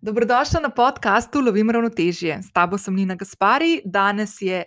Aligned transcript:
Dobrodošla 0.00 0.60
na 0.60 0.70
podkastu 0.70 1.40
Lovim 1.40 1.70
ravnotežje. 1.70 2.38
S 2.42 2.52
tabo 2.52 2.78
sem 2.78 2.94
Nina 2.94 3.14
Gaspari. 3.14 3.80
Danes 3.84 4.36
je 4.40 4.64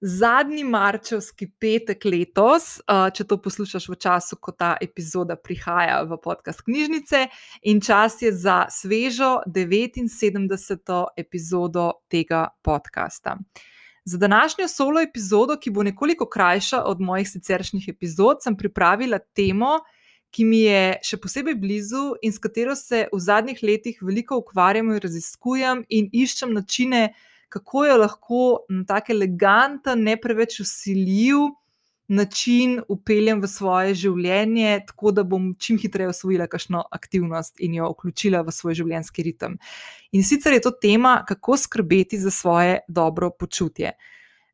zadnji 0.00 0.64
marčevski 0.64 1.48
petek 1.60 2.04
letos, 2.04 2.82
če 3.16 3.24
to 3.24 3.38
poslušaš 3.40 3.86
v 3.88 3.96
času, 3.96 4.36
ko 4.36 4.52
ta 4.52 4.74
epizoda 4.84 5.38
prihaja 5.40 6.02
v 6.04 6.18
podcast 6.20 6.60
knjižnice, 6.66 7.22
in 7.62 7.80
čas 7.80 8.20
je 8.22 8.32
za 8.36 8.66
svežo 8.68 9.38
79. 9.48 10.92
epizodo 11.16 11.90
tega 12.12 12.48
podcasta. 12.62 13.38
Za 14.04 14.18
današnjo 14.20 14.68
solo 14.68 15.00
epizodo, 15.00 15.56
ki 15.56 15.70
bo 15.70 15.82
nekoliko 15.82 16.28
krajša 16.28 16.84
od 16.84 17.00
mojih 17.00 17.30
siceršnjih 17.30 17.88
epizod, 17.88 18.44
sem 18.44 18.56
pripravila 18.56 19.18
temo, 19.32 19.78
ki 20.34 20.44
mi 20.44 20.64
je 20.64 20.98
še 21.06 21.18
posebej 21.22 21.54
blizu 21.62 22.04
in 22.22 22.34
s 22.34 22.42
katero 22.42 22.74
se 22.78 23.04
v 23.12 23.20
zadnjih 23.22 23.62
letih 23.62 24.00
veliko 24.02 24.40
ukvarjam 24.42 24.90
in 24.90 25.02
raziskujem 25.02 25.84
in 25.88 26.08
iščem 26.12 26.54
načine, 26.56 27.12
kako 27.54 27.84
jo 27.86 27.98
lahko 28.00 28.40
na 28.68 28.82
tak 28.88 29.12
eleganten, 29.14 30.02
ne 30.02 30.16
preveč 30.18 30.58
usiljiv 30.64 31.52
način 32.08 32.80
upeljem 32.88 33.40
v 33.40 33.48
svoje 33.48 33.94
življenje, 33.94 34.80
tako 34.88 35.12
da 35.14 35.24
bom 35.24 35.54
čim 35.58 35.78
hitreje 35.80 36.10
osvojila 36.10 36.46
kakšno 36.50 36.82
aktivnost 36.92 37.62
in 37.64 37.78
jo 37.78 37.88
vključila 37.94 38.42
v 38.44 38.52
svoj 38.52 38.76
življenjski 38.82 39.24
ritem. 39.24 39.56
In 40.12 40.26
sicer 40.26 40.52
je 40.52 40.64
to 40.66 40.74
tema, 40.74 41.22
kako 41.28 41.56
skrbeti 41.56 42.20
za 42.20 42.30
svoje 42.30 42.82
dobro 42.88 43.30
počutje. 43.30 43.94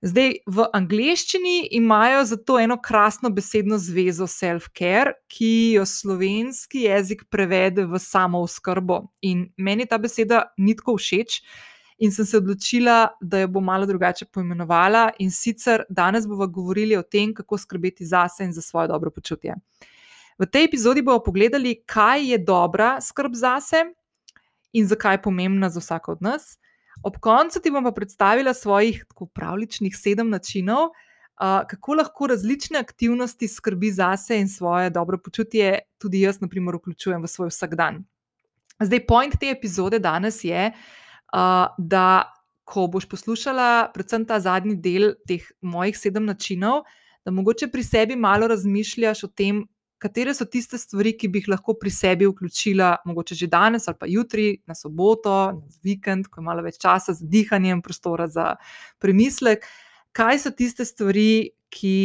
Zdaj, 0.01 0.31
v 0.49 0.65
angleščini 0.73 1.69
imajo 1.77 2.23
za 2.25 2.37
to 2.37 2.57
eno 2.59 2.79
krasno 2.81 3.29
besedno 3.31 3.77
zvezo 3.79 4.25
self-care, 4.25 5.13
ki 5.29 5.75
jo 5.75 5.85
slovenski 5.85 6.87
jezik 6.87 7.27
prevede 7.29 7.85
v 7.85 8.01
samo 8.01 8.41
oskrbo. 8.41 9.03
In 9.21 9.51
meni 9.61 9.85
ta 9.87 9.99
beseda 10.01 10.47
ni 10.57 10.73
tako 10.77 10.97
všeč, 10.97 11.43
in 12.01 12.13
sem 12.17 12.25
se 12.25 12.39
odločila, 12.41 13.11
da 13.21 13.43
jo 13.43 13.51
bom 13.53 13.65
malo 13.65 13.87
drugače 13.87 14.25
poimenovala. 14.33 15.11
In 15.21 15.31
sicer 15.31 15.85
danes 15.91 16.25
bomo 16.27 16.49
govorili 16.49 16.97
o 16.97 17.03
tem, 17.03 17.35
kako 17.37 17.59
skrbeti 17.59 18.07
zase 18.09 18.49
in 18.49 18.57
za 18.57 18.65
svoje 18.65 18.89
dobro 18.89 19.11
počutje. 19.11 19.55
V 20.41 20.49
tej 20.49 20.65
epizodi 20.65 21.05
bomo 21.05 21.21
pogledali, 21.21 21.77
kaj 21.85 22.25
je 22.31 22.39
dobra 22.39 22.95
skrb 23.05 23.37
zase 23.37 23.85
in 24.73 24.87
zakaj 24.89 25.19
je 25.19 25.23
pomembna 25.23 25.69
za 25.69 25.81
vsako 25.81 26.17
od 26.17 26.23
nas. 26.23 26.57
Ob 27.03 27.17
koncu 27.21 27.61
ti 27.61 27.71
bom 27.71 27.85
pa 27.85 27.93
predstavila 27.97 28.55
svojih 28.55 29.05
tako 29.09 29.27
pravličnih 29.27 29.97
sedem 29.97 30.31
načinov, 30.31 30.91
uh, 30.91 31.63
kako 31.69 31.95
lahko 31.95 32.27
različne 32.27 32.79
aktivnosti 32.79 33.49
skrbi 33.49 33.93
zase 33.93 34.39
in 34.39 34.49
svoje 34.49 34.91
dobro 34.91 35.19
počutje, 35.19 35.79
tudi 35.99 36.21
jaz, 36.21 36.41
na 36.41 36.49
primer, 36.49 36.77
vključujem 36.77 37.23
v 37.23 37.29
svoj 37.29 37.49
vsakdan. 37.49 38.05
Zdaj, 38.81 39.07
point 39.07 39.37
te 39.41 39.51
epizode 39.51 39.99
danes 39.99 40.45
je, 40.45 40.71
uh, 40.73 41.73
da 41.79 42.33
ko 42.65 42.87
boš 42.87 43.09
poslušala, 43.09 43.91
predvsem 43.95 44.25
ta 44.25 44.39
zadnji 44.41 44.77
del 44.77 45.15
teh 45.27 45.45
mojih 45.61 45.97
sedem 45.99 46.29
načinov, 46.29 46.85
da 47.25 47.33
mogoče 47.35 47.69
pri 47.69 47.83
sebi 47.85 48.17
malo 48.17 48.47
razmišljaš 48.49 49.25
o 49.25 49.29
tem, 49.29 49.65
katere 50.01 50.35
so 50.35 50.47
tiste 50.49 50.79
stvari, 50.81 51.13
ki 51.19 51.29
bi 51.29 51.43
jih 51.43 51.51
lahko 51.53 51.75
pri 51.79 51.93
sebi 51.93 52.29
vključila, 52.29 52.95
mogoče 53.05 53.37
že 53.37 53.51
danes 53.53 53.89
ali 53.89 54.01
pa 54.01 54.09
jutri, 54.09 54.49
na 54.67 54.75
soboto, 54.75 55.37
na 55.53 55.79
vikend, 55.85 56.31
ko 56.33 56.41
je 56.41 56.47
malo 56.49 56.65
več 56.65 56.81
časa 56.81 57.15
za 57.17 57.27
dihanje 57.27 57.75
in 57.77 57.83
prostora 57.85 58.29
za 58.29 58.55
premislek. 58.99 59.67
Kaj 60.17 60.45
so 60.47 60.55
tiste 60.57 60.85
stvari, 60.89 61.53
ki 61.71 61.97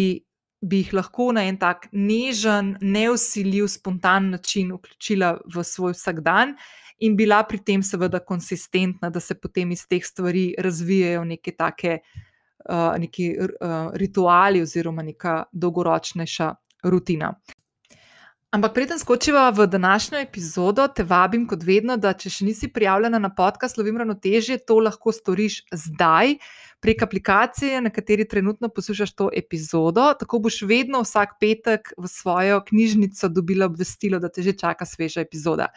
bi 0.65 0.81
jih 0.81 0.93
lahko 0.97 1.31
na 1.35 1.45
en 1.49 1.57
tak 1.61 1.87
nežen, 1.91 2.75
neusiljiv, 2.81 3.67
spontan 3.71 4.31
način 4.33 4.73
vključila 4.75 5.37
v 5.55 5.63
svoj 5.63 5.95
vsakdan. 5.95 6.55
In 7.05 7.15
bila 7.15 7.41
pri 7.43 7.59
tem, 7.59 7.83
seveda, 7.83 8.21
konsistentna, 8.23 9.09
da 9.09 9.19
se 9.19 9.35
potem 9.35 9.71
iz 9.71 9.83
teh 9.87 10.03
stvari 10.05 10.53
razvijajo 10.57 11.25
neke 11.27 11.51
take 11.51 11.97
uh, 11.99 12.95
neki, 12.99 13.33
uh, 13.39 13.89
rituali, 13.99 14.61
oziroma 14.63 15.03
neka 15.03 15.43
dolgoročnejša 15.51 16.53
rutina. 16.83 17.33
Ampak 18.55 18.71
preden 18.73 18.99
skočiva 18.99 19.49
v 19.49 19.65
današnjo 19.67 20.19
epizodo, 20.19 20.87
te 20.87 21.03
vabim, 21.03 21.43
kot 21.47 21.63
vedno, 21.67 21.97
da 21.99 22.13
če 22.15 22.29
še 22.31 22.45
nisi 22.47 22.69
prijavljena 22.71 23.19
na 23.19 23.27
podcast 23.35 23.75
Lovim 23.75 23.97
ravnotežje, 23.99 24.61
to 24.63 24.77
lahko 24.79 25.11
storiš 25.11 25.57
zdaj 25.75 26.37
prek 26.79 27.03
aplikacije, 27.03 27.81
na 27.83 27.91
kateri 27.91 28.23
trenutno 28.31 28.69
poslušaš 28.71 29.11
to 29.11 29.27
epizodo. 29.35 30.05
Tako 30.21 30.39
boš 30.47 30.61
vedno 30.69 31.03
vsak 31.03 31.35
petek 31.43 31.91
v 31.97 32.07
svojo 32.07 32.61
knjižnico 32.69 33.27
dobila 33.27 33.67
obvestilo, 33.67 34.23
da 34.23 34.31
te 34.31 34.45
že 34.45 34.55
čaka 34.55 34.87
sveža 34.87 35.27
epizoda. 35.27 35.67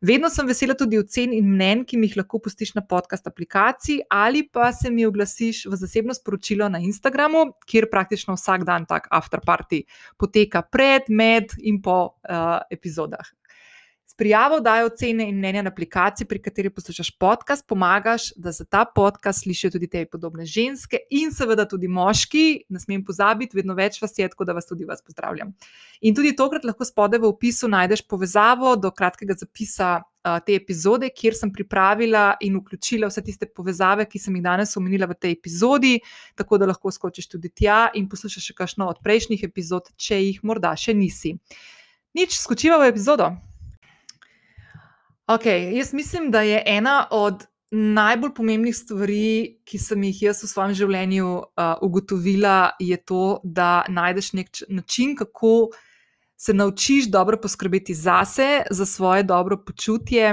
Vedno 0.00 0.28
sem 0.30 0.46
vesela 0.46 0.76
tudi 0.78 0.98
ocen 0.98 1.32
in 1.34 1.48
mnen, 1.50 1.80
ki 1.82 1.98
mi 1.98 2.06
jih 2.06 2.20
lahko 2.20 2.38
pustiš 2.38 2.76
na 2.76 2.84
podcast 2.86 3.26
aplikaciji, 3.26 4.04
ali 4.14 4.44
pa 4.46 4.68
se 4.72 4.92
mi 4.94 5.06
oglasiš 5.06 5.64
v 5.66 5.78
zasebno 5.80 6.14
sporočilo 6.14 6.68
na 6.70 6.78
Instagramu, 6.78 7.48
kjer 7.66 7.88
praktično 7.90 8.36
vsak 8.38 8.62
dan 8.68 8.86
tak 8.86 9.08
afterparty 9.10 9.82
poteka 10.16 10.62
pred, 10.62 11.10
med 11.10 11.56
in 11.58 11.82
po 11.82 11.98
uh, 12.06 12.60
epizodah 12.70 13.26
prijavo 14.18 14.60
dajo 14.60 14.86
ocene 14.86 15.28
in 15.28 15.36
mnenja 15.38 15.62
na 15.62 15.70
aplikaciji, 15.70 16.26
pri 16.26 16.40
kateri 16.42 16.70
poslušaš 16.74 17.10
podcast, 17.18 17.66
pomagaš, 17.68 18.32
da 18.36 18.52
za 18.52 18.64
ta 18.64 18.84
podcast 18.94 19.42
slišijo 19.42 19.70
tudi 19.70 19.86
te 19.86 20.02
podobne 20.06 20.46
ženske 20.46 20.98
in 21.10 21.30
seveda 21.32 21.68
tudi 21.68 21.88
moški. 21.88 22.64
Ne 22.68 22.82
smem 22.82 23.04
pozabiti, 23.06 23.56
vedno 23.56 23.76
več 23.78 24.00
vas 24.02 24.18
je, 24.18 24.28
tako 24.28 24.44
da 24.44 24.56
vas 24.58 24.66
tudi 24.66 24.84
vas 24.84 25.04
pozdravljam. 25.06 25.54
In 26.02 26.18
tudi 26.18 26.34
tokrat 26.36 26.66
lahko 26.66 26.84
spodaj 26.84 27.22
v 27.22 27.30
opisu 27.30 27.70
najdeš 27.70 28.02
povezavo 28.10 28.76
do 28.76 28.90
kratkega 28.90 29.38
zapisa. 29.38 30.00
Te 30.44 30.52
epizode, 30.52 31.08
kjer 31.14 31.32
sem 31.32 31.48
pripravila 31.54 32.34
in 32.44 32.58
vključila 32.58 33.08
vse 33.08 33.22
tiste 33.24 33.46
povezave, 33.46 34.04
ki 34.04 34.18
sem 34.20 34.34
jih 34.36 34.42
danes 34.44 34.76
omenila 34.76 35.06
v 35.08 35.16
tej 35.16 35.38
epizodi, 35.38 35.94
tako 36.36 36.58
da 36.58 36.68
lahko 36.68 36.92
skočiš 36.92 37.30
tudi 37.32 37.48
tja 37.48 37.86
in 37.96 38.10
poslušaš 38.10 38.50
še 38.50 38.56
kakšno 38.58 38.90
od 38.92 39.00
prejšnjih 39.00 39.46
epizod, 39.46 39.88
če 39.96 40.20
jih 40.20 40.42
morda 40.44 40.74
še 40.76 40.92
nisi. 40.92 41.38
Nič, 42.18 42.36
skočiva 42.42 42.82
v 42.82 42.90
epizodo. 42.90 43.30
Okay, 45.28 45.76
jaz 45.76 45.92
mislim, 45.92 46.30
da 46.30 46.40
je 46.40 46.62
ena 46.66 47.06
od 47.10 47.46
najbolj 47.70 48.30
pomembnih 48.34 48.76
stvari, 48.76 49.58
ki 49.64 49.78
sem 49.78 50.06
jih 50.08 50.22
jaz 50.22 50.38
v 50.40 50.48
svojem 50.48 50.72
življenju 50.78 51.26
uh, 51.28 51.74
ugotovila, 51.84 52.70
je 52.80 52.96
to, 52.96 53.40
da 53.44 53.84
najdeš 53.92 54.32
nek 54.32 54.48
način, 54.72 55.12
kako 55.16 55.68
se 56.40 56.54
naučiš 56.56 57.10
dobro 57.12 57.36
poskrbeti 57.42 57.94
zase, 57.94 58.62
za 58.70 58.86
svoje 58.86 59.22
dobro 59.22 59.60
počutje. 59.66 60.32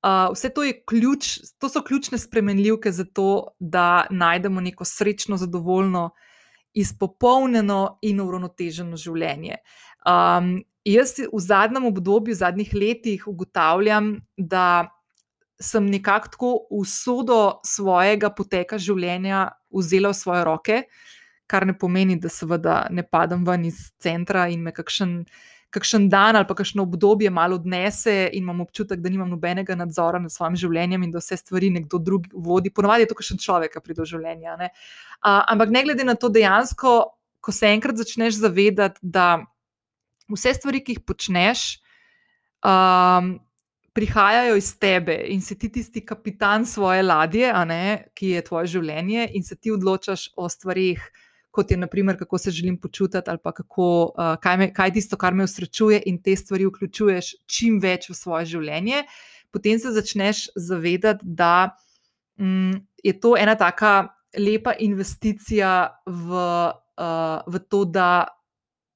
Uh, 0.00 0.32
vse 0.32 0.48
to, 0.48 0.64
ključ, 0.88 1.34
to 1.60 1.68
so 1.68 1.82
ključne 1.84 2.18
spremenljivke 2.18 2.92
za 2.92 3.04
to, 3.04 3.52
da 3.60 4.06
najdemo 4.10 4.64
neko 4.64 4.88
srečno, 4.88 5.36
zadovoljno, 5.36 6.08
izpopolnjeno 6.72 7.98
in 8.00 8.20
uravnoteženo 8.20 8.96
življenje. 8.96 9.60
Jaz 10.84 11.14
v 11.18 11.38
zadnjem 11.38 11.86
obdobju, 11.86 12.34
v 12.34 12.38
zadnjih 12.38 12.74
letih 12.74 13.28
ugotavljam, 13.30 14.16
da 14.36 14.90
sem 15.62 15.86
nekako 15.86 16.28
tako 16.28 16.50
usodo 16.70 17.60
svojega 17.64 18.32
poteka 18.34 18.78
življenja 18.78 19.46
vzela 19.70 20.10
v 20.10 20.18
svoje 20.18 20.44
roke, 20.44 20.82
kar 21.46 21.66
ne 21.68 21.76
pomeni, 21.78 22.16
da 22.18 22.32
seveda 22.32 22.86
ne 22.90 23.04
padem 23.06 23.44
ven 23.46 23.68
iz 23.68 23.92
centra 24.02 24.48
in 24.50 24.64
me 24.64 24.72
kakšen, 24.74 25.20
kakšen 25.72 26.08
dan 26.10 26.36
ali 26.36 26.48
pa 26.48 26.56
kakšno 26.58 26.82
obdobje 26.82 27.30
malo 27.30 27.60
odnese 27.60 28.26
in 28.32 28.42
imam 28.42 28.64
občutek, 28.64 29.00
da 29.04 29.12
nimam 29.12 29.30
nobenega 29.30 29.76
nadzora 29.78 30.18
nad 30.18 30.32
svojim 30.34 30.58
življenjem 30.64 31.06
in 31.06 31.14
da 31.14 31.22
vse 31.22 31.38
stvari 31.38 31.70
nekdo 31.70 32.02
drug 32.02 32.26
vodi. 32.32 32.74
Ponovadi 32.74 33.06
je 33.06 33.12
to 33.12 33.20
kakšen 33.20 33.38
človek, 33.38 33.76
ki 33.76 33.84
pride 33.84 34.02
do 34.02 34.08
življenja. 34.08 34.58
Ne? 34.58 34.72
A, 35.20 35.44
ampak 35.54 35.70
ne 35.70 35.84
glede 35.86 36.08
na 36.08 36.18
to, 36.18 36.32
dejansko, 36.32 36.96
ko 37.42 37.54
se 37.54 37.70
enkrat 37.70 37.98
začneš 37.98 38.40
zavedati, 38.42 38.98
da 39.02 39.44
vse 40.30 40.54
stvari, 40.54 40.82
ki 40.84 40.96
jih 40.96 41.02
počneš, 41.06 41.80
um, 42.62 43.34
prihajajo 43.92 44.56
iz 44.56 44.72
tebe 44.80 45.18
in 45.28 45.42
si 45.44 45.58
ti 45.58 45.68
tisti 45.72 46.04
kapitan 46.06 46.66
svoje 46.66 47.02
ladje, 47.02 47.52
ne, 47.66 48.08
ki 48.14 48.36
je 48.36 48.44
tvoje 48.44 48.72
življenje, 48.76 49.28
in 49.36 49.44
se 49.44 49.56
ti 49.56 49.72
odločaš 49.72 50.30
o 50.36 50.48
stvarih. 50.48 51.02
Kot 51.52 51.68
je, 51.68 51.76
naprimer, 51.76 52.16
kako 52.16 52.38
se 52.40 52.50
želim 52.50 52.78
počutiti, 52.80 53.28
ali 53.28 53.38
pa 53.44 53.50
kako, 53.52 53.86
uh, 54.16 54.38
kaj, 54.40 54.56
me, 54.56 54.70
kaj 54.72 54.88
je 54.88 54.92
tisto, 54.96 55.18
kar 55.20 55.34
me 55.36 55.44
usrečuje, 55.44 55.98
in 56.08 56.16
te 56.24 56.32
stvari 56.36 56.64
vključuješ 56.64 57.26
čim 57.44 57.76
več 57.76 58.08
v 58.08 58.16
svoje 58.16 58.46
življenje, 58.54 59.02
potem 59.52 59.76
se 59.78 59.92
začneš 59.92 60.46
zavedati, 60.56 61.28
da 61.28 61.76
um, 62.40 62.72
je 63.04 63.12
to 63.20 63.34
ena 63.36 63.52
tako 63.60 64.08
lepa 64.40 64.72
investicija 64.80 65.92
v, 66.06 66.40
uh, 66.96 67.44
v 67.44 67.60
to, 67.68 67.84
da 67.84 68.08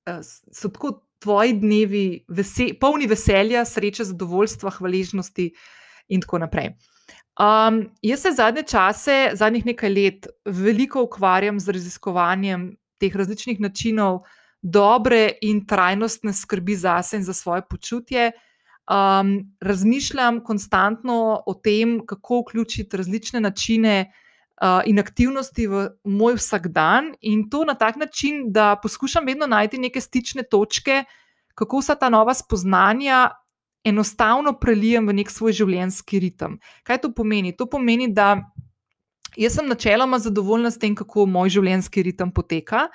uh, 0.09 0.25
so 0.25 0.73
tako 0.73 0.95
tvoji 1.19 1.53
dnevi 1.61 2.25
vese, 2.29 2.69
polni 2.81 3.07
veselja, 3.07 3.65
sreče, 3.65 4.05
zadovoljstva, 4.05 4.71
hvaležnosti 4.79 5.51
in 6.09 6.21
tako 6.21 6.39
naprej. 6.45 6.75
Um, 7.37 7.83
jaz 8.03 8.23
se 8.23 8.33
zadnje 8.33 8.63
čase, 8.63 9.31
zadnjih 9.35 9.67
nekaj 9.67 9.91
let, 9.93 10.27
veliko 10.45 11.03
ukvarjam 11.05 11.61
z 11.61 11.75
raziskovanjem 11.77 12.71
teh 13.01 13.17
različnih 13.17 13.61
načinov 13.61 14.23
dobre 14.63 15.37
in 15.45 15.67
trajnostne 15.67 16.33
skrbi 16.33 16.77
zase 16.77 17.21
in 17.21 17.25
za 17.25 17.33
svoje 17.33 17.63
počutje. 17.71 18.33
um, 18.91 19.57
razmišljam 19.61 20.45
konstantno 20.45 21.43
o 21.47 21.55
tem, 21.55 22.01
kako 22.07 22.41
vključiti 22.41 22.97
različne 22.97 23.41
načine 23.41 24.13
uh, 24.63 24.83
in 24.87 24.99
aktivnosti 24.99 25.67
v 25.67 25.89
moj 26.05 26.37
vsakdan, 26.41 27.15
in 27.21 27.49
to 27.51 27.65
na 27.65 27.75
tak 27.75 27.97
način, 27.97 28.53
da 28.53 28.77
poskušam 28.83 29.27
vedno 29.27 29.47
najti 29.47 29.79
neke 29.79 30.01
stične 30.01 30.43
točke, 30.43 31.05
kako 31.55 31.81
vsa 31.81 31.95
ta 31.95 32.09
nova 32.09 32.35
spoznanja 32.35 33.31
enostavno 33.85 34.53
prelijem 34.59 35.07
v 35.07 35.15
nek 35.21 35.31
svoj 35.31 35.53
življenjski 35.53 36.19
ritem. 36.21 36.59
Kaj 36.83 37.05
to 37.05 37.13
pomeni? 37.15 37.55
To 37.57 37.69
pomeni, 37.71 38.09
da 38.13 38.41
jaz 39.39 39.61
sem 39.61 39.69
načeloma 39.69 40.19
zadovoljna 40.19 40.73
s 40.75 40.81
tem, 40.83 40.97
kako 40.99 41.27
moj 41.31 41.53
življenjski 41.55 42.03
ritem 42.09 42.33
poteka. 42.35 42.89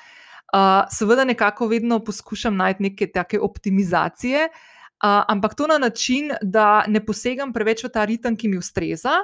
Uh, 0.52 0.84
seveda, 0.92 1.24
nekako 1.24 1.70
vedno 1.72 2.02
poskušam 2.04 2.58
najti 2.60 2.84
neke 2.84 3.08
take 3.08 3.40
optimizacije, 3.40 4.50
uh, 4.52 5.24
ampak 5.32 5.56
to 5.56 5.68
na 5.72 5.78
način, 5.80 6.34
da 6.42 6.84
ne 6.92 7.00
posegam 7.06 7.54
preveč 7.56 7.86
v 7.86 7.94
ta 7.94 8.04
ritem, 8.06 8.36
ki 8.36 8.52
mi 8.52 8.60
ustreza, 8.60 9.22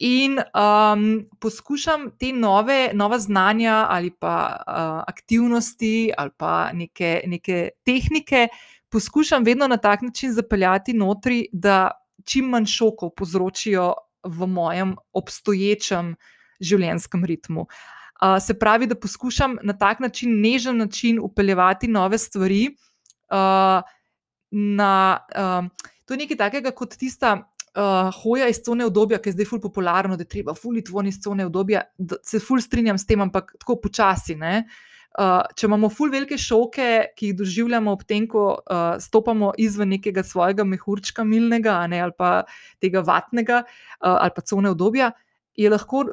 in 0.00 0.38
um, 0.40 1.28
poskušam 1.40 2.10
te 2.18 2.32
nove, 2.32 2.90
nove 2.94 3.18
znanja 3.18 3.86
ali 3.88 4.10
pa 4.10 4.56
uh, 4.56 5.04
aktivnosti 5.06 6.12
ali 6.16 6.30
pa 6.36 6.72
neke, 6.72 7.22
neke 7.26 7.68
tehnike 7.84 8.48
poskušam 8.90 9.44
vedno 9.44 9.68
na 9.68 9.76
tak 9.76 10.02
način 10.02 10.32
zapeljati 10.32 10.92
notri, 10.92 11.46
da 11.52 11.90
čim 12.24 12.44
manj 12.44 12.66
šokov 12.66 13.10
povzročijo 13.16 13.94
v 14.24 14.46
mojem 14.46 14.96
obstoječem 15.12 16.14
življenjskem 16.60 17.24
ritmu. 17.24 17.60
Uh, 17.60 18.36
se 18.40 18.58
pravi, 18.58 18.86
da 18.86 18.94
poskušam 18.94 19.58
na 19.62 19.72
tak 19.72 20.00
način, 20.00 20.40
nežen 20.40 20.76
način, 20.76 21.20
upeljati 21.22 21.88
nove 21.88 22.18
stvari. 22.18 22.76
Uh, 23.30 23.84
na, 24.50 25.18
uh, 25.36 25.88
to 26.04 26.14
je 26.14 26.18
nekaj 26.18 26.36
takega 26.36 26.70
kot 26.70 26.96
tista 26.96 27.36
uh, 27.76 28.10
hoja 28.22 28.48
iz 28.50 28.62
cone 28.66 28.86
obdobja, 28.86 29.18
ki 29.18 29.30
je 29.30 29.38
zdaj 29.38 29.50
fully 29.50 29.64
popularno, 29.64 30.16
da 30.16 30.26
je 30.26 30.34
treba 30.36 30.54
fully 30.54 30.84
tvoni 30.86 31.12
iz 31.12 31.20
cone 31.22 31.46
obdobja. 31.46 31.82
Se 32.22 32.40
fully 32.42 32.64
strinjam 32.64 32.98
s 32.98 33.06
tem, 33.06 33.20
ampak 33.20 33.54
tako 33.58 33.80
počasi. 33.84 34.38
Uh, 34.38 34.64
Uh, 35.18 35.42
če 35.58 35.66
imamo 35.66 35.88
ful 35.90 36.12
velike 36.12 36.36
šoke, 36.38 36.84
ki 37.18 37.32
jih 37.32 37.38
doživljamo 37.40 37.90
ob 37.96 38.04
tem, 38.06 38.28
ko 38.30 38.44
uh, 38.54 38.92
stopamo 39.02 39.48
izven 39.58 39.90
nekega 39.90 40.22
svojega 40.22 40.62
mehurčka 40.62 41.24
milnega 41.26 41.80
ne, 41.90 41.98
ali 42.04 42.14
pa 42.14 42.28
tega 42.78 43.02
vatnega 43.02 43.64
uh, 43.64 44.12
ali 44.12 44.30
pa 44.36 44.44
cone 44.46 44.70
obdobja, 44.70 45.10
je 45.58 45.72
lahko 45.72 46.04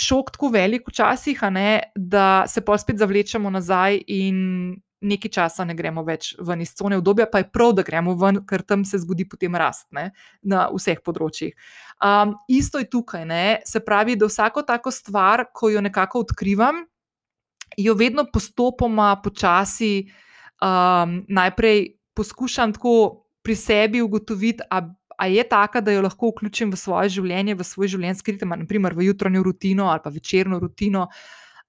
šok 0.00 0.32
tako 0.32 0.48
velik 0.54 0.88
včasih, 0.88 1.42
ne, 1.52 1.92
da 1.92 2.46
se 2.48 2.64
pa 2.64 2.78
spet 2.80 2.96
zavlečemo 3.02 3.52
nazaj 3.52 4.00
in 4.16 4.40
nekaj 5.00 5.30
časa 5.30 5.64
ne 5.64 5.74
gremo 5.78 6.02
več 6.06 6.32
ven 6.42 6.62
iz 6.64 6.72
cone 6.78 6.98
obdobja, 6.98 7.28
pa 7.30 7.42
je 7.42 7.48
prav, 7.52 7.72
da 7.78 7.84
gremo 7.86 8.14
ven, 8.18 8.40
ker 8.48 8.64
tam 8.66 8.84
se 8.88 9.00
zgodi 9.02 9.28
potem 9.28 9.54
rast 9.56 9.86
ne, 9.94 10.10
na 10.42 10.66
vseh 10.74 11.00
področjih. 11.04 11.54
Um, 12.02 12.34
isto 12.50 12.82
je 12.82 12.88
tukaj, 12.90 13.24
ne, 13.28 13.60
se 13.66 13.82
pravi, 13.84 14.16
da 14.18 14.28
vsako 14.30 14.64
tako 14.66 14.92
stvar, 14.94 15.46
ko 15.54 15.70
jo 15.72 15.82
nekako 15.84 16.24
odkrivam, 16.26 16.82
jo 17.78 17.94
vedno 17.98 18.26
postopoma, 18.32 19.12
počasi, 19.22 20.08
um, 20.64 21.20
najprej 21.28 21.84
poskušam 22.18 22.74
tako 22.74 22.94
pri 23.42 23.54
sebi 23.54 24.02
ugotoviti, 24.02 24.66
ali 25.18 25.38
je 25.38 25.44
taka, 25.48 25.80
da 25.80 25.92
jo 25.94 26.02
lahko 26.02 26.32
vključim 26.32 26.70
v 26.70 26.78
svoje 26.78 27.14
življenje, 27.18 27.54
v 27.58 27.66
svoj 27.66 27.94
življenjski 27.94 28.34
ritem, 28.34 28.54
naprimer 28.64 28.94
v 28.94 29.08
jutranjo 29.08 29.42
rutino 29.46 29.88
ali 29.90 30.02
pa 30.04 30.10
večerno 30.14 30.58
rutino, 30.62 31.08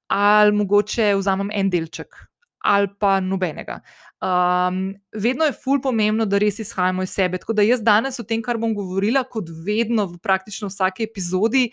ali 0.10 0.54
mogoče 0.54 1.14
vzamem 1.18 1.50
en 1.54 1.70
delček. 1.70 2.29
Ali 2.60 2.90
pa 3.00 3.20
nobenega. 3.24 3.80
Um, 4.20 4.96
vedno 5.16 5.46
je 5.48 5.56
ful 5.56 5.80
pomembno, 5.82 6.26
da 6.26 6.38
res 6.38 6.60
izhajamo 6.60 7.04
iz 7.04 7.14
sebe. 7.16 7.40
Tako 7.40 7.56
da 7.56 7.64
jaz 7.64 7.80
danes 7.82 8.20
o 8.20 8.26
tem, 8.28 8.42
kar 8.44 8.60
bom 8.60 8.74
govorila, 8.76 9.24
kot 9.24 9.48
vedno, 9.66 10.10
v 10.12 10.20
praktično 10.20 10.68
vsaki 10.68 11.08
epizodi, 11.08 11.70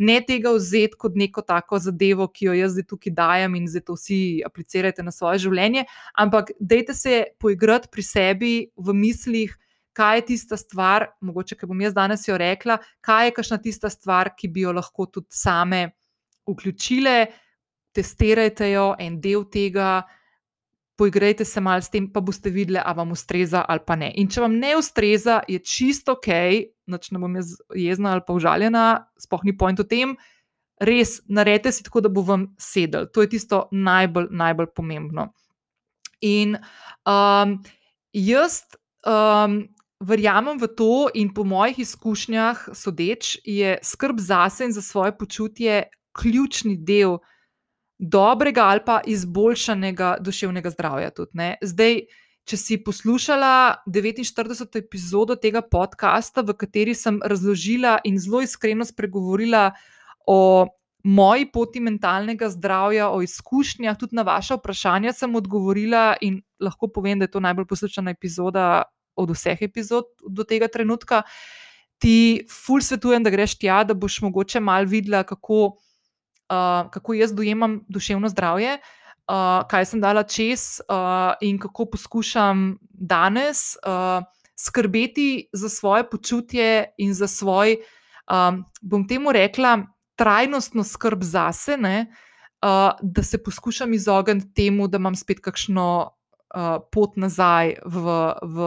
ne 0.00 0.16
tega 0.24 0.54
vzeti 0.56 0.96
kot 0.96 1.16
neko 1.16 1.42
tako 1.44 1.78
zadevo, 1.78 2.24
ki 2.32 2.48
jo 2.48 2.54
jaz 2.56 2.72
zdaj 2.72 2.86
tukaj 2.88 3.12
dajem 3.16 3.56
in 3.58 3.66
zdaj 3.68 3.84
to 3.90 3.96
vsi 3.98 4.20
aplicirate 4.46 5.04
na 5.04 5.12
svoje 5.12 5.42
življenje, 5.44 5.84
ampak 6.16 6.54
dejte 6.56 6.96
se 6.96 7.24
poigrati 7.38 7.92
pri 7.92 8.04
sebi 8.06 8.54
v 8.76 8.96
mislih. 8.96 9.58
Kaj 9.92 10.20
je 10.20 10.22
tista 10.28 10.56
stvar, 10.56 11.08
mogoče, 11.20 11.56
ki 11.58 11.66
bom 11.66 11.80
jaz 11.82 11.92
danes 11.92 12.22
jo 12.24 12.36
rekla, 12.38 12.76
kaj 13.04 13.26
je 13.26 13.32
kašna 13.36 13.56
tista 13.60 13.90
stvar, 13.90 14.30
ki 14.38 14.48
bi 14.48 14.62
jo 14.62 14.72
lahko 14.72 15.08
tudi 15.10 15.26
same 15.34 15.80
vključile, 16.48 17.26
testirajte 17.92 18.70
jo, 18.70 18.92
en 19.02 19.18
del 19.20 19.42
tega, 19.50 20.04
poigrajte 21.00 21.46
se 21.48 21.60
malo 21.64 21.80
s 21.80 21.88
tem, 21.88 22.04
pa 22.12 22.20
boste 22.20 22.50
videli, 22.52 22.76
ali 22.84 22.96
vam 22.98 23.14
ustreza 23.16 23.64
ali 23.68 23.80
pa 23.86 23.96
ne. 23.96 24.10
In 24.20 24.28
če 24.28 24.44
vam 24.44 24.58
ne 24.60 24.74
ustreza, 24.76 25.38
je 25.48 25.56
čisto 25.64 26.18
ok, 26.18 26.28
noč 26.92 27.08
ne 27.14 27.22
bom 27.22 27.38
jaz 27.40 27.54
jezna 27.72 28.12
ali 28.12 28.24
pa 28.26 28.36
užaljena, 28.36 28.84
spoh 29.16 29.46
ni 29.48 29.56
point 29.56 29.80
o 29.80 29.86
tem. 29.88 30.12
Res, 30.80 31.18
naredite 31.28 31.72
si 31.72 31.84
tako, 31.84 32.02
da 32.04 32.12
bo 32.12 32.24
vam 32.24 32.50
sedel. 32.60 33.08
To 33.12 33.24
je 33.24 33.32
tisto 33.32 33.66
najbolj, 33.72 34.28
najbolj 34.32 34.70
pomembno. 34.76 35.30
In 36.24 36.56
um, 37.08 37.56
jaz 38.16 38.62
um, 39.08 39.62
verjamem 40.04 40.60
v 40.60 40.68
to, 40.76 41.08
in 41.16 41.32
po 41.36 41.44
mojih 41.48 41.80
izkušnjah, 41.84 42.70
sodeč, 42.76 43.38
je 43.44 43.78
skrb 43.84 44.20
zase 44.20 44.68
in 44.68 44.76
za 44.76 44.84
svoje 44.84 45.16
počutje 45.16 45.82
ključni 46.16 46.76
del 46.76 47.20
dobrega 48.00 48.64
ali 48.64 48.80
pa 48.86 49.00
izboljšanega 49.06 50.16
duševnega 50.20 50.70
zdravja. 50.70 51.10
Tudi, 51.10 51.52
Zdaj, 51.62 52.00
če 52.48 52.56
si 52.56 52.78
poslušala 52.80 53.84
49. 53.86 54.78
epizodo 54.80 55.36
tega 55.36 55.60
podcasta, 55.60 56.40
v 56.42 56.56
kateri 56.56 56.96
sem 56.96 57.20
razložila 57.20 57.98
in 58.08 58.18
zelo 58.18 58.40
iskreno 58.40 58.86
spregovorila 58.88 59.70
o 60.26 60.66
moji 61.04 61.46
poti 61.52 61.80
mentalnega 61.80 62.48
zdravja, 62.52 63.10
o 63.12 63.20
izkušnjah, 63.22 63.98
tudi 64.00 64.16
na 64.16 64.24
vaše 64.24 64.56
vprašanja 64.56 65.12
sem 65.16 65.36
odgovorila 65.36 66.16
in 66.20 66.40
lahko 66.60 66.88
povem, 66.88 67.18
da 67.20 67.28
je 67.28 67.36
to 67.36 67.40
najbolj 67.40 67.68
poslušana 67.68 68.16
epizoda 68.16 68.82
od 69.16 69.30
vseh 69.36 69.60
epizod 69.62 70.08
do 70.28 70.44
tega 70.44 70.68
trenutka. 70.68 71.22
Ti 72.00 72.46
ful 72.48 72.80
svetujem, 72.80 73.24
da 73.24 73.32
greš 73.32 73.58
tja, 73.60 73.82
da 73.84 73.94
boš 73.94 74.22
mogoče 74.24 74.60
mal 74.60 74.88
videla, 74.88 75.22
kako 75.24 75.76
uh, 76.50 76.90
kako 76.90 77.14
jaz 77.14 77.34
dojemam 77.34 77.80
duševno 77.88 78.28
zdravje, 78.28 78.78
uh, 78.78 79.62
kaj 79.68 79.86
sem 79.86 80.00
dala 80.00 80.22
čez 80.22 80.80
uh, 80.80 81.32
in 81.40 81.58
kako 81.58 81.86
poskušam 81.94 82.78
danes 82.90 83.76
uh, 83.86 84.24
skrbeti 84.58 85.48
za 85.52 85.68
svoje 85.68 86.10
počutje 86.10 86.92
in 86.98 87.14
za 87.14 87.26
svoj, 87.26 87.76
um, 88.30 88.64
bom 88.82 89.08
temu 89.08 89.32
rekla, 89.32 89.78
trajnostno 90.16 90.84
skrb 90.84 91.22
zase, 91.22 91.76
ne, 91.76 92.06
uh, 92.62 92.90
da 93.02 93.22
se 93.22 93.42
poskušam 93.42 93.94
izogniti 93.94 94.54
temu, 94.54 94.88
da 94.88 94.98
imam 94.98 95.14
spet 95.14 95.40
kakšno. 95.40 96.10
Uh, 96.50 96.82
pot 96.90 97.12
nazaj 97.14 97.76
v, 97.86 98.12
v, 98.42 98.64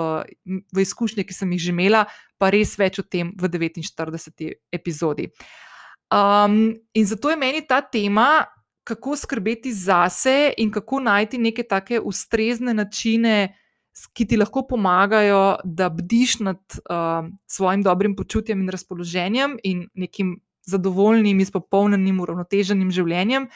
v 0.71 0.83
izkušnje, 0.85 1.25
ki 1.27 1.35
sem 1.35 1.49
jih 1.51 1.59
že 1.65 1.73
imela, 1.73 2.05
pa 2.39 2.47
res 2.47 2.77
več 2.79 3.01
o 3.01 3.03
tem 3.03 3.33
v 3.35 3.49
49. 3.51 4.53
epizodi. 4.71 5.25
Uh, 5.27 5.72
Um, 6.13 6.75
in 6.93 7.05
zato 7.05 7.29
je 7.29 7.37
meni 7.37 7.63
ta 7.67 7.81
tema, 7.81 8.45
kako 8.83 9.15
skrbeti 9.15 9.73
zase 9.73 10.53
in 10.57 10.71
kako 10.71 10.99
najti 10.99 11.37
neke 11.37 11.63
take 11.63 11.99
ustrezne 11.99 12.73
načine, 12.73 13.55
ki 14.13 14.25
ti 14.27 14.37
lahko 14.37 14.65
pomagajo, 14.67 15.55
da 15.63 15.89
bdiš 15.89 16.39
nad 16.39 16.59
uh, 16.59 17.29
svojim 17.47 17.83
dobrim 17.83 18.15
počutjem 18.15 18.61
in 18.61 18.69
razpoloženjem 18.69 19.57
in 19.63 19.87
nekim 19.93 20.39
zadovoljnim, 20.65 21.39
izpopolnjenim, 21.39 22.19
uravnoteženim 22.19 22.91
življenjem. 22.91 23.47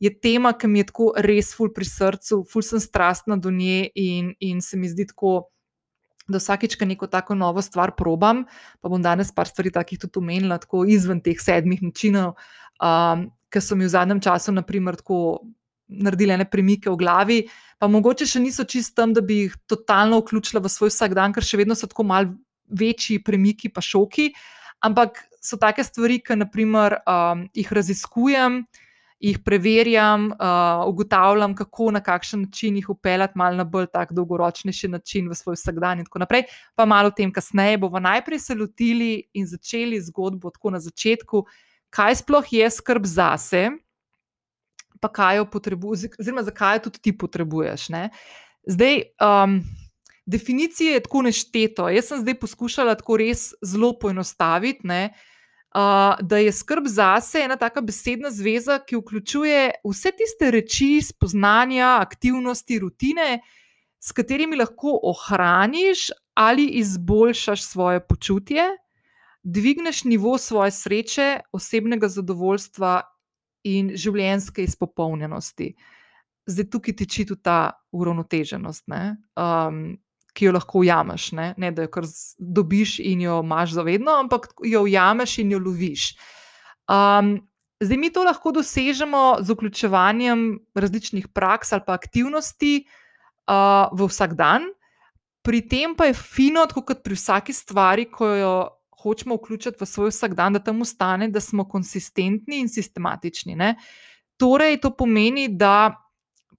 Je 0.00 0.10
tema, 0.20 0.52
ki 0.52 0.68
mi 0.68 0.82
je 0.82 0.88
tako 0.90 1.12
res 1.16 1.54
ful 1.56 1.70
pri 1.72 1.86
srcu, 1.88 2.42
ful 2.50 2.62
sem 2.62 2.80
strastna 2.80 3.36
do 3.36 3.50
nje 3.50 3.88
in, 3.94 4.34
in 4.40 4.60
se 4.60 4.76
mi 4.76 4.90
zdi 4.90 5.06
tako 5.06 5.53
da 6.28 6.40
vsakeč, 6.40 6.76
ko 6.80 6.88
neko 6.88 7.08
tako 7.10 7.36
novo 7.36 7.62
stvar 7.62 7.92
probam, 7.96 8.44
pa 8.80 8.88
bom 8.88 9.02
danes 9.02 9.32
par 9.34 9.48
stvari 9.48 9.72
takih 9.72 10.00
tudi 10.00 10.20
omenila, 10.22 10.58
tako 10.62 10.84
izven 10.88 11.20
teh 11.24 11.40
sedmih 11.40 11.82
načinov, 11.84 12.38
um, 12.80 13.28
ki 13.52 13.60
so 13.62 13.76
mi 13.76 13.86
v 13.86 13.92
zadnjem 13.92 14.22
času, 14.24 14.54
naprimer, 14.56 14.96
tako 15.00 15.44
naredile 15.88 16.38
ne 16.40 16.46
premike 16.48 16.88
v 16.90 16.96
glavi, 16.98 17.38
pa 17.78 17.90
mogoče 17.92 18.26
še 18.26 18.40
niso 18.40 18.64
čist 18.64 18.94
tam, 18.96 19.12
da 19.12 19.20
bi 19.20 19.44
jih 19.44 19.58
totalno 19.68 20.22
vključila 20.22 20.62
v 20.64 20.72
svoj 20.72 20.92
vsakdan, 20.94 21.34
ker 21.36 21.44
še 21.44 21.60
vedno 21.60 21.76
so 21.76 21.88
tako 21.90 22.06
mal 22.08 22.32
večji 22.72 23.20
premiki, 23.22 23.68
pa 23.68 23.84
šoki, 23.84 24.32
ampak 24.84 25.20
so 25.44 25.60
take 25.60 25.84
stvari, 25.84 26.22
ki 26.24 26.40
naprimer, 26.40 27.02
um, 27.04 27.44
jih 27.52 27.68
raziskujem 27.68 28.64
jih 29.20 29.38
preverjam, 29.44 30.26
uh, 30.26 30.88
ugotavljam, 30.88 31.54
kako 31.54 31.90
na 31.90 32.00
kakšen 32.02 32.42
način 32.42 32.76
jih 32.76 32.88
upeljati 32.90 33.38
malo 33.38 33.56
na 33.56 33.64
bolj 33.64 33.86
tak 33.92 34.12
dolgoročnejši 34.12 34.88
način 34.88 35.28
v 35.28 35.34
svoj 35.34 35.54
vsakdan 35.54 35.98
in 35.98 36.04
tako 36.04 36.18
naprej. 36.18 36.42
Pa 36.74 36.84
malo 36.84 37.08
o 37.08 37.14
tem 37.14 37.32
kasneje 37.32 37.78
bomo 37.78 38.00
najprej 38.00 38.38
se 38.38 38.54
lotili 38.54 39.22
in 39.32 39.46
začeli 39.46 40.00
zgodbo 40.00 40.50
tako 40.50 40.70
na 40.70 40.80
začetku, 40.80 41.44
kaj 41.90 42.20
sploh 42.20 42.52
je 42.52 42.70
skrb 42.70 43.06
zase, 43.06 43.70
pa 45.00 45.08
kaj 45.08 45.36
jo 45.36 45.46
potrebuješ, 45.50 46.16
oziroma 46.18 46.42
zakaj 46.42 46.76
jo 46.76 46.88
tudi 46.88 46.98
ti 46.98 47.18
potrebuješ. 47.18 47.88
Ne? 47.88 48.08
Zdaj, 48.66 49.02
um, 49.20 49.60
definicije 50.26 50.92
je 50.98 51.04
tako 51.04 51.22
nešteto. 51.22 51.88
Jaz 51.88 52.08
sem 52.08 52.20
zdaj 52.24 52.40
poskušala 52.40 52.94
tako 52.98 53.20
res 53.20 53.52
zelo 53.62 53.92
poenostaviti, 54.00 54.86
ne, 54.88 55.12
uh, 55.12 55.33
da 56.20 56.38
je 56.38 56.52
skrb 56.52 56.86
zase 56.86 57.40
ena 57.44 57.56
taka 57.56 57.80
besedna 57.80 58.30
zveza, 58.30 58.78
ki 58.86 58.96
vključuje 58.96 59.70
vse 59.84 60.12
tiste 60.16 60.50
reči, 60.50 61.00
spoznanja, 61.02 61.98
aktivnosti, 62.00 62.78
rutine, 62.78 63.40
s 64.00 64.12
katerimi 64.12 64.56
lahko 64.56 65.00
ohraniš 65.02 66.10
ali 66.34 66.66
izboljšaš 66.66 67.62
svoje 67.62 68.06
počutje, 68.06 68.62
dvigneš 69.42 70.04
nivo 70.04 70.38
svoje 70.38 70.70
sreče, 70.70 71.40
osebnega 71.52 72.08
zadovoljstva 72.08 73.02
in 73.64 73.90
življenjske 73.96 74.62
izpopolnjenosti. 74.62 75.74
Zdaj 76.46 76.70
tukaj 76.70 76.96
tiči 76.96 77.26
tudi 77.26 77.42
ta 77.42 77.72
uravnoteženost. 77.92 78.84
Um, 78.90 79.96
ki 80.34 80.48
jo 80.48 80.52
lahko 80.56 80.82
ujameš. 80.82 81.30
Ne, 81.38 81.48
ne 81.56 81.70
da 81.72 81.86
jo 81.86 81.92
kar 81.94 82.06
dobiš 82.38 82.98
in 83.00 83.24
jo 83.24 83.40
imaš 83.44 83.76
zavedno, 83.78 84.18
ampak 84.24 84.50
jo 84.66 84.84
ujameš 84.84 85.38
in 85.42 85.54
jo 85.54 85.62
loviš. 85.62 86.12
Um, 86.90 87.36
zdaj 87.80 87.98
mi 87.98 88.12
to 88.12 88.24
lahko 88.26 88.52
dosežemo 88.52 89.24
z 89.40 89.54
vključevanjem 89.54 90.46
različnih 90.74 91.28
praks 91.28 91.72
ali 91.72 91.86
pa 91.86 91.94
aktivnosti 91.94 92.84
uh, 92.84 93.88
v 93.92 94.08
vsak 94.10 94.34
dan. 94.34 94.68
Pri 95.44 95.60
tem 95.68 95.94
pa 95.96 96.08
je 96.08 96.16
fino, 96.16 96.64
tako 96.66 96.82
kot 96.88 97.04
pri 97.04 97.16
vsaki 97.16 97.52
stvari, 97.52 98.08
ko 98.10 98.28
jo 98.28 98.54
hočemo 99.04 99.36
vključiti 99.36 99.76
v 99.80 99.86
svoj 99.86 100.08
vsakdan, 100.08 100.56
da 100.56 100.62
tam 100.64 100.80
ostane, 100.80 101.28
da 101.28 101.40
smo 101.40 101.66
konsistentni 101.68 102.62
in 102.62 102.68
sistematični. 102.68 103.56
Ne? 103.56 103.74
Torej, 104.40 104.80
to 104.80 104.90
pomeni, 104.96 105.48
da 105.52 106.03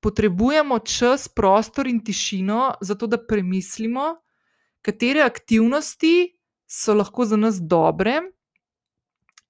potrebujemo 0.01 0.79
čas, 0.79 1.27
prostor 1.27 1.87
in 1.87 2.03
tišino, 2.03 2.75
zato 2.81 3.07
da 3.07 3.17
premislimo, 3.17 4.15
katere 4.81 5.21
aktivnosti 5.25 6.35
so 6.67 6.93
lahko 6.93 7.25
za 7.25 7.37
nas 7.37 7.59
dobre 7.61 8.21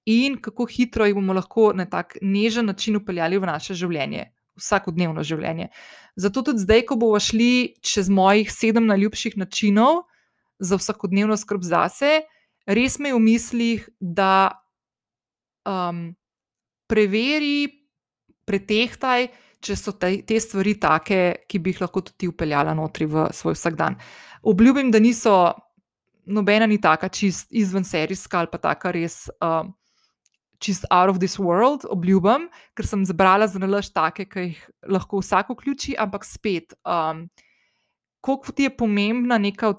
in 0.06 0.38
kako 0.40 0.66
hitro 0.70 1.06
jih 1.06 1.14
bomo 1.14 1.34
lahko 1.34 1.72
na 1.74 1.86
tak 1.90 2.16
nežen 2.22 2.66
način 2.66 2.96
upeljali 2.96 3.38
v 3.38 3.46
naše 3.46 3.74
življenje, 3.74 4.30
vsakodnevno 4.56 5.24
življenje. 5.26 5.68
Zato 6.16 6.42
tudi 6.46 6.62
zdaj, 6.62 6.84
ko 6.86 6.96
bomo 6.96 7.20
šli 7.20 7.76
čez 7.82 8.08
mojih 8.08 8.52
sedem 8.52 8.86
najljubših 8.86 9.36
načinov 9.36 10.06
za 10.58 10.78
vsakodnevno 10.78 11.36
skrb 11.36 11.66
zase, 11.66 12.22
res 12.66 12.98
me 12.98 13.10
je 13.10 13.18
v 13.18 13.24
mislih, 13.24 13.88
da 14.00 14.62
um, 15.66 16.14
preveri, 16.86 17.66
pretehtaj, 18.46 19.28
če 19.66 19.76
so 19.78 19.94
te, 19.98 20.12
te 20.26 20.38
stvari 20.40 20.76
take, 20.80 21.20
ki 21.50 21.60
bi 21.62 21.74
jih 21.74 21.82
lahko 21.84 22.04
tudi 22.06 22.30
upeljala 22.30 22.74
notri 22.76 23.08
v 23.10 23.28
svoj 23.34 23.56
vsakdan. 23.58 23.98
Obljubim, 24.46 24.92
da 24.94 25.02
niso 25.02 25.34
nobena 26.26 26.66
ni 26.66 26.78
taka 26.82 27.08
čist 27.08 27.52
izven 27.54 27.84
serijska 27.86 28.38
ali 28.38 28.52
pa 28.52 28.62
taka 28.62 28.94
res. 28.94 29.26
Um, 29.40 29.74
Čist 30.56 30.86
out 30.88 31.10
of 31.12 31.18
this 31.20 31.34
world, 31.36 31.82
obljubim, 31.92 32.46
ker 32.72 32.86
sem 32.88 33.02
zbrala 33.04 33.44
za 33.44 33.60
nalaž 33.60 33.90
take, 33.92 34.24
ki 34.24 34.44
jih 34.46 34.62
lahko 34.88 35.18
vsak 35.20 35.50
vključi, 35.52 35.92
ampak 36.00 36.24
spet, 36.24 36.72
um, 36.80 37.26
koliko 38.24 38.54
ti 38.56 38.64
je 38.64 38.72
pomembna 38.72 39.36
neka, 39.36 39.74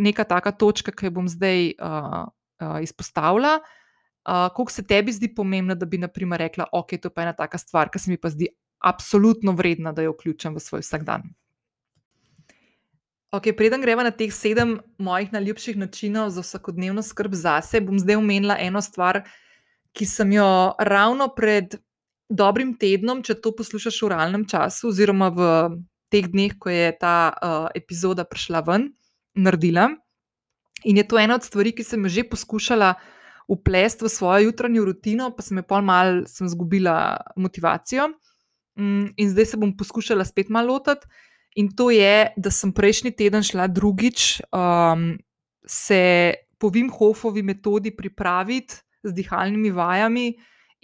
neka 0.00 0.24
taka 0.24 0.54
točka, 0.56 0.88
ki 0.96 1.10
jo 1.10 1.14
bom 1.18 1.28
zdaj 1.28 1.74
uh, 1.76 2.24
uh, 2.64 2.78
izpostavila, 2.80 3.58
uh, 3.60 4.48
koliko 4.56 4.72
se 4.72 4.86
tebi 4.88 5.12
zdi 5.12 5.28
pomembna, 5.36 5.76
da 5.76 5.84
bi, 5.84 6.00
na 6.00 6.08
primer, 6.08 6.40
rekla, 6.46 6.70
ok, 6.72 6.96
to 6.96 7.12
pa 7.12 7.20
je 7.20 7.28
ena 7.28 7.36
taka 7.36 7.60
stvar, 7.60 7.92
ki 7.92 8.00
se 8.00 8.14
mi 8.14 8.16
pa 8.16 8.32
zdi 8.32 8.48
absolutno 8.82 9.52
vredna, 9.52 9.92
da 9.92 10.02
jo 10.02 10.12
vključim 10.16 10.54
v 10.54 10.60
svoj 10.60 10.82
vsakdan. 10.84 11.30
Okay, 13.32 13.56
preden 13.56 13.80
gremo 13.80 14.02
na 14.04 14.10
teh 14.12 14.28
sedem 14.34 14.74
mojih 15.00 15.30
najljubših 15.32 15.78
načinov 15.80 16.34
za 16.34 16.42
vsakodnevno 16.44 17.00
skrb 17.02 17.32
zase, 17.32 17.80
bom 17.80 17.96
zdaj 17.96 18.18
omenila 18.20 18.58
eno 18.60 18.82
stvar, 18.84 19.22
ki 19.96 20.04
sem 20.06 20.34
jo 20.36 20.48
ravno 20.78 21.30
pred 21.32 21.78
dobrim 22.28 22.74
tednom, 22.76 23.22
če 23.24 23.38
to 23.40 23.54
poslušaš 23.56 24.02
v 24.04 24.10
realnem 24.12 24.44
času, 24.48 24.90
oziroma 24.92 25.30
v 25.32 25.48
teh 26.12 26.28
dneh, 26.28 26.52
ko 26.60 26.68
je 26.68 26.92
ta 27.00 27.16
uh, 27.32 27.66
epizoda 27.76 28.28
prišla 28.28 28.60
ven, 28.68 28.90
naredila. 29.32 29.88
In 30.84 31.00
je 31.00 31.06
to 31.08 31.16
ena 31.16 31.40
od 31.40 31.46
stvari, 31.46 31.72
ki 31.72 31.84
sem 31.88 32.04
jo 32.04 32.12
že 32.12 32.28
poskušala 32.28 32.94
uplesti 33.48 34.04
v 34.04 34.12
svojo 34.12 34.48
jutranjo 34.48 34.84
rutino, 34.84 35.30
pa 35.32 35.40
sem 35.40 35.56
jo 35.56 35.64
pol 35.64 35.80
mal 35.80 36.20
izgubila 36.26 37.16
motivacijo. 37.36 38.12
Mm, 38.78 39.12
in 39.16 39.30
zdaj 39.30 39.52
se 39.52 39.56
bom 39.60 39.76
poskušala 39.76 40.24
spet 40.24 40.48
malo 40.48 40.72
lotiti. 40.72 41.06
In 41.60 41.68
to 41.76 41.90
je, 41.92 42.32
da 42.36 42.50
sem 42.50 42.72
prejšnji 42.72 43.12
teden 43.12 43.44
šla 43.44 43.66
drugič 43.68 44.40
um, 44.48 45.18
se 45.68 46.34
po 46.58 46.70
Vimhofovi 46.72 47.42
metodi 47.42 47.92
pripraviti 47.96 48.80
z 49.02 49.12
dihalnimi 49.12 49.70
vajami 49.70 50.32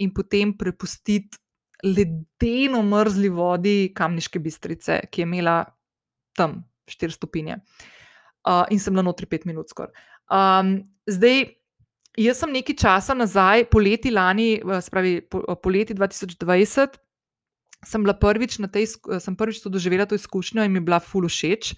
in 0.04 0.12
potem 0.14 0.52
prepustiti 0.58 1.38
ledeno 1.84 2.82
mrzli 2.82 3.28
vodi 3.28 3.92
kamniške 3.94 4.38
bistrice, 4.42 5.00
ki 5.10 5.22
je 5.22 5.26
imela 5.26 5.62
tam 6.36 6.64
4 6.90 7.14
stopinje. 7.14 7.56
Uh, 8.44 8.66
in 8.70 8.80
sem 8.80 8.94
na 8.94 9.02
notri 9.02 9.26
5 9.26 9.46
minut 9.46 9.70
skoraj. 9.70 9.94
Um, 10.28 10.82
zdaj, 11.06 11.46
jaz 12.18 12.42
sem 12.42 12.52
nekaj 12.52 12.76
časa 12.76 13.16
nazaj, 13.16 13.68
poleti 13.72 14.12
lani, 14.12 14.58
spravi 14.82 15.20
poleti 15.62 15.94
2020 15.94 16.98
sem 17.84 18.02
bila 18.02 18.14
prvič 18.14 18.58
na 18.58 18.68
tej, 18.68 18.88
sem 19.22 19.36
prvič 19.36 19.62
to 19.62 19.70
doživela 19.70 20.06
to 20.06 20.18
izkušnjo 20.18 20.64
in 20.64 20.72
mi 20.72 20.82
je 20.82 20.86
bila 20.88 21.00
ful 21.00 21.28
všeč. 21.28 21.74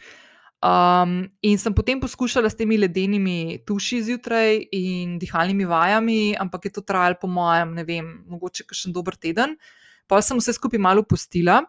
Um, 0.61 1.25
in 1.41 1.57
sem 1.57 1.73
potem 1.73 1.97
poskušala 1.97 2.51
s 2.53 2.57
temi 2.57 2.77
ledenimi 2.77 3.65
tuši 3.65 4.03
zjutraj 4.05 4.59
in 4.77 5.17
dihalnimi 5.17 5.65
vajami, 5.65 6.37
ampak 6.37 6.69
je 6.69 6.73
to 6.77 6.83
trajalo, 6.85 7.17
po 7.17 7.29
mojem, 7.33 7.73
ne 7.73 7.85
vem, 7.89 8.11
mogoče 8.29 8.69
še 8.69 8.91
en 8.91 8.97
dober 8.97 9.17
teden. 9.17 9.57
Pa 10.05 10.21
sem 10.21 10.37
vse 10.37 10.53
skupaj 10.53 10.81
malo 10.81 11.05
postila. 11.07 11.63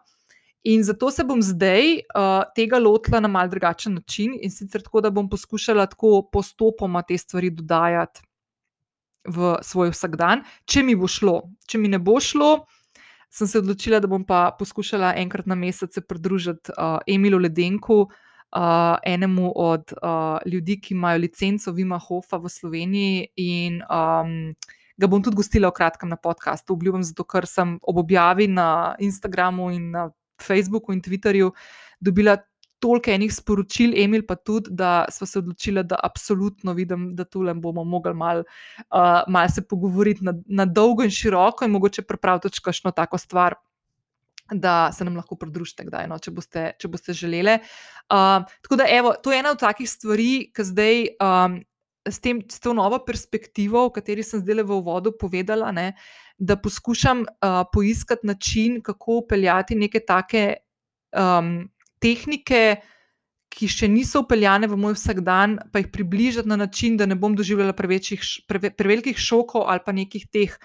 In 0.68 0.84
zato 0.84 1.08
se 1.10 1.24
bom 1.24 1.40
zdaj 1.42 2.04
uh, 2.04 2.44
tega 2.54 2.78
lotila 2.78 3.18
na 3.18 3.32
mal 3.32 3.48
drugačen 3.50 3.96
način 3.96 4.36
in 4.38 4.52
sicer 4.52 4.84
tako, 4.84 5.00
da 5.00 5.10
bom 5.10 5.26
poskušala 5.30 5.88
tako 5.90 6.28
postopoma 6.30 7.02
te 7.02 7.18
stvari 7.18 7.50
dodajati 7.50 8.22
v 9.26 9.56
svoj 9.62 9.90
vsakdan, 9.90 10.44
če 10.66 10.84
mi 10.86 10.94
bo 10.98 11.08
šlo. 11.08 11.40
Če 11.66 11.80
mi 11.80 11.88
ne 11.90 11.98
bo 11.98 12.20
šlo, 12.20 12.66
sem 13.32 13.48
se 13.48 13.58
odločila, 13.58 14.00
da 14.00 14.10
bom 14.10 14.24
pa 14.24 14.50
poskušala 14.58 15.14
enkrat 15.16 15.46
na 15.48 15.56
mesec 15.56 15.96
pridružiti 16.08 16.74
uh, 16.76 16.98
Emilu 17.08 17.38
Ledenku, 17.40 18.02
uh, 18.04 18.96
enemu 19.02 19.52
od 19.56 19.92
uh, 19.96 20.38
ljudi, 20.46 20.80
ki 20.80 20.94
imajo 20.94 21.18
licenco 21.18 21.72
Vima 21.72 21.98
Hofa 21.98 22.36
v 22.36 22.52
Sloveniji. 22.52 23.26
In 23.36 23.80
um, 23.88 24.52
ga 25.00 25.08
bom 25.08 25.24
tudi 25.24 25.40
gostila 25.40 25.72
v 25.72 25.78
kratkem 25.80 26.12
na 26.12 26.20
podkastu, 26.20 26.76
obljubim, 26.76 27.02
zato 27.02 27.24
ker 27.24 27.48
sem 27.48 27.78
ob 27.82 28.02
objavi 28.04 28.50
na 28.52 28.96
Instagramu 29.00 29.70
in 29.72 29.90
na 29.96 30.10
Facebooku 30.42 30.92
in 30.92 31.00
Twitterju 31.00 31.52
dobila 32.00 32.36
toliko 32.82 33.10
enih 33.14 33.32
sporočil, 33.34 33.94
Emil 34.02 34.24
pa 34.26 34.36
tudi, 34.36 34.72
da 34.74 35.04
smo 35.10 35.26
se 35.26 35.38
odločili, 35.38 35.84
da 35.86 36.00
absolutno 36.02 36.74
vidim, 36.74 37.12
da 37.16 37.24
tu 37.24 37.42
le 37.46 37.54
bomo 37.54 37.84
mogli 37.84 38.14
malo 38.14 38.42
uh, 38.42 39.22
mal 39.28 39.48
se 39.48 39.62
pogovoriti 39.68 40.24
na, 40.24 40.34
na 40.46 40.66
dolgo 40.66 41.06
in 41.06 41.10
široko 41.10 41.64
in 41.64 41.76
mogoče 41.76 42.02
pripraviti 42.02 42.62
kakšno 42.64 42.90
tako 42.90 43.18
stvar. 43.18 43.54
Da 44.52 44.90
se 44.92 45.04
nam 45.04 45.14
lahko 45.16 45.36
pridružite, 45.38 45.86
kdaj, 45.86 46.08
no, 46.10 46.18
če, 46.20 46.30
boste, 46.34 46.64
če 46.76 46.88
boste 46.92 47.14
želeli. 47.16 47.54
Uh, 48.10 48.42
tako 48.66 48.76
da, 48.76 48.88
evo, 48.90 49.14
to 49.22 49.32
je 49.32 49.38
ena 49.40 49.54
od 49.54 49.60
takih 49.62 49.88
stvari, 49.88 50.50
ki 50.52 50.66
zdaj 50.68 50.98
um, 51.22 51.54
s, 52.04 52.18
tem, 52.20 52.42
s 52.50 52.60
to 52.60 52.74
novo 52.76 52.98
perspektivo, 53.06 53.86
o 53.86 53.92
kateri 53.94 54.26
sem 54.26 54.42
zdaj 54.42 54.66
v 54.66 54.76
uvodu 54.76 55.14
povedala, 55.16 55.70
ne, 55.72 55.92
da 56.36 56.58
poskušam 56.60 57.22
uh, 57.24 57.62
poiskati 57.72 58.26
način, 58.26 58.82
kako 58.84 59.22
upeljati 59.22 59.78
neke 59.78 60.02
take 60.04 60.44
um, 61.16 61.70
tehnike, 62.02 62.62
ki 63.52 63.68
še 63.68 63.88
niso 63.92 64.22
upeljane 64.24 64.68
v 64.68 64.78
moj 64.80 64.96
vsakdan, 64.96 65.58
pa 65.72 65.82
jih 65.82 65.90
približati 65.92 66.48
na 66.48 66.56
način, 66.56 66.96
da 66.96 67.06
ne 67.06 67.18
bom 67.20 67.36
doživljala 67.36 67.76
prevečjih, 67.76 68.22
preve, 68.48 68.72
prevelikih 68.72 69.18
šokov 69.18 69.68
ali 69.68 69.84
pa 69.84 69.92
nekih 69.92 70.24
teh 70.32 70.56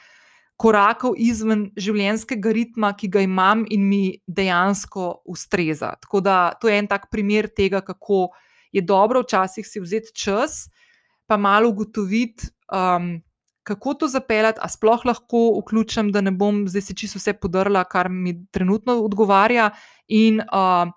korakov 0.58 1.18
izven 1.22 1.68
življenjskega 1.78 2.54
ritma, 2.56 2.94
ki 2.98 3.12
ga 3.14 3.22
imam 3.26 3.66
in 3.70 3.86
mi 3.90 4.02
dejansko 4.26 5.22
ustreza. 5.30 5.94
Tako 6.02 6.24
da 6.26 6.38
to 6.62 6.72
je 6.72 6.80
en 6.80 6.90
tak 6.90 7.12
primer 7.14 7.50
tega, 7.52 7.84
kako 7.86 8.32
je 8.74 8.82
dobro 8.82 9.22
včasih 9.26 9.68
si 9.68 9.84
vzeti 9.84 10.16
čas, 10.16 10.66
pa 11.28 11.38
malo 11.38 11.74
ugotoviti. 11.74 12.52
Um, 12.74 13.18
Kako 13.68 13.98
to 14.00 14.08
zapeljati, 14.08 14.62
a 14.64 14.70
sploh 14.72 15.02
lahko 15.04 15.40
vključim, 15.60 16.08
da 16.16 16.22
ne 16.24 16.32
bom 16.32 16.62
zdaj 16.72 16.86
si 16.86 16.94
čisto 16.96 17.20
vse 17.20 17.34
podrla, 17.36 17.82
kar 17.84 18.08
mi 18.08 18.32
trenutno 18.56 18.94
odgovarja, 19.04 19.66
in 20.08 20.40
uh, 20.40 20.88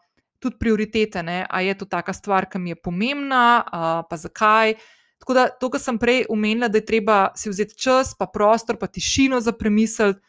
tudi 0.40 0.56
prioritete, 0.58 1.22
ne? 1.22 1.44
a 1.48 1.60
je 1.60 1.74
to 1.76 1.84
taka 1.84 2.12
stvar, 2.12 2.48
ki 2.50 2.58
mi 2.58 2.72
je 2.72 2.80
pomembna, 2.80 3.60
uh, 3.60 4.00
pa 4.08 4.16
zakaj. 4.16 4.74
Tako 5.20 5.36
da 5.36 5.46
to, 5.52 5.68
kar 5.68 5.80
sem 5.80 5.98
prej 6.00 6.24
omenila, 6.32 6.68
da 6.72 6.80
je 6.80 6.86
treba 6.88 7.18
si 7.36 7.52
vzeti 7.52 7.76
čas, 7.76 8.14
pa 8.16 8.26
prostor, 8.26 8.80
pa 8.80 8.88
tišino 8.88 9.40
za 9.44 9.52
premisliti, 9.52 10.20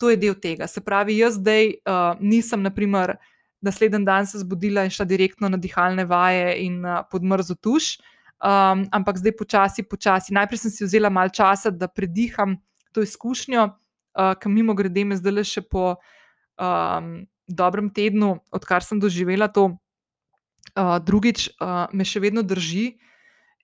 to 0.00 0.10
je 0.10 0.16
del 0.16 0.34
tega. 0.34 0.66
Se 0.66 0.80
pravi, 0.80 1.18
jaz 1.20 1.36
zdaj 1.38 1.74
uh, 1.84 2.16
nisem, 2.20 2.62
naprimer, 2.64 3.14
naslednji 3.60 4.04
dan 4.04 4.26
se 4.26 4.40
zbudila 4.40 4.84
in 4.84 4.90
šla 4.90 5.04
direktno 5.04 5.48
na 5.52 5.60
dihalne 5.60 6.06
vaje 6.08 6.56
in 6.64 6.80
uh, 6.84 7.04
podmrzo 7.10 7.54
tuš. 7.54 7.98
Um, 8.40 8.86
ampak 8.96 9.20
zdaj 9.20 9.36
počasi, 9.36 9.84
počasi. 9.84 10.32
Najprej 10.32 10.62
sem 10.64 10.72
si 10.72 10.84
vzela 10.84 11.10
malo 11.12 11.28
časa, 11.28 11.70
da 11.70 11.88
prediham 11.88 12.56
to 12.96 13.04
izkušnjo, 13.04 13.66
uh, 13.68 14.32
ki 14.40 14.48
mimo 14.48 14.74
grede 14.74 15.04
me 15.04 15.20
zdaj 15.20 15.34
le 15.36 15.44
še 15.44 15.62
po 15.68 15.92
um, 15.92 17.12
dobrem 17.50 17.90
tednu, 17.90 18.38
odkar 18.54 18.84
sem 18.86 19.00
doživela 19.00 19.48
to 19.48 19.66
uh, 19.70 20.98
drugič, 21.02 21.50
uh, 21.58 21.90
me 21.92 22.06
še 22.06 22.22
vedno 22.22 22.42
drži. 22.46 22.94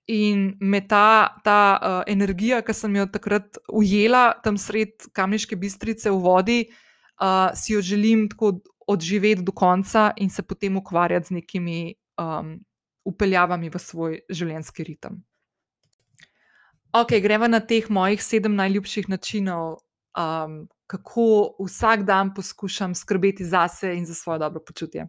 In 0.07 0.53
me 0.63 0.79
ta, 0.87 1.35
ta 1.43 1.59
uh, 1.75 2.01
energija, 2.07 2.61
ki 2.63 2.71
sem 2.71 2.93
jo 2.95 3.07
takrat 3.11 3.59
ujela 3.67 4.37
tam 4.39 4.55
sred 4.55 5.03
kamniške 5.11 5.57
bistrice 5.59 6.07
v 6.07 6.21
vodi, 6.23 6.59
uh, 7.19 7.51
si 7.51 7.75
jo 7.75 7.83
želim 7.83 8.29
tako 8.31 8.61
odživeti 8.87 9.43
do 9.43 9.51
konca 9.51 10.13
in 10.15 10.29
se 10.31 10.47
potem 10.47 10.77
ukvarjati 10.79 11.27
z 11.27 11.31
nekimi 11.41 11.95
um, 12.15 12.55
upeljavami 13.03 13.69
v 13.69 13.79
svoj 13.79 14.19
življenjski 14.29 14.83
ritem. 14.87 15.19
Ok, 16.95 17.19
gremo 17.21 17.47
na 17.51 17.59
teh 17.59 17.89
mojih 17.91 18.23
sedem 18.23 18.55
najljubših 18.55 19.09
načinov, 19.11 19.81
um, 20.15 20.65
kako 20.87 21.55
vsak 21.59 22.03
dan 22.07 22.33
poskušam 22.33 22.95
skrbeti 22.95 23.45
zase 23.45 23.95
in 23.97 24.05
za 24.05 24.13
svoje 24.13 24.39
dobro 24.39 24.63
počutje. 24.67 25.07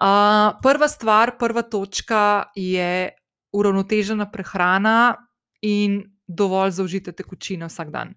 Uh, 0.00 0.58
prva 0.62 0.88
stvar, 0.88 1.36
prva 1.38 1.62
točka 1.62 2.44
je 2.54 3.10
uravnotežena 3.52 4.30
prehrana 4.30 5.16
in 5.62 6.02
dovolj 6.26 6.70
zaužite 6.70 7.12
tekočine 7.12 7.68
vsak 7.68 7.90
dan. 7.90 8.14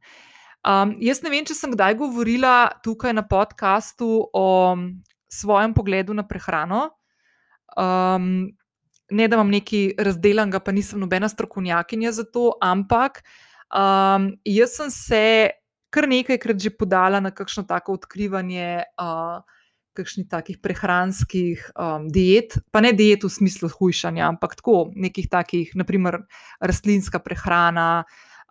Um, 0.65 0.95
jaz 1.03 1.21
ne 1.21 1.29
vem, 1.29 1.45
če 1.45 1.53
sem 1.53 1.73
kdaj 1.75 1.97
govorila 1.99 2.71
tukaj 2.83 3.13
na 3.13 3.21
podkastu 3.27 4.07
o 4.33 4.47
svojem 5.29 5.75
pogledu 5.77 6.15
na 6.17 6.25
prehrano. 6.25 6.95
Um, 7.77 8.55
ne, 9.11 9.27
da 9.27 9.35
imam 9.37 9.51
neki 9.51 9.93
razdeljen, 9.99 10.53
pa 10.65 10.71
nisem 10.71 10.99
nobena 10.99 11.29
strokovnjakinja 11.29 12.11
za 12.11 12.23
to, 12.23 12.55
ampak 12.61 13.21
um, 13.69 14.31
jaz 14.45 14.79
sem 14.79 14.89
se 14.91 15.25
kar 15.95 16.09
nekajkrat 16.11 16.59
že 16.59 16.75
podala 16.75 17.23
na 17.23 17.31
kakšno 17.31 17.63
tako 17.63 17.95
odkrivanje. 18.01 18.83
Uh, 18.99 19.39
kakšnih 19.95 20.27
takih 20.27 20.59
prehranskih 20.59 21.71
um, 21.79 22.09
diet, 22.11 22.59
pa 22.75 22.83
ne 22.83 22.91
diet 22.91 23.23
v 23.23 23.31
smislu 23.31 23.71
hujšanja, 23.71 24.27
ampak 24.27 24.59
tako 24.59 24.91
nekih 24.91 25.29
takih, 25.31 25.71
naprimer, 25.79 26.19
rastlinska 26.59 27.23
prehrana. 27.23 28.03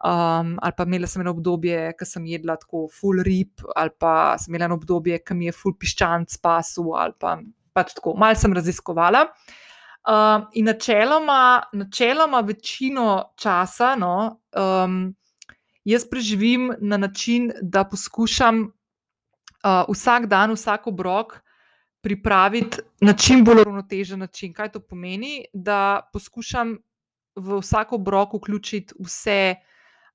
Um, 0.04 0.58
ali 0.60 0.74
pa 0.76 0.84
imela 0.84 1.08
sem 1.08 1.22
eno 1.22 1.32
obdobje, 1.32 1.94
ko 1.96 2.04
sem 2.04 2.26
jedla 2.28 2.58
tako 2.60 2.88
full 2.92 3.22
rib, 3.24 3.62
ali 3.72 3.92
pa 3.96 4.34
sem 4.40 4.52
imela 4.52 4.68
eno 4.68 4.76
obdobje, 4.76 5.20
ko 5.24 5.36
mi 5.38 5.48
je 5.48 5.54
full 5.56 5.76
piščanc 5.80 6.34
pasu, 6.44 6.90
ali 6.92 7.16
pa 7.20 7.38
pač 7.72 7.94
tako, 7.96 8.12
malo 8.20 8.36
sem 8.36 8.52
raziskovala. 8.52 9.24
Um, 10.04 10.44
in 10.60 10.68
načeloma, 10.68 11.70
načeloma 11.72 12.42
večino 12.44 13.32
časa 13.40 13.94
no, 13.96 14.42
um, 14.52 15.06
jaz 15.84 16.04
preživim 16.10 16.72
na 16.80 16.96
način, 16.96 17.52
da 17.62 17.84
poskušam 17.84 18.60
uh, 18.62 19.84
vsak 19.88 20.26
dan, 20.26 20.52
vsak 20.52 20.86
obrok 20.86 21.40
pripraviti 22.04 22.78
na 23.00 23.12
čim 23.12 23.44
bolj 23.44 23.60
uravnotežen 23.64 24.18
način. 24.18 24.52
Kaj 24.52 24.72
to 24.72 24.80
pomeni? 24.80 25.44
Da 25.52 26.10
poskušam 26.12 26.76
v 27.36 27.58
vsak 27.60 27.92
obrok 27.92 28.34
vključiti 28.34 28.94
vse, 29.00 29.54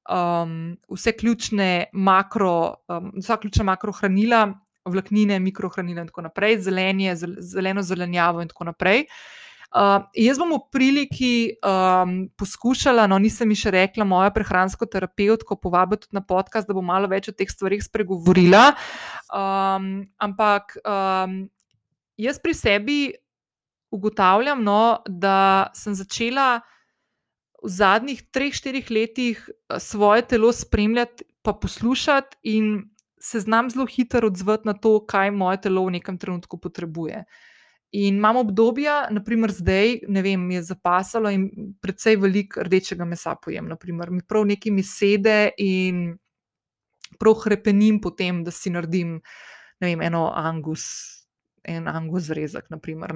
um, 0.10 0.78
vse 0.90 1.12
ključne 1.12 1.90
makro, 1.94 2.76
um, 2.88 3.12
vsa 3.18 3.38
ključna 3.38 3.64
makrohranila, 3.74 4.54
vlaknine, 4.86 5.40
mikrohranila 5.40 6.02
in 6.02 6.08
tako 6.08 6.22
naprej, 6.22 6.62
zelenje, 6.62 7.16
zeleno 7.40 7.82
zelenjavo 7.82 8.42
in 8.42 8.48
tako 8.48 8.70
naprej. 8.70 9.06
Uh, 9.70 10.02
jaz 10.18 10.40
bom 10.42 10.50
v 10.56 10.64
priliki 10.74 11.34
um, 11.62 12.26
poskušala, 12.34 13.06
no, 13.06 13.20
nisem 13.22 13.52
mi 13.52 13.54
še 13.54 13.70
rekla, 13.76 14.08
moja 14.08 14.32
prehransko 14.34 14.88
terapevtko 14.90 15.60
povabiti 15.62 16.10
na 16.16 16.24
podcast, 16.26 16.66
da 16.66 16.74
bo 16.74 16.82
malo 16.82 17.06
več 17.12 17.30
o 17.30 17.36
teh 17.38 17.50
stvarih 17.50 17.84
spregovorila. 17.86 18.72
Um, 19.30 20.10
ampak 20.18 20.74
um, 20.82 21.44
jaz 22.18 22.42
pri 22.42 22.56
sebi 22.58 23.00
ugotavljam, 23.94 24.64
no, 24.66 25.06
da 25.06 25.70
sem 25.78 25.94
začela 25.94 26.64
v 27.62 27.70
zadnjih 27.70 28.26
treh, 28.34 28.56
štirih 28.56 28.90
letih 28.90 29.44
svoje 29.78 30.26
telo 30.34 30.50
spremljati, 30.50 31.28
pa 31.46 31.54
poslušati, 31.54 32.42
in 32.50 32.90
se 33.22 33.40
znam 33.40 33.70
zelo 33.70 33.86
hitro 33.86 34.28
odzvati 34.28 34.66
na 34.68 34.74
to, 34.74 34.98
kaj 35.06 35.30
moje 35.32 35.62
telo 35.68 35.86
v 35.86 36.00
nekem 36.00 36.18
trenutku 36.18 36.58
potrebuje. 36.58 37.26
In 37.92 38.20
imam 38.20 38.38
obdobja, 38.38 39.08
naprimer 39.10 39.50
zdaj, 39.52 39.96
ne 40.08 40.22
vem, 40.22 40.42
mi 40.46 40.60
je 40.60 40.64
zapasalo 40.68 41.32
in 41.34 41.48
precej 41.82 42.20
veliko 42.22 42.62
rdečega 42.62 43.06
mesa 43.06 43.34
pojem. 43.42 43.66
Naprimer, 43.66 44.12
mi 44.14 44.22
prav 44.22 44.46
neki 44.46 44.72
mi 44.72 44.84
sede 44.86 45.56
in 45.58 46.12
prav 47.20 47.40
hrepenim 47.44 47.98
potem, 48.02 48.44
da 48.46 48.54
si 48.54 48.70
naredim 48.70 49.18
vem, 49.82 50.04
eno 50.06 50.28
angus. 50.36 50.86
En 51.66 51.90
angus 51.92 52.30
zrezek, 52.30 52.70
naprimer. 52.70 53.12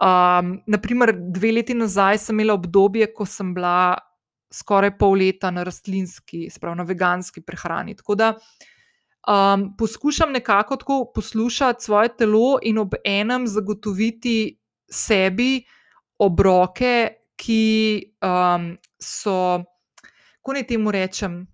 Um, 0.00 0.54
naprimer, 0.66 1.12
dve 1.12 1.50
leti 1.58 1.74
nazaj 1.74 2.22
sem 2.22 2.38
imela 2.38 2.54
obdobje, 2.56 3.10
ko 3.14 3.26
sem 3.26 3.52
bila 3.54 3.98
skoraj 4.54 4.94
pol 4.98 5.18
leta 5.18 5.50
na 5.50 5.66
rastlinski, 5.66 6.46
spravo 6.50 6.78
na 6.78 6.86
veganski 6.86 7.42
prehrani. 7.42 7.94
Tako 7.98 8.14
da 8.14 8.30
uh, 8.32 8.72
um, 9.26 9.76
poskušam 9.76 10.32
nekako 10.32 10.76
tako 10.76 11.12
poslušati 11.14 11.84
svoje 11.84 12.16
telo 12.16 12.58
in 12.62 12.78
ob 12.78 12.94
enem 13.04 13.46
zagotoviti 13.46 14.58
sebi 14.90 15.64
obroke, 16.18 17.08
ki 17.36 18.02
um, 18.22 18.76
so, 19.02 19.62
kako 20.36 20.52
naj 20.52 20.66
temu 20.66 20.90
rečem. 20.90 21.46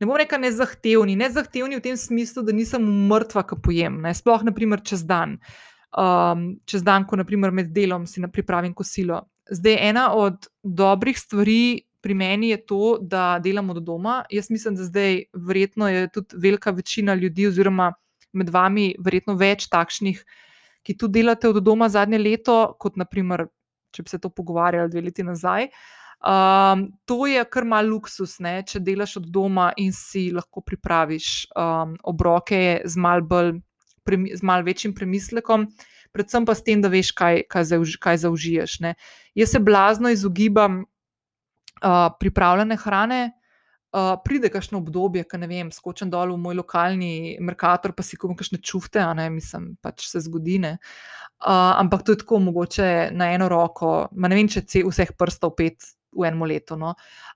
Ne 0.00 0.06
bom 0.06 0.16
rekel 0.16 0.40
nezahtevni, 0.40 1.16
nezahtevni 1.16 1.76
v 1.76 1.84
tem 1.84 1.96
smislu, 1.96 2.42
da 2.44 2.52
nisem 2.52 2.84
mrtva, 3.08 3.46
ko 3.48 3.56
pojem. 3.60 4.00
Ne? 4.04 4.12
Sploh, 4.14 4.44
naprimer, 4.44 4.82
čez 4.84 5.04
dan, 5.08 5.38
um, 5.96 6.50
čez 6.68 6.84
dan, 6.84 7.06
ko 7.08 7.16
naprimer, 7.16 7.52
med 7.52 7.72
delom 7.72 8.06
si 8.06 8.20
pripravim 8.32 8.74
kosilo. 8.76 9.22
Zdaj, 9.50 9.76
ena 9.88 10.10
od 10.14 10.48
dobrih 10.62 11.18
stvari, 11.18 11.85
pri 12.06 12.14
meni 12.14 12.52
je 12.52 12.60
to, 12.70 12.98
da 13.02 13.40
delamo 13.42 13.74
od 13.74 13.82
doma. 13.82 14.20
Jaz 14.30 14.46
mislim, 14.50 14.76
da 14.78 14.84
zdaj 14.86 15.24
verjetno 15.34 15.88
je 15.90 16.06
tudi 16.14 16.38
velika 16.38 16.70
večina 16.70 17.14
ljudi, 17.18 17.48
oziroma 17.50 17.90
med 18.32 18.52
vami, 18.54 18.92
verjetno 19.02 19.34
več 19.34 19.66
takšnih, 19.72 20.20
ki 20.86 20.94
tudi 20.94 21.18
delate 21.18 21.50
od 21.50 21.58
doma 21.66 21.88
zadnje 21.90 22.22
leto, 22.22 22.54
kot 22.78 22.94
naprimer, 23.00 23.48
če 23.90 24.06
bi 24.06 24.14
se 24.14 24.22
to 24.22 24.30
pogovarjali 24.30 24.92
dve 24.92 25.02
leti 25.08 25.26
nazaj. 25.26 25.66
Um, 26.22 26.86
to 27.10 27.26
je 27.26 27.42
kar 27.50 27.66
mal 27.66 27.90
luksus, 27.90 28.38
ne? 28.38 28.60
če 28.62 28.84
delaš 28.86 29.18
od 29.24 29.26
doma 29.34 29.72
in 29.82 29.90
si 29.92 30.28
lahko 30.30 30.62
pripraviš 30.62 31.34
um, 31.58 31.98
obroke 32.06 32.82
z 32.86 33.02
mal, 33.02 33.26
bolj, 33.26 33.56
z 34.06 34.46
mal 34.46 34.62
večjim 34.62 34.94
premislekom, 34.94 35.66
predvsem 36.14 36.46
pa 36.46 36.54
s 36.54 36.62
tem, 36.62 36.86
da 36.86 36.88
veš, 36.92 37.16
kaj, 37.18 37.48
kaj, 37.50 37.72
zauž, 37.74 37.98
kaj 37.98 38.22
zaužiješ. 38.30 38.82
Ne? 38.86 38.94
Jaz 39.34 39.58
se 39.58 39.58
blazno 39.58 40.14
izogibam 40.14 40.84
pripravljene 42.20 42.76
hrane. 42.76 43.20
Pride 44.24 44.50
kakšno 44.52 44.78
obdobje, 44.82 45.24
ko 45.24 45.38
ne 45.40 45.46
vem, 45.48 45.68
skočim 45.72 46.10
dol 46.12 46.34
v 46.34 46.40
moj 46.42 46.58
lokalni 46.58 47.36
Merkator, 47.40 47.94
pa 47.96 48.04
si 48.04 48.18
kupim 48.20 48.36
kakšne 48.36 48.58
čufte, 48.60 49.00
a 49.00 49.14
ne 49.16 49.30
mislim, 49.32 49.70
pač 49.80 50.08
se 50.10 50.20
zgodi. 50.20 50.58
Uh, 51.36 51.80
ampak 51.80 52.02
to 52.02 52.12
je 52.12 52.18
tako 52.18 52.38
mogoče 52.38 53.10
na 53.12 53.30
eno 53.32 53.48
roko, 53.48 54.08
Ma 54.12 54.28
ne 54.28 54.36
vem, 54.38 54.48
če 54.48 54.62
se 54.66 54.82
vseh 54.84 55.12
prstov 55.16 55.52
pet 55.56 55.84
v 56.16 56.24
enem 56.24 56.46
letu. 56.48 56.76
No. 56.80 56.94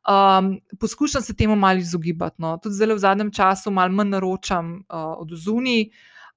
Um, 0.09 0.55
poskušam 0.81 1.23
se 1.23 1.37
temu 1.37 1.57
malo 1.57 1.79
izogibati. 1.79 2.41
No. 2.41 2.57
Tudi 2.63 2.75
zelo 2.75 2.97
v 2.97 3.05
zadnjem 3.05 3.33
času 3.33 3.71
malo 3.71 3.93
manj 3.93 4.17
naročam 4.17 4.73
uh, 4.89 5.21
od 5.21 5.37
zunij. 5.37 5.91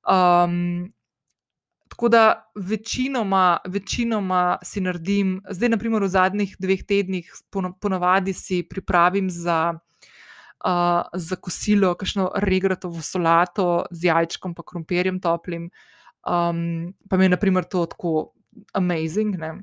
Um, 0.04 0.92
Tako 1.94 2.10
da 2.10 2.52
večinoma, 2.56 3.60
večinoma 3.70 4.58
si 4.66 4.82
naredim, 4.82 5.36
zdaj, 5.50 5.70
naprimer, 5.70 6.02
v 6.02 6.08
zadnjih 6.10 6.56
dveh 6.60 6.82
tednih, 6.90 7.28
ponovadi 7.54 8.34
si 8.34 8.64
pripravim 8.66 9.28
za, 9.30 9.76
uh, 10.66 11.04
za 11.14 11.36
kosilo, 11.38 11.92
kakšno 11.94 12.32
regratovo 12.42 13.02
solato 13.02 13.68
z 13.92 14.10
jajčkom, 14.10 14.56
pa 14.58 14.66
krompirjem 14.66 15.20
toplim. 15.22 15.70
Um, 16.26 16.96
pa 17.10 17.22
mi 17.22 17.30
je, 17.30 17.36
naprimer, 17.36 17.70
to 17.70 17.86
tako 17.86 18.34
amazing. 18.74 19.38
Ne? 19.38 19.54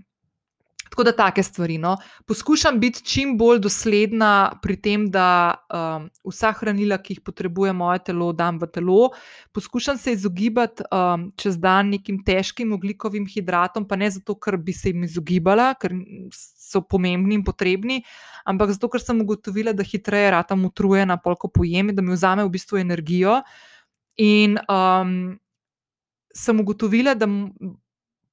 Tako 0.91 1.05
da 1.07 1.13
take 1.15 1.43
stvari. 1.43 1.79
No. 1.79 1.97
Poskušam 2.27 2.81
biti 2.81 3.05
čim 3.07 3.37
bolj 3.39 3.61
dosledna 3.63 4.59
pri 4.63 4.77
tem, 4.77 5.07
da 5.11 5.55
um, 5.71 6.09
vsa 6.27 6.51
hranila, 6.59 6.99
ki 6.99 7.15
jih 7.15 7.21
potrebuje 7.25 7.73
moje 7.73 8.03
telo, 8.11 8.33
dam 8.35 8.59
v 8.59 8.67
telo. 8.75 9.11
Poskušam 9.55 9.99
se 9.99 10.13
izogibati 10.13 10.83
um, 10.91 11.29
čez 11.39 11.59
dan 11.63 11.93
nekim 11.95 12.19
težkim 12.27 12.73
oglikovim 12.75 13.29
hidratom, 13.31 13.87
pa 13.87 13.97
ne 13.97 14.11
zato, 14.11 14.35
ker 14.35 14.59
bi 14.59 14.75
se 14.75 14.91
jim 14.91 15.05
izogibala, 15.07 15.73
ker 15.79 15.95
so 16.35 16.83
pomembni 16.83 17.39
in 17.39 17.45
potrebni, 17.47 18.01
ampak 18.45 18.75
zato, 18.75 18.91
ker 18.91 19.03
sem 19.03 19.23
ugotovila, 19.23 19.73
da 19.73 19.87
hitreje 19.87 20.35
ratam 20.35 20.67
utrujena, 20.67 21.21
polko 21.23 21.49
pojem, 21.55 21.95
da 21.95 22.03
mi 22.03 22.19
vzame 22.19 22.45
v 22.47 22.51
bistvu 22.59 22.83
energijo. 22.83 23.39
In 24.19 24.59
um, 24.67 25.39
sem 26.35 26.61
ugotovila, 26.61 27.15
da 27.15 27.31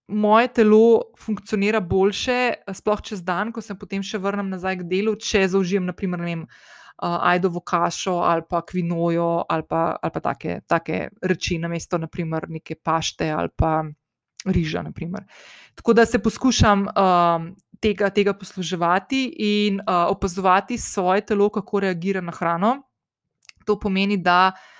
moje 0.08 0.48
telo 0.48 1.02
funkcionira 1.20 1.80
boljše, 1.80 2.54
sploh 2.74 3.02
čez 3.02 3.22
dan, 3.24 3.52
ko 3.52 3.62
se 3.62 3.76
potem 3.76 4.04
še 4.04 4.20
vrnem 4.24 4.50
nazaj 4.50 4.82
k 4.82 4.88
delu, 4.88 5.15
če 5.20 5.43
zaužijem, 5.52 5.86
naprimer, 5.88 6.24
vem, 6.24 6.46
uh, 6.48 7.17
ajdovo 7.32 7.60
kašo 7.60 8.17
ali 8.26 8.46
pa 8.50 8.62
kvinojo 8.65 9.46
ali 9.50 9.63
pa, 9.70 9.98
ali 10.02 10.12
pa 10.13 10.20
take, 10.20 10.62
take 10.67 11.10
reči, 11.22 11.60
namesto 11.60 11.98
naprimer 11.98 12.48
neke 12.50 12.76
pašte 12.76 13.30
ali 13.30 13.52
pa 13.56 13.84
riža. 14.46 14.82
Naprimer. 14.84 15.26
Tako 15.76 15.93
da 15.93 16.06
se 16.06 16.20
poskušam 16.24 16.88
uh, 16.88 17.50
tega, 17.84 18.10
tega 18.10 18.34
posluževati 18.34 19.26
in 19.43 19.82
uh, 19.82 20.08
opazovati 20.10 20.78
svoje 20.78 21.26
telo, 21.26 21.50
kako 21.50 21.84
reagira 21.84 22.22
na 22.22 22.32
hrano. 22.32 22.78
To 23.65 23.76
pomeni, 23.80 24.17
da 24.17 24.54
uh, 24.56 24.77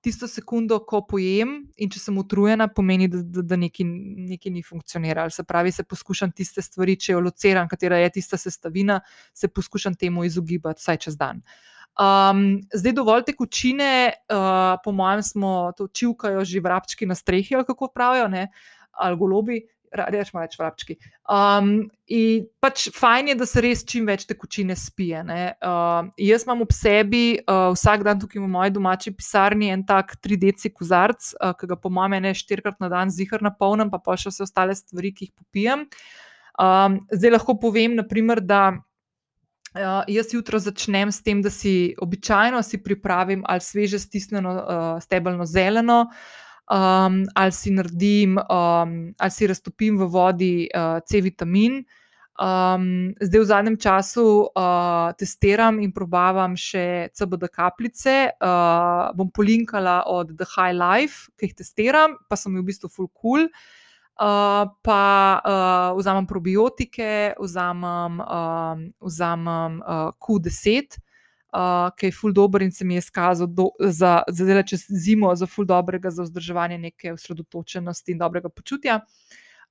Tisto 0.00 0.28
sekundo, 0.28 0.78
ko 0.88 1.02
pojem 1.04 1.50
in 1.76 1.90
če 1.92 2.00
sem 2.00 2.16
utrujena, 2.18 2.68
pomeni, 2.72 3.08
da, 3.12 3.20
da, 3.20 3.42
da 3.44 3.58
nekaj, 3.60 3.84
nekaj 4.32 4.52
ni 4.52 4.62
funkcioniralo. 4.64 5.32
Se 5.34 5.44
pravi, 5.44 5.74
se 5.76 5.84
poskušam 5.84 6.32
tiste 6.32 6.64
stvari, 6.64 6.96
če 6.96 7.12
jo 7.12 7.20
lociram, 7.26 7.68
katera 7.68 7.98
je 8.00 8.14
tista 8.16 8.38
sestavina, 8.40 9.00
se 9.36 9.48
poskušam 9.52 9.94
temu 9.94 10.24
izogibati 10.24 10.80
vsaj 10.80 11.00
čez 11.04 11.18
dan. 11.20 11.42
Um, 11.96 12.62
zdaj, 12.76 12.92
dovolj 12.96 13.26
tekočine, 13.28 13.90
uh, 14.32 14.76
po 14.84 14.92
mojem, 14.92 15.22
smo 15.24 15.52
to 15.76 15.88
čivkajo 15.88 16.44
že 16.44 16.60
vrabčki 16.60 17.08
na 17.08 17.16
strehi, 17.16 17.56
ali 17.56 17.64
kako 17.64 17.88
pravijo, 17.92 18.28
ne? 18.28 18.48
ali 18.96 19.16
golobi 19.16 19.60
rečemo 19.96 20.42
več 20.42 20.56
vrabčki. 20.58 20.96
Um, 21.32 21.88
in 22.12 22.46
pač 22.62 22.86
fajn 22.94 23.32
je, 23.32 23.36
da 23.40 23.48
se 23.48 23.62
res 23.64 23.82
čim 23.88 24.06
več 24.08 24.26
tekočine 24.28 24.76
spije. 24.78 25.22
Uh, 25.26 26.10
jaz 26.20 26.46
imam 26.46 26.64
ob 26.66 26.74
sebi 26.74 27.38
uh, 27.40 27.70
vsak 27.74 28.06
dan 28.06 28.20
tukaj 28.22 28.42
v 28.42 28.50
moji 28.52 28.74
domači 28.76 29.14
pisarni 29.16 29.72
en 29.74 29.84
tak 29.88 30.16
3D 30.22 30.70
kozarc, 30.74 31.32
uh, 31.40 31.54
ki 31.58 31.70
ga 31.72 31.80
po 31.80 31.92
mojem 31.92 32.20
ne 32.22 32.34
štirikrat 32.36 32.80
na 32.82 32.90
dan 32.92 33.12
zihar 33.12 33.44
napolnim, 33.44 33.90
pa 33.92 34.02
pa 34.02 34.18
še 34.20 34.34
vse 34.34 34.46
ostale 34.46 34.76
stvari, 34.78 35.14
ki 35.16 35.28
jih 35.28 35.34
popijem. 35.34 35.86
Um, 36.56 37.02
zdaj 37.12 37.38
lahko 37.38 37.58
povem, 37.60 37.98
naprimer, 37.98 38.44
da. 38.44 38.78
Uh, 39.76 40.06
jaz 40.08 40.30
jutro 40.32 40.56
začnem 40.56 41.10
s 41.12 41.20
tem, 41.20 41.42
da 41.44 41.50
si 41.52 41.92
običajno 42.00 42.62
si 42.64 42.80
pripravim 42.80 43.42
ali 43.44 43.60
sveže 43.60 43.98
stisnjeno 44.00 44.54
uh, 44.56 44.84
stebelno 45.04 45.44
zeleno, 45.44 46.06
uh, 46.08 46.45
um, 46.70 47.24
ali 47.34 47.52
si 47.52 47.70
naredim, 47.70 48.38
um, 48.38 49.14
ali 49.18 49.30
si 49.30 49.46
raztopim 49.46 49.98
v 49.98 50.10
vodi 50.10 50.56
uh, 50.70 51.00
C 51.06 51.20
vitamin. 51.20 51.84
Um, 52.36 53.16
zdaj, 53.16 53.40
v 53.40 53.48
zadnjem 53.48 53.76
času 53.80 54.52
uh, 54.52 55.08
testiram 55.16 55.80
in 55.80 55.88
probavam 55.88 56.52
še 56.52 57.08
CBD 57.16 57.48
kapljice. 57.48 58.36
Uh, 58.36 59.08
bom 59.16 59.30
polinkala 59.32 60.04
od 60.04 60.36
The 60.36 60.44
High 60.44 60.76
Life, 60.76 61.32
ki 61.40 61.48
jih 61.48 61.56
testiram, 61.62 62.20
pa 62.28 62.36
sem 62.36 62.52
jih 62.52 62.60
v 62.60 62.68
bistvu 62.68 62.92
full 62.92 63.08
cool. 63.16 63.48
Uh, 64.16 64.68
pa 64.84 65.04
uh, 65.44 65.96
vzamem 65.96 66.28
probiotike, 66.28 67.36
vzamem, 67.40 68.20
uh, 68.20 68.84
vzamem 69.00 69.80
uh, 69.80 70.12
Q10, 70.20 71.00
uh, 71.52 71.90
ki 71.96 72.10
je 72.10 72.12
ful 72.12 72.32
dobr 72.32 72.62
in 72.62 72.72
se 72.72 72.84
mi 72.84 72.94
je 72.94 73.00
skazal 73.00 73.46
do, 73.46 73.70
za, 73.80 74.22
za 74.28 74.44
zdaj 74.44 74.62
čez 74.66 74.86
zimo, 74.90 75.34
za 75.36 75.46
ful 75.46 75.64
dobrega, 75.64 76.10
za 76.10 76.22
vzdrževanje 76.22 76.78
neke 76.78 77.12
osredotočenosti 77.12 78.12
in 78.12 78.18
dobrega 78.18 78.48
počutja. 78.48 79.00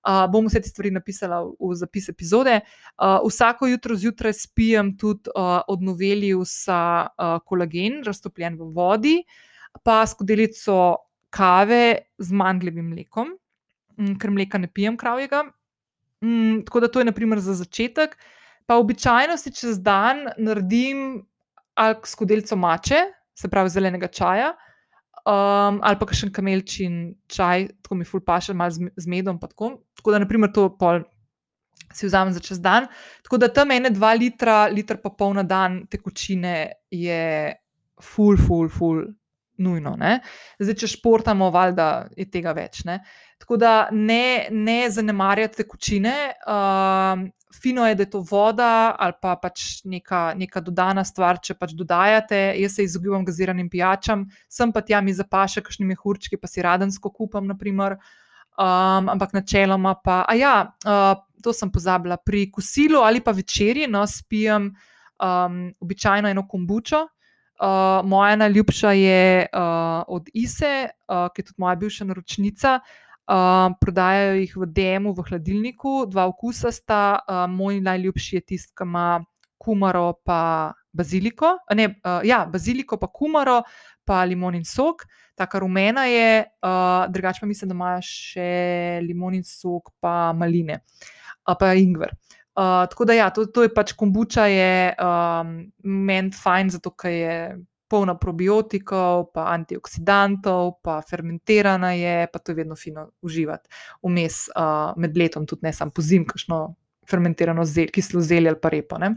Uh, 0.06 0.28
bom 0.30 0.46
vse 0.46 0.62
te 0.62 0.70
stvari 0.70 0.92
napisala 0.94 1.42
v, 1.44 1.56
v 1.60 1.76
zapis 1.80 2.10
epizode. 2.10 2.60
Uh, 3.02 3.18
vsako 3.26 3.68
jutro 3.68 3.96
zjutraj 3.96 4.34
spijem 4.38 4.94
tudi 4.98 5.32
uh, 5.34 5.64
od 5.68 5.82
Noveliusa 5.82 7.08
uh, 7.08 7.40
kolagen, 7.46 8.04
raztopljen 8.06 8.60
v 8.60 8.70
vodi, 8.76 9.16
pa 9.84 10.04
skodelico 10.08 11.10
kave 11.34 12.06
z 12.18 12.32
mandljevim 12.32 12.94
mlekom, 12.94 13.34
ker 14.22 14.32
mleka 14.32 14.62
ne 14.62 14.70
pijem 14.72 14.98
kravjega. 14.98 15.44
Mm, 16.24 16.64
tako 16.66 16.80
da 16.80 16.88
to 16.88 17.02
je 17.02 17.10
naprimer 17.10 17.40
za 17.40 17.54
začetek. 17.54 18.16
Pa 18.66 18.78
običajno 18.82 19.38
si 19.38 19.52
čez 19.54 19.82
dan 19.82 20.26
naredim 20.38 21.26
ali 21.76 21.96
skodelico 22.04 22.56
mače, 22.56 23.02
se 23.36 23.50
pravi 23.52 23.70
zelenega 23.70 24.08
čaja, 24.08 24.54
um, 25.26 25.82
ali 25.84 26.00
pa 26.00 26.08
še 26.14 26.32
kamelčin 26.34 27.16
čaj, 27.32 27.68
tako 27.84 28.00
mi 28.00 28.08
fulpaša, 28.08 28.56
malo 28.56 28.72
z, 28.72 28.92
z 28.96 29.12
medom. 29.12 29.40
Tako. 29.42 29.76
tako 29.98 30.16
da, 30.16 30.22
naprimer, 30.24 30.54
to 30.56 30.70
pol 30.80 31.04
si 31.96 32.08
vzamem 32.08 32.34
za 32.36 32.42
čez 32.44 32.60
dan. 32.64 32.88
Tako 33.24 33.40
da 33.42 33.52
tam 33.52 33.72
ene 33.72 33.92
dva 33.94 34.14
litra, 34.18 34.66
liter 34.72 35.00
pa 35.02 35.12
pol 35.12 35.36
na 35.38 35.44
dan 35.44 35.84
tekočine 35.92 36.56
je 36.92 37.54
ful, 38.02 38.38
ful, 38.38 38.70
ful. 38.70 39.06
Nujno. 39.58 39.96
Ne? 39.96 40.20
Zdaj, 40.60 40.76
če 40.82 40.90
športamo, 40.98 41.48
valjda 41.54 41.88
je 42.18 42.28
tega 42.32 42.52
več. 42.56 42.84
Ne? 42.88 43.00
Tako 43.40 43.58
da 43.62 43.74
ne, 43.92 44.48
ne 44.52 44.80
zanemarjate 44.92 45.64
tekočine, 45.64 46.16
uh, 46.48 47.24
fino 47.56 47.86
je, 47.88 47.96
da 47.96 48.04
je 48.04 48.10
to 48.12 48.20
voda 48.26 48.96
ali 49.00 49.16
pa 49.22 49.36
pač 49.40 49.84
neka, 49.88 50.34
neka 50.36 50.60
dodana 50.64 51.06
stvar, 51.08 51.40
če 51.44 51.56
pač 51.60 51.76
dodajate. 51.78 52.42
Jaz 52.60 52.76
se 52.76 52.88
izogibam 52.88 53.26
gaziranim 53.28 53.70
pijačam, 53.72 54.28
sem 54.52 54.74
pa 54.76 54.84
tja 54.84 55.02
mi 55.02 55.16
zapaše, 55.16 55.64
kakšni 55.64 55.88
mehurčki, 55.94 56.40
pa 56.42 56.52
si 56.52 56.64
radensko 56.66 57.12
kupam, 57.16 57.48
naprimer. 57.48 58.00
Um, 58.56 59.10
ampak 59.12 59.34
načeloma 59.36 59.98
pa, 60.00 60.22
a 60.32 60.36
ja, 60.40 60.54
uh, 60.88 61.18
to 61.44 61.52
sem 61.52 61.68
pozabila, 61.72 62.16
pri 62.16 62.46
kosilu 62.52 63.02
ali 63.04 63.20
pa 63.20 63.34
večerji, 63.36 63.90
no, 63.92 64.06
spijem 64.08 64.70
um, 64.72 65.58
običajno 65.84 66.32
eno 66.32 66.48
kombučo. 66.48 67.02
Uh, 67.56 68.04
moja 68.04 68.36
najljubša 68.36 68.92
je 68.92 69.48
uh, 69.54 70.04
od 70.08 70.30
Ise, 70.34 70.90
uh, 71.08 71.28
ki 71.34 71.42
je 71.42 71.46
tudi 71.46 71.62
moja 71.64 71.76
bivša 71.76 72.06
naročnica. 72.06 72.80
Uh, 73.26 73.74
prodajajo 73.82 74.34
jih 74.42 74.58
v 74.58 74.66
DM-u, 74.66 75.14
v 75.16 75.24
hladilniku, 75.30 75.94
dva 76.12 76.28
okusa 76.28 76.72
sta. 76.72 77.20
Uh, 77.24 77.46
moj 77.50 77.80
najljubši 77.82 78.36
je 78.36 78.42
tisti, 78.42 78.74
ki 78.78 78.84
ima 78.84 79.24
kumaro 79.58 80.14
in 80.28 80.74
baziliko. 80.94 81.58
Ne, 81.74 81.86
uh, 81.88 82.22
ja, 82.24 82.46
baziliko, 82.46 82.98
pa 82.98 83.08
kumaro, 83.08 83.64
pa 84.06 84.24
limonin 84.24 84.66
sok. 84.66 85.06
Taka 85.36 85.60
rumena 85.60 86.06
je, 86.06 86.46
uh, 86.64 87.12
drugače 87.12 87.40
pa 87.42 87.48
mislim, 87.48 87.70
da 87.70 87.76
ima 87.76 87.96
še 88.02 89.02
limonin 89.04 89.44
sok, 89.44 89.92
pa 90.00 90.34
maline, 90.34 90.80
uh, 91.48 91.56
pa 91.60 91.74
ingver. 91.76 92.14
Uh, 92.56 92.90
tako 92.90 93.06
da, 93.06 93.14
ja, 93.14 93.30
to, 93.30 93.46
to 93.46 93.66
je 93.66 93.70
pač 93.74 93.92
kombuča, 94.00 94.46
je 94.48 94.94
um, 94.96 95.50
meni 95.84 96.32
fajn, 96.32 96.70
zato 96.78 96.94
ker 96.96 97.12
je 97.12 97.40
polna 97.92 98.16
probiotikov, 98.16 99.34
pa 99.36 99.50
antioksidantov, 99.52 100.78
pa 100.84 101.02
fermentirana 101.04 101.92
je, 102.00 102.30
pa 102.32 102.40
to 102.40 102.54
je 102.54 102.56
vedno 102.62 102.78
fino 102.80 103.10
uživati 103.22 103.70
vmes 104.04 104.46
uh, 104.56 104.96
med 104.96 105.18
letom, 105.18 105.44
tudi 105.46 105.68
ne 105.68 105.74
samo 105.76 105.92
po 105.92 106.02
zim, 106.02 106.24
kakšno 106.26 106.62
fermentirano 107.10 107.66
zel, 107.68 107.92
kislo 107.92 108.24
zelje 108.24 108.54
ali 108.54 108.62
pa 108.62 108.72
repo. 108.72 108.98
Ne? 109.04 109.12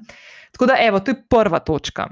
Tako 0.53 0.66
da, 0.72 0.81
evo, 0.83 1.01
to 1.01 1.14
je 1.14 1.22
prva 1.31 1.62
točka. 1.62 2.09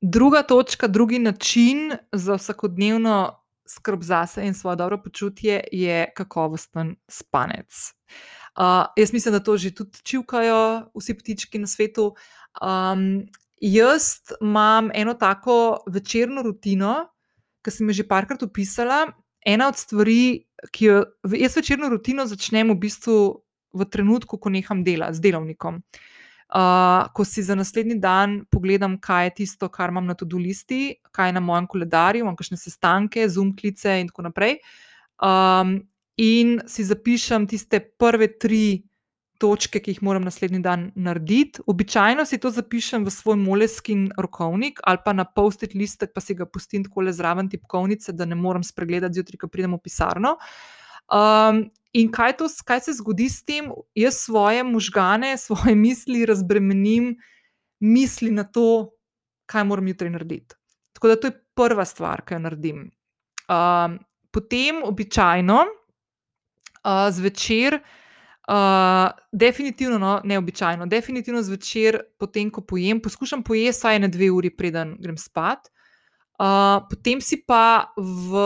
Druga 0.00 0.42
točka, 0.48 0.88
drugi 0.88 1.18
način 1.18 1.92
za 2.12 2.40
vsakodnevno 2.40 3.20
skrb 3.68 4.02
zase 4.02 4.46
in 4.46 4.54
svoje 4.54 4.76
dobro 4.80 5.02
počutje 5.02 5.60
je 5.72 6.06
kakovosten 6.16 6.96
spanec. 7.08 7.68
Uh, 7.68 8.37
jaz 8.96 9.12
mislim, 9.12 9.32
da 9.32 9.40
to 9.40 9.56
že 9.56 9.70
tudi 9.74 10.02
čivkajo 10.02 10.90
vsi 10.94 11.14
ptički 11.14 11.58
na 11.58 11.66
svetu. 11.66 12.14
Um, 12.62 13.28
Jaz 13.60 14.02
imam 14.40 14.90
eno 14.94 15.14
tako 15.14 15.78
večerno 15.86 16.42
rutino, 16.42 17.08
ki 17.62 17.70
sem 17.70 17.88
jo 17.90 17.96
že 18.00 18.06
parkrat 18.08 18.42
opisala. 18.42 19.06
Ena 19.46 19.68
od 19.68 19.76
stvari, 19.76 20.44
ki 20.70 20.84
jo 20.84 21.02
jaz 21.34 21.56
večerno 21.56 21.88
rutino 21.88 22.26
začnem 22.26 22.70
v 22.70 22.78
bistvu 22.78 23.16
v 23.74 23.84
trenutku, 23.84 24.38
ko 24.38 24.50
neham 24.50 24.84
delati 24.84 25.18
z 25.18 25.26
delovnikom. 25.26 25.82
Uh, 26.48 27.04
ko 27.12 27.24
si 27.28 27.42
za 27.42 27.54
naslednji 27.54 27.98
dan 28.00 28.40
pogledam, 28.50 28.96
kaj 29.00 29.26
je 29.26 29.34
tisto, 29.42 29.68
kar 29.68 29.90
imam 29.90 30.06
na 30.06 30.14
tudi 30.14 30.38
listi, 30.40 30.94
kaj 31.12 31.28
je 31.28 31.34
na 31.36 31.42
mojem 31.44 31.66
koledarju, 31.68 32.24
imam 32.24 32.36
kakšne 32.36 32.56
sestanke, 32.56 33.26
zoomklice 33.28 33.98
in 34.00 34.08
tako 34.08 34.24
naprej. 34.30 34.56
Um, 35.20 35.82
in 36.18 36.58
si 36.66 36.84
zapišem 36.84 37.46
tiste 37.46 37.80
prve 37.98 38.28
tri 38.38 38.82
točke, 39.38 39.78
ki 39.80 39.94
jih 39.94 40.02
moram 40.02 40.24
naslednji 40.26 40.60
dan 40.62 40.88
narediti. 40.98 41.62
Običajno 41.70 42.24
si 42.26 42.40
to 42.42 42.50
zapišem 42.50 43.06
v 43.06 43.12
svoj 43.14 43.38
moleskin 43.38 44.08
rokovnik 44.18 44.82
ali 44.82 44.98
pa 45.04 45.14
na 45.14 45.24
post-it 45.24 45.74
listek, 45.78 46.10
pa 46.14 46.20
si 46.20 46.34
ga 46.34 46.46
pustim 46.46 46.84
tako 46.84 47.06
le 47.06 47.14
zraven 47.14 47.48
tipkovnice, 47.48 48.12
da 48.12 48.26
ne 48.26 48.34
morem 48.34 48.66
spregledati 48.66 49.20
zjutraj, 49.20 49.38
ko 49.38 49.48
pridem 49.48 49.78
v 49.78 49.82
pisarno. 49.84 50.36
Um, 51.08 51.68
in 51.96 52.10
kaj, 52.12 52.36
to, 52.42 52.50
kaj 52.66 52.88
se 52.88 52.98
zgodi 52.98 53.30
s 53.30 53.44
tem? 53.46 53.70
Jaz 53.96 54.18
svoje 54.26 54.66
možgane, 54.66 55.36
svoje 55.38 55.74
misli 55.78 56.26
razbremenim, 56.26 57.14
misli 57.80 58.34
na 58.34 58.44
to, 58.44 58.90
kaj 59.46 59.64
moram 59.64 59.88
jutri 59.88 60.10
narediti. 60.10 60.58
Tako 60.92 61.08
da 61.08 61.16
to 61.16 61.30
je 61.30 61.38
prva 61.54 61.86
stvar, 61.86 62.26
ki 62.26 62.34
jo 62.34 62.42
naredim. 62.42 62.88
Um, 63.48 64.00
potem, 64.34 64.82
običajno, 64.84 65.62
uh, 66.84 67.08
zvečer, 67.10 67.80
Uh, 68.48 69.10
definitivno 69.32 69.98
no, 69.98 70.20
neobičajno. 70.24 70.86
Definitivno 70.88 71.42
zvečer, 71.44 71.98
potem 72.16 72.48
ko 72.50 72.62
pojem, 72.64 72.96
poskušam 73.04 73.42
pojesti 73.44 73.82
vsaj 73.82 73.98
na 74.00 74.08
dve 74.08 74.30
uri, 74.32 74.48
preden 74.48 74.94
grem 74.96 75.18
spat. 75.20 75.68
Uh, 76.40 76.80
potem 76.88 77.20
si 77.20 77.42
pa, 77.44 77.92
v, 77.98 78.40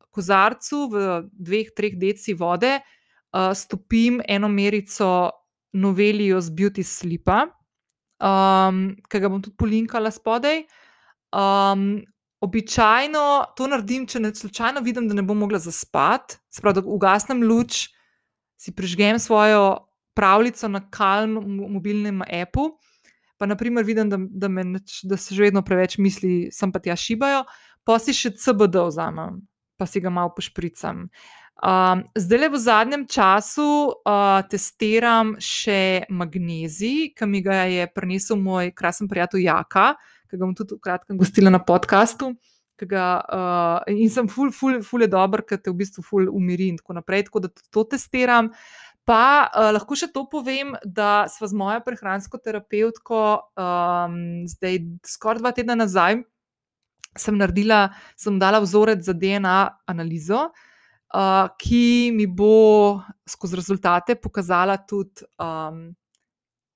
ko 0.00 0.08
kozarcu 0.16 0.88
v 0.88 1.04
dveh, 1.28 1.74
treh 1.76 1.98
deci 2.00 2.32
vode 2.32 2.78
uh, 2.80 3.52
stopim 3.52 4.22
eno 4.24 4.48
merico 4.48 5.28
novelijo 5.76 6.40
z 6.40 6.50
Beauty 6.50 6.82
Slipa, 6.82 7.44
um, 8.16 8.96
ki 8.96 9.20
ga 9.20 9.28
bom 9.28 9.44
tudi 9.44 9.60
polinkala 9.60 10.08
spodaj. 10.08 10.64
Um, 11.36 12.00
običajno 12.40 13.54
to 13.56 13.66
naredim, 13.66 14.06
če 14.06 14.20
ne 14.22 14.32
slučajno 14.34 14.82
vidim, 14.86 15.08
da 15.08 15.16
ne 15.18 15.24
bom 15.26 15.38
mogla 15.38 15.58
zaspati, 15.62 16.38
sprav, 16.54 16.78
da 16.78 16.84
ugasnem 16.84 17.42
luč, 17.42 17.88
si 18.58 18.74
prižgem 18.74 19.18
svojo 19.18 19.88
pravljico 20.18 20.68
na 20.68 20.82
kalm 20.90 21.38
mobilnem 21.74 22.22
appu. 22.22 22.72
Pa, 23.38 23.46
naprimer, 23.46 23.84
vidim, 23.86 24.10
da, 24.10 24.18
da, 24.18 24.48
neč, 24.50 25.00
da 25.06 25.16
se 25.16 25.34
že 25.34 25.46
vedno 25.46 25.62
preveč 25.62 25.98
misli, 26.02 26.48
sem 26.50 26.72
pa 26.74 26.82
tja 26.82 26.96
šibajo, 26.98 27.44
pa 27.86 27.98
si 28.02 28.14
še 28.14 28.32
CBD 28.34 28.82
vzamem, 28.88 29.38
pa 29.78 29.86
si 29.86 30.02
ga 30.02 30.10
malo 30.10 30.32
pošpricam. 30.34 31.06
Um, 31.58 32.02
zdaj, 32.18 32.38
le 32.38 32.48
v 32.50 32.58
zadnjem 32.62 33.04
času 33.10 33.66
uh, 33.90 34.42
testiram 34.50 35.36
še 35.42 36.06
magnezij, 36.10 37.14
ki 37.18 37.26
mi 37.30 37.42
ga 37.42 37.64
je 37.70 37.86
prinesel 37.94 38.38
moj 38.38 38.70
krasen 38.74 39.10
prijatelj 39.10 39.46
Jaka, 39.46 39.88
ki 40.28 40.36
ga 40.36 40.44
bom 40.44 40.54
tudi 40.56 40.76
v 40.76 40.84
kratkem 40.84 41.18
gostila 41.20 41.52
na 41.52 41.60
podkastu. 41.62 42.34
Ga, 42.78 43.06
uh, 43.26 43.90
in 43.90 44.06
sem 44.14 44.28
ful, 44.30 44.52
ful, 44.54 44.78
ful 44.86 45.02
je 45.02 45.10
dober, 45.10 45.42
ker 45.42 45.58
te 45.58 45.72
v 45.72 45.80
bistvu 45.80 46.04
ful 46.06 46.28
umiri 46.30 46.68
in 46.70 46.76
tako 46.78 46.94
naprej. 47.00 47.26
Tako 47.26 47.42
da 47.48 47.50
to 47.74 47.82
testiram. 47.90 48.52
Pa 49.08 49.48
uh, 49.48 49.72
lahko 49.74 49.98
še 49.98 50.12
to 50.14 50.28
povem, 50.30 50.76
da 50.84 51.26
smo 51.32 51.48
z 51.50 51.58
mojo 51.58 51.82
prehransko 51.82 52.38
terapeutko 52.38 53.22
um, 53.58 54.18
zdaj 54.46 54.82
skoraj 55.16 55.42
dva 55.42 55.54
tedna 55.56 55.78
nazaj. 55.80 56.22
Sem 57.18 57.34
naredila, 57.40 57.88
sem 58.14 58.36
dala 58.38 58.60
vzorec 58.62 59.02
za 59.02 59.16
DNA 59.16 59.58
analizo, 59.90 60.44
uh, 60.46 60.66
uh, 61.14 61.48
ki 61.58 62.12
mi 62.14 62.26
bo 62.26 63.00
skozi 63.28 63.56
rezultate 63.56 64.16
pokazala 64.16 64.76
tudi, 64.76 65.24
um, 65.38 65.94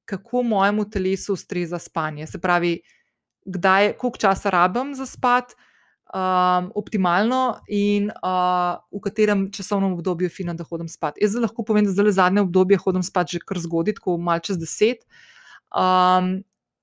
kako 0.04 0.42
mojemu 0.42 0.90
telesu 0.90 1.32
ustreza 1.32 1.78
spanje. 1.78 2.26
Se 2.26 2.40
pravi, 2.40 2.80
kdaj, 3.44 3.96
koliko 3.98 4.18
časa 4.18 4.50
rabim 4.50 4.94
za 4.94 5.06
spat, 5.06 5.54
um, 6.14 6.70
optimalno 6.74 7.60
in 7.68 8.10
uh, 8.10 8.78
v 8.92 9.00
katerem 9.02 9.46
časovnem 9.52 9.92
obdobju 9.92 10.28
je 10.28 10.34
fino, 10.36 10.54
da 10.54 10.64
hodim 10.64 10.88
spat. 10.88 11.18
Jaz 11.20 11.36
lahko 11.40 11.64
povem, 11.64 11.86
da 11.88 11.94
zdaj 11.94 12.16
zadnje 12.18 12.44
obdobje 12.44 12.80
hodim 12.84 13.02
spat 13.02 13.32
že 13.32 13.40
kar 13.40 13.58
zgodaj, 13.58 13.98
tako 14.00 14.18
malce 14.18 14.52
čez 14.52 14.60
deset. 14.60 15.06
Um, 15.72 16.42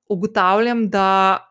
ugotavljam, 0.09 0.89
da 0.89 1.45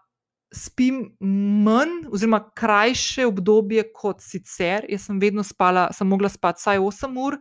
spim 0.55 1.17
manj, 1.21 2.09
oziroma 2.13 2.41
krajše 2.57 3.27
obdobje 3.29 3.85
kot 3.93 4.23
sicer. 4.25 4.87
Jaz 4.89 5.09
sem 5.09 5.21
vedno 5.21 5.45
spala, 5.45 5.89
sem 5.93 6.09
mogla 6.09 6.29
spati 6.33 6.63
vsaj 6.63 6.81
8 6.81 7.19
ur, 7.21 7.37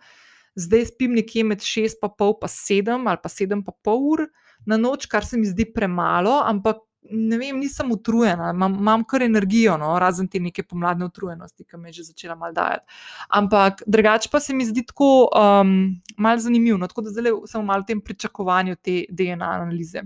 zdaj 0.58 0.89
spim 0.91 1.15
nekje 1.15 1.43
med 1.47 1.63
6,5 1.63 2.43
in 2.43 2.51
7 2.51 3.08
ali 3.08 3.21
pa 3.23 3.30
7,5 3.30 3.95
ur 4.12 4.27
na 4.67 4.77
noč, 4.77 5.06
kar 5.08 5.25
se 5.25 5.38
mi 5.38 5.45
zdi 5.47 5.65
premalo, 5.73 6.41
ampak 6.43 6.82
ne 7.12 7.38
vem, 7.38 7.60
nisem 7.60 7.91
utrujena, 7.91 8.52
imam, 8.54 8.74
imam 8.80 9.04
kar 9.08 9.24
energijo, 9.24 9.78
no, 9.78 9.93
razen 10.00 10.28
te 10.28 10.39
neke 10.39 10.63
pomladne 10.63 11.06
utrujenosti, 11.06 11.63
ki 11.63 11.80
me 11.80 11.89
je 11.89 12.00
že 12.00 12.08
začela 12.12 12.36
mal 12.36 12.54
dajati. 12.54 12.86
Ampak 13.30 13.84
drugače 13.88 14.30
pa 14.32 14.39
se 14.39 14.54
mi 14.54 14.65
zdi 14.65 14.86
tako 14.86 15.30
um, 15.30 15.74
malce 16.17 16.48
zanimivo, 16.48 16.78
no, 16.78 16.88
tako 16.88 17.06
da 17.08 17.13
zdaj 17.15 17.39
sem 17.52 17.65
malo 17.65 17.86
v 17.86 17.91
tem 17.91 18.02
pričakovanju 18.02 18.76
te 18.76 19.04
DNA 19.10 19.52
analize. 19.62 20.04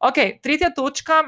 Ok, 0.00 0.20
tretja 0.42 0.70
točka 0.74 1.22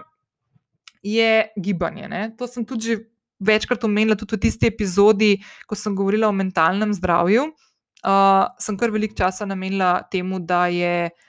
je 1.03 1.49
gibanje. 1.57 2.09
Ne? 2.09 2.29
To 2.39 2.47
sem 2.47 2.65
tudi 2.67 2.99
večkrat 3.41 3.85
omenila, 3.85 4.17
tudi 4.17 4.37
v 4.37 4.45
tisti 4.45 4.69
epizodi, 4.69 5.39
ko 5.67 5.75
sem 5.75 5.97
govorila 5.97 6.29
o 6.29 6.37
mentalnem 6.37 6.93
zdravju. 6.95 7.51
Uh, 8.01 8.47
sem 8.61 8.79
kar 8.81 8.93
veliko 8.93 9.17
časa 9.17 9.45
namenila 9.45 9.99
temu, 10.13 10.39
da 10.41 10.67
je 10.73 11.11
uh, 11.11 11.27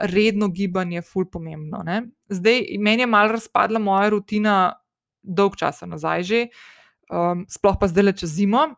redno 0.00 0.48
gibanje 0.48 1.02
ful 1.02 1.26
pomembno. 1.26 1.82
Ne? 1.84 2.02
Zdaj, 2.28 2.76
meni 2.78 3.02
je 3.02 3.06
malo 3.06 3.32
razpadla 3.32 3.78
moja 3.78 4.08
rutina, 4.08 4.74
dolg 5.22 5.56
časa 5.56 5.86
nazaj 5.86 6.22
že, 6.22 6.44
um, 7.10 7.44
sploh 7.48 7.76
pa 7.80 7.88
zdaj 7.90 8.04
le 8.04 8.12
čez 8.16 8.30
zimo, 8.30 8.68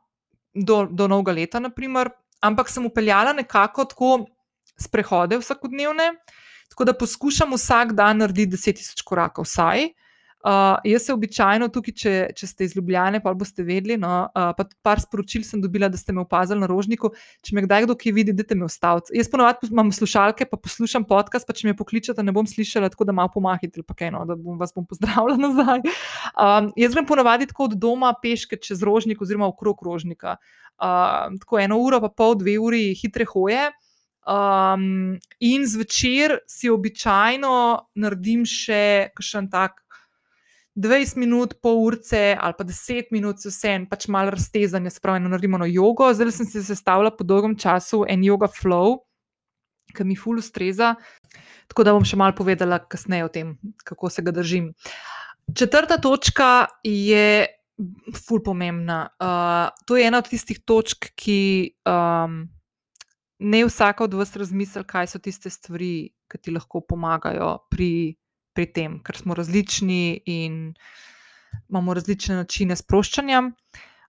do, 0.54 0.86
do 0.90 1.08
novega 1.08 1.32
leta, 1.32 1.60
naprimer. 1.60 2.10
ampak 2.42 2.68
sem 2.68 2.86
upeljala 2.86 3.32
nekako 3.32 3.84
tako 3.84 4.26
sprehode 4.74 5.38
vsakodnevne, 5.38 6.08
tako 6.70 6.84
da 6.84 6.92
poskušam 6.92 7.52
vsak 7.54 7.92
dan 7.92 8.18
narediti 8.18 8.56
10.000 8.56 9.04
korakov 9.06 9.46
vsaj. 9.46 9.92
Uh, 10.42 10.74
jaz 10.84 11.04
se 11.06 11.14
običajno 11.14 11.68
tukaj, 11.70 11.94
če, 11.94 12.12
če 12.34 12.46
ste 12.50 12.66
iz 12.66 12.72
Ljubljana, 12.74 13.20
pa 13.22 13.30
boste 13.38 13.62
vedeli. 13.62 13.94
No, 14.00 14.24
uh, 14.26 14.48
pa 14.58 14.64
par 14.82 14.98
sporočil 14.98 15.44
sem 15.46 15.60
dobila, 15.62 15.86
da 15.86 16.00
ste 16.00 16.10
me 16.10 16.24
opazili 16.24 16.58
na 16.58 16.66
rožniku. 16.66 17.12
Če 17.46 17.54
me 17.54 17.62
kdaj 17.62 17.86
kdo 17.86 17.94
ki 17.98 18.10
vidi, 18.16 18.34
da 18.34 18.42
te 18.42 18.56
me 18.58 18.66
ustavite. 18.66 19.14
Jaz 19.14 19.30
ponovadi 19.30 19.70
imam 19.70 19.92
slušalke, 19.94 20.48
pa 20.50 20.58
poslušam 20.58 21.06
podcast, 21.06 21.46
pa 21.46 21.54
če 21.54 21.68
me 21.68 21.76
pokličete, 21.78 22.24
ne 22.26 22.34
bom 22.34 22.48
slišala, 22.50 22.90
tako 22.90 23.06
da 23.06 23.14
malo 23.14 23.30
pomahite, 23.34 23.84
pa 23.86 23.94
kaj, 23.94 24.10
no, 24.16 24.24
da 24.26 24.34
bom 24.34 24.58
vas 24.58 24.74
bom 24.74 24.88
pozdravila 24.88 25.38
nazaj. 25.46 25.84
Um, 26.34 26.72
jaz 26.80 26.96
grem 26.98 27.06
ponovadi 27.06 27.46
tako 27.52 27.70
od 27.70 27.78
doma 27.78 28.10
peške 28.18 28.58
čez 28.58 28.82
rožnik, 28.82 29.22
oziroma 29.22 29.46
okrog 29.46 29.86
rožnika. 29.86 30.40
Uh, 30.82 31.30
tako 31.38 31.62
eno 31.62 31.78
uro, 31.78 32.02
pa 32.02 32.10
pol, 32.10 32.34
dve 32.42 32.58
uri 32.58 32.88
hitre 32.98 33.28
hoje. 33.30 33.70
Um, 34.26 35.18
in 35.42 35.66
zvečer 35.66 36.36
si 36.46 36.70
običajno 36.70 37.54
naredim 37.98 38.44
še 38.46 39.10
kakšen 39.14 39.48
tak 39.50 39.81
20 40.74 41.18
minut, 41.20 41.54
pol 41.60 41.82
urce 41.84 42.32
ali 42.40 42.54
pa 42.56 42.64
10 42.64 43.12
minut, 43.12 43.40
vse 43.44 43.74
en 43.76 43.86
pač 43.88 44.06
malo 44.08 44.32
raztezanje, 44.32 44.90
spravo 44.90 45.20
naredimo 45.20 45.60
na 45.60 45.68
jogo. 45.68 46.08
Zdaj 46.14 46.32
sem 46.32 46.48
se 46.48 46.64
sestavila 46.64 47.12
po 47.12 47.24
dolgem 47.24 47.56
času 47.56 48.04
en 48.08 48.24
yoga 48.24 48.48
flow, 48.48 49.02
ki 49.92 50.06
mi 50.08 50.16
ful 50.16 50.40
ustreza. 50.40 50.94
Tako 51.68 51.84
da 51.84 51.92
bom 51.96 52.04
še 52.04 52.16
malo 52.16 52.36
povedala 52.36 52.80
kasneje 52.80 53.26
o 53.26 53.32
tem, 53.32 53.56
kako 53.84 54.10
se 54.10 54.24
ga 54.24 54.32
držim. 54.32 54.72
Četrta 55.56 55.98
točka 56.00 56.66
je 56.86 57.46
ful 58.16 58.40
pomembna. 58.44 59.10
Uh, 59.20 59.68
to 59.86 59.96
je 59.96 60.06
ena 60.08 60.22
od 60.22 60.28
tistih 60.28 60.60
točk, 60.64 61.12
ki 61.16 61.74
um, 61.88 62.46
ne 63.42 63.64
vsaka 63.66 64.04
od 64.04 64.14
vas 64.14 64.36
razmisli, 64.36 64.84
kaj 64.88 65.12
so 65.12 65.20
tiste 65.20 65.50
stvari, 65.50 66.12
ki 66.30 66.40
ti 66.40 66.54
lahko 66.54 66.80
pomagajo 66.80 67.58
pri 67.70 68.16
pri 68.54 68.66
tem, 68.72 68.98
ker 69.04 69.16
smo 69.16 69.34
različni 69.34 70.22
in 70.26 70.74
imamo 71.68 71.94
različne 71.94 72.36
načine 72.42 72.76
sproščanja. 72.76 73.42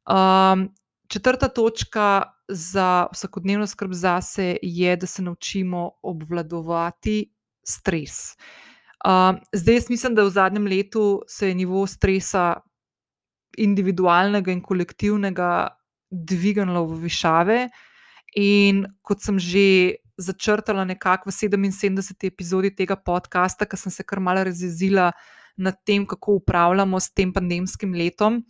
Um, 0.04 0.68
četrta 1.08 1.48
točka 1.48 2.24
za 2.48 3.08
vsakodnevno 3.14 3.68
skrb 3.68 3.94
zase 3.94 4.58
je, 4.62 4.96
da 4.98 5.08
se 5.08 5.24
naučimo 5.24 5.92
obvladovati 6.04 7.34
stres. 7.64 8.36
Um, 9.04 9.40
zdaj, 9.54 9.76
jaz 9.76 9.90
mislim, 9.90 10.16
da 10.16 10.24
v 10.24 10.30
zadnjem 10.30 10.68
letu 10.68 11.22
se 11.28 11.48
je 11.48 11.56
nivo 11.56 11.88
stresa, 11.88 12.62
individualnega 13.58 14.52
in 14.52 14.62
kolektivnega, 14.62 15.68
dvignilo 16.10 16.86
v 16.86 17.00
višave. 17.04 17.58
In 18.40 18.86
kot 19.02 19.22
sem 19.22 19.38
že 19.40 20.03
začrtala 20.18 20.86
nekako 20.86 21.30
v 21.30 21.34
77. 21.34 22.28
epizodi 22.28 22.72
tega 22.76 22.96
podcasta, 22.96 23.66
ker 23.66 23.80
sem 23.80 23.92
se 23.92 24.04
kar 24.04 24.20
malo 24.20 24.44
razjezila 24.44 25.12
nad 25.58 25.78
tem, 25.86 26.06
kako 26.06 26.40
upravljamo 26.42 27.00
s 27.00 27.14
tem 27.14 27.34
pandemskim 27.34 27.94
letom. 27.94 28.44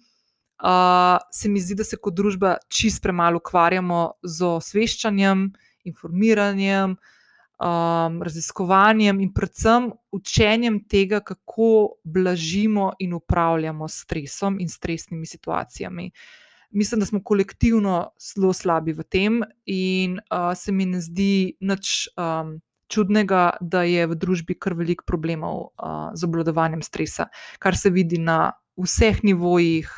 Uh, 0.63 1.19
se 1.31 1.49
mi 1.49 1.59
zdi, 1.59 1.75
da 1.75 1.83
se 1.83 1.97
kot 1.99 2.15
družba 2.15 2.57
čist 2.71 3.01
premalo 3.03 3.41
ukvarjamo 3.41 4.19
z 4.23 4.45
osveščanjem, 4.47 5.49
informiranjem, 5.89 6.93
um, 6.95 8.21
raziskovanjem 8.23 9.19
in 9.19 9.33
predvsem 9.35 9.89
učenjem 10.15 10.79
tega, 10.87 11.19
kako 11.19 11.99
blažimo 12.03 12.93
in 13.03 13.17
upravljamo 13.17 13.87
s 13.87 14.05
stresom 14.05 14.61
in 14.63 14.71
stresnimi 14.71 15.27
situacijami. 15.27 16.07
Uh, 16.07 16.43
mislim, 16.73 16.99
da 16.99 17.05
smo 17.05 17.23
kolektivno 17.23 18.11
zelo 18.19 18.53
slabi 18.53 18.93
v 18.93 19.03
tem, 19.03 19.41
in 19.65 20.19
uh, 20.19 20.51
se 20.57 20.71
mi 20.71 20.85
ne 20.85 21.01
zdi 21.01 21.55
nič 21.61 22.09
um, 22.17 22.57
čudnega, 22.91 23.57
da 23.61 23.83
je 23.87 24.07
v 24.07 24.17
družbi 24.17 24.57
kar 24.59 24.75
veliko 24.77 25.05
problemov 25.07 25.59
uh, 25.61 26.11
z 26.13 26.25
obvladovanjem 26.27 26.81
stresa, 26.81 27.29
kar 27.59 27.77
se 27.77 27.89
vidi 27.93 28.19
na 28.21 28.53
vseh 28.77 29.23
nivojih, 29.23 29.89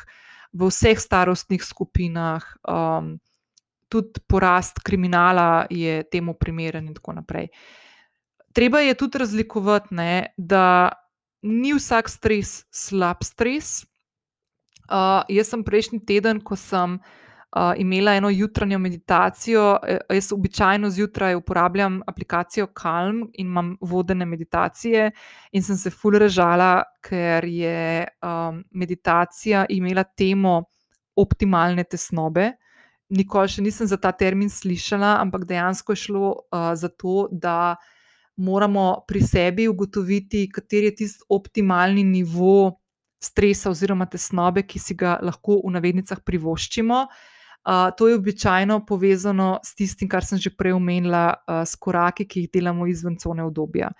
v 0.52 0.68
vseh 0.70 1.00
starostnih 1.00 1.64
skupinah. 1.64 2.44
Um, 2.68 3.16
tudi 3.88 4.20
porast 4.26 4.80
kriminala 4.84 5.66
je 5.70 6.02
temu 6.10 6.34
primeren, 6.34 6.88
in 6.88 6.94
tako 6.94 7.16
naprej. 7.20 7.48
Treba 8.52 8.80
je 8.80 8.94
tudi 8.94 9.18
razlikovati, 9.18 9.94
ne, 9.94 10.32
da 10.36 10.92
ni 11.42 11.74
vsak 11.76 12.08
stres 12.08 12.64
slab 12.72 13.22
stres, 13.24 13.84
Uh, 14.86 15.22
jaz 15.28 15.50
sem 15.50 15.64
prejšnji 15.64 16.00
teden, 16.06 16.40
ko 16.40 16.56
sem 16.56 16.98
uh, 17.56 17.72
imela 17.76 18.14
eno 18.14 18.30
jutranjo 18.30 18.78
meditacijo, 18.78 19.64
e, 19.82 19.98
jaz 20.14 20.32
običajno 20.32 20.90
zjutraj 20.90 21.34
uporabljam 21.34 22.00
aplikacijo 22.06 22.66
Calm 22.66 23.24
in 23.32 23.46
imam 23.46 23.76
vodene 23.80 24.26
meditacije, 24.26 25.10
in 25.52 25.62
sem 25.62 25.76
se 25.76 25.90
fulrežala, 25.90 26.84
ker 27.02 27.44
je 27.44 28.06
um, 28.22 28.62
meditacija 28.70 29.66
imela 29.68 30.04
temo 30.04 30.62
optimalne 31.16 31.84
tesnobe. 31.84 32.52
Nikoli 33.08 33.48
še 33.48 33.62
nisem 33.62 33.86
za 33.86 33.96
ta 33.96 34.12
termin 34.12 34.50
slišala, 34.50 35.16
ampak 35.22 35.46
dejansko 35.46 35.94
je 35.94 36.02
šlo 36.06 36.30
uh, 36.30 36.72
za 36.74 36.88
to, 36.88 37.28
da 37.32 37.76
moramo 38.36 39.04
pri 39.08 39.22
sebi 39.22 39.68
ugotoviti, 39.68 40.48
kateri 40.52 40.90
je 40.90 40.94
tisti 40.94 41.24
optimalni 41.28 42.04
nivo 42.04 42.76
stresa 43.22 43.70
oziroma 43.70 44.06
tesnobe, 44.06 44.62
ki 44.62 44.78
si 44.78 44.94
ga 44.94 45.16
lahko 45.22 45.60
v 45.64 45.72
navednicah 45.78 46.20
privoščimo. 46.24 47.06
Uh, 47.66 47.90
to 47.98 48.06
je 48.08 48.14
običajno 48.14 48.84
povezano 48.86 49.56
s 49.64 49.74
tistim, 49.74 50.08
kar 50.08 50.22
sem 50.22 50.38
že 50.38 50.52
prej 50.54 50.76
omenila, 50.76 51.34
uh, 51.34 51.64
s 51.66 51.74
koraki, 51.74 52.28
ki 52.28 52.44
jih 52.44 52.52
delamo 52.54 52.86
izven 52.86 53.18
cone 53.18 53.42
obdobja. 53.42 53.90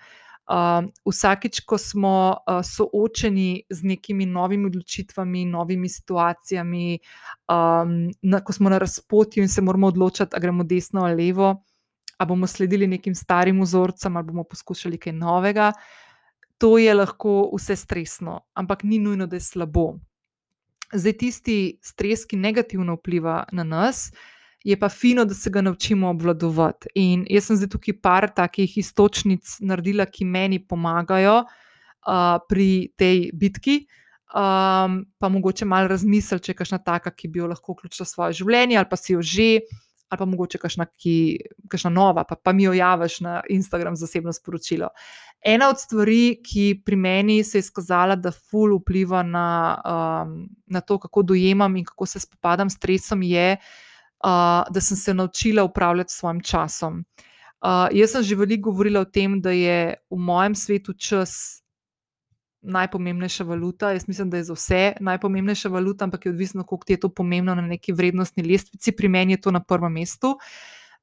Uh, 0.47 0.87
vsakič, 1.03 1.65
ko 1.67 1.75
smo 1.75 2.39
uh, 2.39 2.61
soočeni 2.63 3.67
z 3.67 3.83
nekimi 3.83 4.23
novimi 4.23 4.69
odločitvami, 4.71 5.43
novimi 5.51 5.89
situacijami, 5.91 6.99
um, 7.51 7.97
na, 8.23 8.39
ko 8.39 8.55
smo 8.55 8.71
na 8.71 8.79
razpotju 8.79 9.43
in 9.43 9.51
se 9.51 9.61
moramo 9.61 9.91
odločiti, 9.91 10.31
ali 10.31 10.41
gremo 10.41 10.63
desno 10.63 11.03
ali 11.03 11.27
levo, 11.27 11.49
ali 12.17 12.27
bomo 12.27 12.47
sledili 12.47 12.87
nekim 12.87 13.15
starim 13.15 13.59
vzorcem, 13.61 14.15
ali 14.15 14.31
bomo 14.31 14.47
poskušali 14.47 14.97
kaj 14.97 15.13
novega, 15.19 15.73
to 16.57 16.77
je 16.77 16.93
lahko 16.93 17.49
vse 17.53 17.75
stresno, 17.75 18.39
ampak 18.53 18.83
ni 18.83 18.99
nujno, 18.99 19.27
da 19.27 19.35
je 19.35 19.45
slabo. 19.45 19.99
Zdaj, 20.93 21.13
tisti 21.19 21.57
stres, 21.83 22.25
ki 22.25 22.39
negativno 22.39 22.95
vpliva 22.95 23.43
na 23.51 23.63
nas, 23.63 24.11
je 24.63 24.77
pa 24.79 24.89
fino, 24.89 25.25
da 25.25 25.33
se 25.33 25.49
ga 25.49 25.61
naučimo 25.61 26.09
obvladovati. 26.09 26.89
In 26.95 27.25
jaz 27.29 27.49
sem 27.49 27.59
zdaj 27.59 27.69
tukaj 27.75 27.99
par 28.01 28.29
takih 28.35 28.77
istočnic 28.77 29.57
naredila, 29.59 30.05
ki 30.05 30.25
meni 30.25 30.59
pomagajo 30.59 31.43
uh, 31.43 32.39
pri 32.49 32.89
tej 32.97 33.29
bitki. 33.33 33.85
Um, 34.27 35.05
pa 35.19 35.29
mogoče 35.31 35.65
malo 35.65 35.87
razmisliti, 35.87 36.43
če 36.43 36.51
je 36.51 36.57
kakšna 36.59 36.81
taka, 36.83 37.13
ki 37.15 37.29
bi 37.31 37.39
jo 37.39 37.47
lahko 37.47 37.77
vključila 37.77 38.03
v 38.03 38.11
svoje 38.11 38.39
življenje, 38.41 38.79
ali 38.79 38.89
pa 38.89 38.99
si 38.99 39.13
jo 39.13 39.21
že, 39.23 39.51
ali 40.09 40.19
pa 40.19 40.25
mogoče 40.25 40.57
kakšna, 40.57 40.85
ki, 40.85 41.15
kakšna 41.69 41.91
nova, 41.91 42.23
pa, 42.23 42.35
pa 42.35 42.53
mi 42.53 42.63
jo 42.63 42.73
javiš 42.73 43.19
na 43.25 43.41
Instagram 43.49 43.95
za 43.95 44.05
osebno 44.05 44.33
sporočilo. 44.33 44.89
Ena 45.45 45.69
od 45.69 45.79
stvari, 45.79 46.39
ki 46.43 46.81
pri 46.85 46.95
meni 46.95 47.43
se 47.43 47.57
je 47.57 47.65
izkazala, 47.65 48.15
da 48.15 48.31
ful 48.31 48.77
vpliva 48.79 49.23
na, 49.23 49.47
um, 49.83 50.47
na 50.65 50.81
to, 50.81 50.99
kako 50.99 51.23
dojemam 51.23 51.75
in 51.75 51.85
kako 51.85 52.05
se 52.05 52.19
spopadam 52.19 52.69
s 52.69 52.79
stresom, 52.79 53.23
je, 53.23 53.57
uh, 54.23 54.63
da 54.73 54.81
sem 54.81 54.97
se 54.97 55.13
naučila 55.13 55.63
upravljati 55.63 56.13
s 56.13 56.19
svojim 56.19 56.41
časom. 56.41 57.03
Uh, 57.61 57.87
jaz 57.91 58.11
sem 58.11 58.23
že 58.23 58.35
veliko 58.35 58.71
govorila 58.71 59.01
o 59.01 59.05
tem, 59.05 59.41
da 59.41 59.51
je 59.51 59.95
v 60.09 60.17
mojem 60.17 60.55
svetu 60.55 60.93
čas 60.93 61.63
najpomembnejša 62.61 63.43
valuta. 63.43 63.91
Jaz 63.91 64.07
mislim, 64.07 64.29
da 64.29 64.37
je 64.37 64.43
za 64.43 64.53
vse 64.53 64.93
najpomembnejša 64.99 65.69
valuta, 65.69 66.05
ampak 66.05 66.25
je 66.25 66.31
odvisno, 66.31 66.63
koliko 66.63 66.85
ti 66.85 66.93
je 66.93 66.99
to 66.99 67.09
pomembno 67.09 67.55
na 67.55 67.61
neki 67.61 67.93
vrednostni 67.93 68.43
lestvici. 68.43 68.91
Pri 68.91 69.07
meni 69.07 69.33
je 69.33 69.41
to 69.41 69.51
na 69.51 69.63
prvem 69.63 69.93
mestu. 69.93 70.37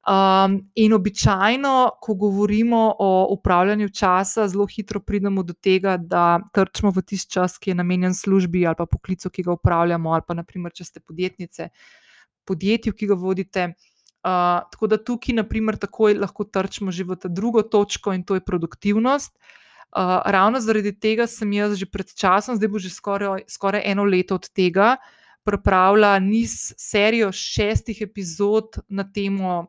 Um, 0.05 0.59
in 0.75 0.93
običajno, 0.93 1.91
ko 2.01 2.13
govorimo 2.13 2.95
o 2.99 3.27
upravljanju 3.33 3.89
časa, 3.89 4.47
zelo 4.47 4.67
hitro 4.69 4.99
pridemo 4.99 5.43
do 5.43 5.53
tega, 5.53 5.97
da 5.97 6.39
trčimo 6.53 6.91
v 6.91 7.01
tisti 7.01 7.31
čas, 7.31 7.57
ki 7.57 7.71
je 7.71 7.75
namenjen 7.75 8.13
službi 8.13 8.67
ali 8.67 8.75
pa 8.77 8.85
poklicu, 8.85 9.29
ki 9.29 9.43
ga 9.43 9.51
upravljamo, 9.51 10.11
ali 10.13 10.21
pa 10.27 10.33
naprimer, 10.33 10.71
če 10.71 10.85
ste 10.85 10.99
podjetnice, 10.99 11.69
podjetju, 12.45 12.93
ki 12.93 13.07
ga 13.07 13.17
vodite. 13.17 13.67
Uh, 14.25 14.61
tako 14.71 14.87
da 14.87 14.97
tukaj, 14.97 15.35
naprimer, 15.41 15.77
takoj 15.77 16.13
lahko 16.17 16.45
trčimo 16.45 16.91
že 16.91 17.03
v 17.03 17.17
ta 17.17 17.29
drugo 17.29 17.61
točko 17.61 18.13
in 18.13 18.23
to 18.23 18.37
je 18.37 18.45
produktivnost. 18.45 19.33
Uh, 19.33 19.64
ravno 20.25 20.59
zaradi 20.59 20.91
tega 20.99 21.27
sem 21.27 21.53
jaz 21.53 21.77
že 21.79 21.85
pred 21.85 22.11
časom, 22.11 22.57
zdaj 22.59 22.69
bo 22.69 22.79
že 22.79 22.91
skoraj, 22.91 23.45
skoraj 23.47 23.81
eno 23.85 24.03
leto 24.03 24.35
od 24.35 24.49
tega, 24.51 24.97
pripravila 25.45 26.19
niz 26.19 26.73
serijo 26.77 27.31
šestih 27.31 28.01
epizod 28.01 28.81
na 28.89 29.05
temo 29.07 29.67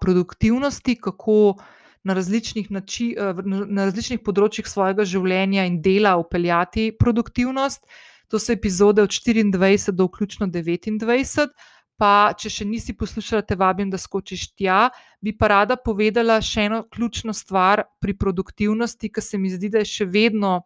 produktivnosti, 0.00 0.96
kako 1.00 1.56
na 2.04 2.14
različnih, 2.14 2.70
nači, 2.70 3.14
na 3.46 3.86
različnih 3.88 4.20
področjih 4.20 4.66
svojega 4.68 5.06
življenja 5.08 5.64
in 5.64 5.80
dela 5.82 6.18
upeljati 6.20 6.92
produktivnost. 7.00 7.86
To 8.28 8.38
so 8.38 8.52
epizode 8.52 9.02
od 9.02 9.10
24 9.10 9.92
do 9.92 10.06
vključno 10.08 10.46
29. 10.52 11.48
Pa, 11.94 12.34
če 12.34 12.50
še 12.50 12.64
nisi 12.66 12.94
poslušala, 12.98 13.44
te 13.46 13.54
vabim, 13.54 13.90
da 13.90 13.98
skočiš 14.00 14.48
tja. 14.58 14.88
Bi 15.22 15.34
pa 15.38 15.52
rada 15.52 15.76
povedala 15.78 16.40
še 16.42 16.66
eno 16.66 16.82
ključno 16.90 17.32
stvar 17.32 17.84
pri 18.02 18.16
produktivnosti, 18.18 19.12
ki 19.14 19.22
se 19.22 19.38
mi 19.38 19.52
zdi, 19.52 19.70
da 19.70 19.84
je 19.84 19.90
še 19.92 20.08
vedno 20.10 20.56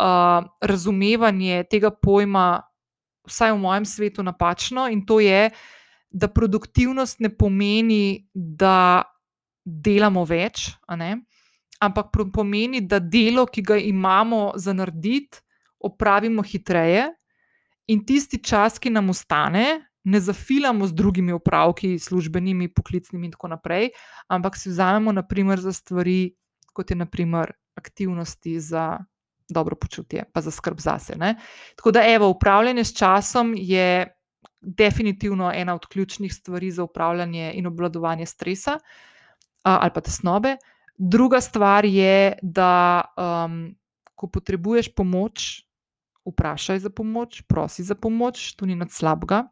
uh, 0.00 0.48
razumevanje 0.60 1.62
tega 1.70 1.92
pojma, 1.94 2.64
vsaj 3.30 3.54
v 3.54 3.60
mojem 3.62 3.86
svetu, 3.86 4.26
napačno. 4.26 4.88
In 4.90 5.04
to 5.06 5.20
je, 5.22 5.52
da 6.10 6.26
produktivnost 6.28 7.20
ne 7.22 7.30
pomeni, 7.30 8.26
da 8.34 9.06
delamo 9.64 10.24
več, 10.26 10.72
ampak 11.80 12.10
pomeni, 12.34 12.80
da 12.80 12.98
delo, 12.98 13.46
ki 13.46 13.62
ga 13.62 13.78
imamo 13.78 14.52
za 14.56 14.74
narediti, 14.74 15.38
opravimo 15.80 16.42
hitreje 16.42 17.06
in 17.88 18.04
tisti 18.04 18.38
čas, 18.42 18.78
ki 18.78 18.90
nam 18.90 19.10
ostane, 19.10 19.89
ne 20.04 20.20
zafilamo 20.20 20.86
z 20.86 20.94
drugimi 20.94 21.32
opravki, 21.32 21.98
službenimi, 21.98 22.68
poklicnimi 22.74 23.26
in 23.26 23.32
tako 23.32 23.48
naprej, 23.48 23.90
ampak 24.28 24.56
si 24.56 24.70
vzamemo 24.70 25.12
naprimer, 25.12 25.60
za 25.60 25.72
stvari, 25.72 26.34
kot 26.72 26.90
je 26.90 26.96
naprimer 26.96 27.52
aktivnosti 27.74 28.60
za. 28.60 28.98
Dobro 29.50 29.74
počutje, 29.76 30.22
pa 30.32 30.40
za 30.40 30.50
skrb 30.50 30.78
zase. 30.78 31.16
Ne? 31.18 31.34
Tako 31.76 31.90
da, 31.90 32.04
evo, 32.06 32.28
upravljanje 32.30 32.84
s 32.84 32.92
časom 32.94 33.54
je 33.58 34.06
definitivno 34.60 35.50
ena 35.54 35.74
od 35.74 35.86
ključnih 35.86 36.34
stvari 36.34 36.70
za 36.70 36.84
upravljanje 36.84 37.52
in 37.54 37.66
obvladovanje 37.66 38.26
stresa 38.26 38.78
ali 39.62 39.90
pa 39.94 40.00
tesnobe. 40.00 40.56
Druga 40.96 41.40
stvar 41.40 41.84
je, 41.84 42.38
da 42.42 43.02
um, 43.16 43.74
ko 44.14 44.26
potrebuješ 44.26 44.94
pomoč, 44.94 45.64
vprašaj 46.24 46.78
za 46.78 46.90
pomoč, 46.90 47.42
prosi 47.48 47.82
za 47.82 47.94
pomoč, 47.94 48.54
to 48.54 48.66
ni 48.66 48.76
nič 48.76 48.92
slabega. 48.92 49.48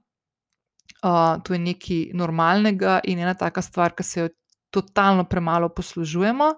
Uh, 0.98 1.38
to 1.44 1.54
je 1.54 1.58
nekaj 1.62 2.00
normalnega 2.18 2.98
in 3.06 3.20
ena 3.22 3.34
taka 3.38 3.62
stvar, 3.62 3.94
ki 3.94 4.02
se 4.02 4.20
jo 4.20 4.28
totalno 4.70 5.24
premalo 5.24 5.68
poslužujemo. 5.68 6.52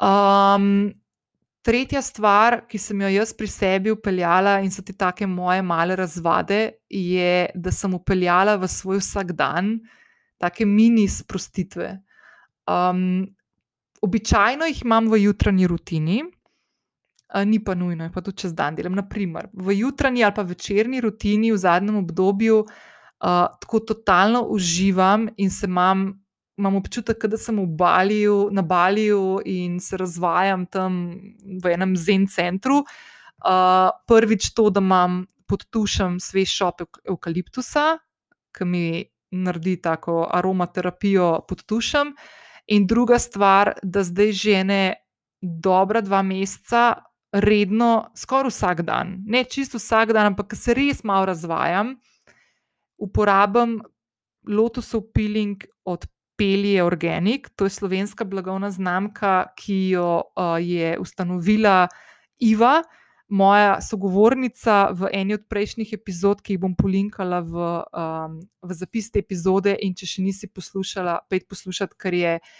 Um, 0.00 0.92
Tretja 1.60 2.00
stvar, 2.00 2.62
ki 2.64 2.78
sem 2.80 3.02
jo 3.04 3.08
jaz 3.12 3.34
pri 3.36 3.46
sebi 3.52 3.92
upeljala 3.92 4.54
in 4.64 4.70
so 4.72 4.80
ti 4.80 4.94
take 4.96 5.26
moje 5.28 5.60
male 5.60 5.92
razvade, 5.96 6.60
je, 6.88 7.50
da 7.54 7.72
sem 7.72 7.92
upeljala 7.94 8.54
v 8.56 8.68
svoj 8.68 9.02
vsakdan 9.02 9.74
take 10.40 10.64
mini 10.64 11.04
sprostitve. 11.08 11.98
Um, 12.64 13.26
običajno 14.00 14.70
jih 14.70 14.80
imam 14.86 15.10
v 15.12 15.20
jutranji 15.26 15.68
rutini, 15.68 16.22
ni 17.44 17.60
pa 17.60 17.76
nujno, 17.76 18.08
pa 18.14 18.24
tudi 18.24 18.40
čez 18.46 18.56
dan 18.56 18.80
delam. 18.80 18.96
Naprimer, 18.96 19.50
v 19.52 19.76
jutranji 19.82 20.24
ali 20.24 20.34
pa 20.34 20.42
večerni 20.48 21.04
rutini 21.04 21.52
v 21.52 21.60
zadnjem 21.60 22.00
obdobju 22.00 22.62
uh, 22.64 22.72
tako 23.20 23.80
totalno 23.80 24.42
uživam 24.48 25.28
in 25.36 25.50
se 25.50 25.66
imam 25.66 26.20
imam 26.60 26.76
občutek, 26.76 27.24
da 27.26 27.38
sem 27.40 27.58
Baliju, 27.76 28.48
na 28.52 28.62
Baliju 28.62 29.40
in 29.44 29.80
se 29.80 29.96
razvajam 29.96 30.66
tam 30.66 31.16
v 31.62 31.72
enem 31.72 31.96
zen 31.96 32.26
centru. 32.28 32.84
Uh, 33.40 33.88
prvič 34.06 34.50
to, 34.52 34.68
da 34.70 34.82
imam 34.84 35.24
pod 35.48 35.64
tušem 35.72 36.18
svež 36.20 36.52
šop 36.52 36.84
eukaliptusa, 37.08 37.96
ki 38.52 38.64
mi 38.68 38.84
naredi 39.32 39.78
tako 39.80 40.26
aromaterapijo 40.28 41.46
pod 41.48 41.64
tušem. 41.64 42.12
In 42.70 42.86
druga 42.86 43.18
stvar, 43.18 43.72
da 43.82 44.04
zdaj 44.04 44.32
že 44.32 44.64
ne 44.64 44.82
dobra 45.40 46.04
dva 46.04 46.20
meseca, 46.22 47.00
redno, 47.32 48.10
skoraj 48.14 48.50
vsak 48.50 48.82
dan, 48.82 49.16
ne 49.26 49.44
čisto 49.44 49.78
vsak 49.78 50.12
dan, 50.12 50.34
ampak 50.34 50.54
se 50.58 50.74
res 50.74 51.04
malo 51.06 51.30
razvajam, 51.30 51.94
uporabljam 53.00 53.80
lotusov 54.48 55.10
peeling 55.14 55.64
od 55.84 56.06
Pelje 56.40 56.84
Organic, 56.84 57.50
to 57.56 57.66
je 57.68 57.70
slovenska 57.70 58.24
blagovna 58.24 58.70
znamka, 58.70 59.52
ki 59.56 59.90
jo 59.90 60.22
uh, 60.22 60.56
je 60.56 60.96
ustanovila 60.98 61.88
Iva, 62.40 62.80
moja 63.28 63.76
sogovornica 63.84 64.88
v 64.96 65.10
eni 65.12 65.36
od 65.36 65.44
prejšnjih 65.48 65.92
epizod, 65.92 66.40
ki 66.40 66.56
jih 66.56 66.62
bom 66.62 66.72
polinkala 66.74 67.42
v, 67.44 67.68
um, 67.92 68.40
v 68.62 68.74
zapis 68.74 69.10
te 69.12 69.20
epizode. 69.20 69.76
In 69.84 69.92
če 69.94 70.08
še 70.08 70.24
nisi 70.24 70.48
poslušala, 70.48 71.20
pet 71.28 71.46
poslušati, 71.48 71.98
ker 72.00 72.16
je 72.16 72.32
uh, 72.40 72.56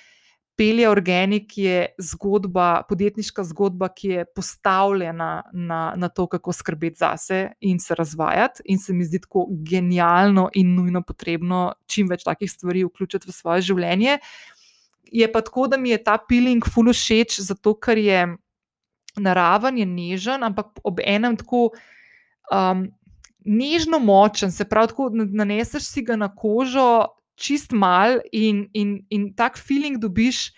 Pelje 0.61 0.88
Organic 0.90 1.56
je 1.56 1.86
zgodba, 1.98 2.82
podjetniška 2.88 3.46
zgodba, 3.48 3.88
ki 3.88 4.08
je 4.08 4.24
postavljena 4.36 5.28
na, 5.52 5.78
na 5.96 6.08
to, 6.08 6.26
kako 6.28 6.52
skrbeti 6.52 6.98
zase 7.00 7.38
in 7.61 7.78
se 7.80 7.94
razvajati. 7.94 8.62
In 8.64 8.78
se 8.78 8.92
mi 8.92 9.06
zdi 9.08 9.22
tako 9.24 9.46
genialno 9.48 10.50
in 10.52 10.74
nujno 10.74 11.00
potrebno 11.02 11.62
čim 11.86 12.11
več 12.12 12.26
takih 12.28 12.50
stvari 12.52 12.84
vključiti 12.84 13.30
v 13.30 13.32
svoje 13.32 13.64
življenje. 13.70 14.18
Je 15.08 15.30
pa 15.32 15.40
tako, 15.40 15.64
da 15.72 15.78
mi 15.80 15.94
je 15.94 16.02
ta 16.04 16.18
peeling 16.28 16.68
fully 16.68 16.92
všeč, 16.92 17.38
zato 17.40 17.72
ker 17.80 17.96
je 17.96 18.26
naraven, 19.16 19.80
je 19.80 19.86
nežen, 19.88 20.44
ampak 20.44 20.84
ob 20.84 21.00
enem 21.00 21.40
tako. 21.40 21.70
Um, 22.52 22.90
nežno 23.48 23.96
močen, 23.98 24.52
se 24.52 24.68
pravi, 24.68 24.92
tako 24.92 25.08
naneseš 25.14 25.88
si 25.88 26.04
ga 26.04 26.20
na 26.20 26.28
kožo, 26.28 27.16
čist 27.41 27.72
mal 27.72 28.20
in, 28.32 28.66
in, 28.76 29.01
in 29.11 29.30
tak 29.34 29.59
feeling 29.59 29.99
dobiš, 30.01 30.51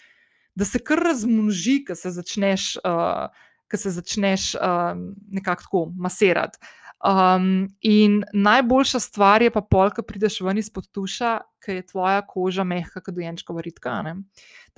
da 0.55 0.67
se 0.69 0.83
kar 0.83 1.01
razmnoži, 1.01 1.81
ko 1.87 1.97
se 1.97 2.11
začneš, 2.13 2.77
uh, 2.85 3.31
se 3.73 3.91
začneš 3.91 4.55
uh, 4.55 4.93
nekako 5.33 5.63
tako 5.63 5.85
masirati. 5.97 6.59
Um, 7.03 7.67
in 7.81 8.21
najboljša 8.33 9.01
stvar 9.01 9.43
je 9.43 9.51
pa 9.51 9.61
pol, 9.61 9.91
ko 9.91 10.05
prideš 10.07 10.37
ven 10.47 10.61
izpod 10.61 10.87
tuša, 10.95 11.41
ker 11.63 11.81
je 11.81 11.87
tvoja 11.87 12.21
koža 12.27 12.63
mehka, 12.65 13.01
kot 13.03 13.17
dojenčka 13.17 13.55
varitka. 13.57 13.97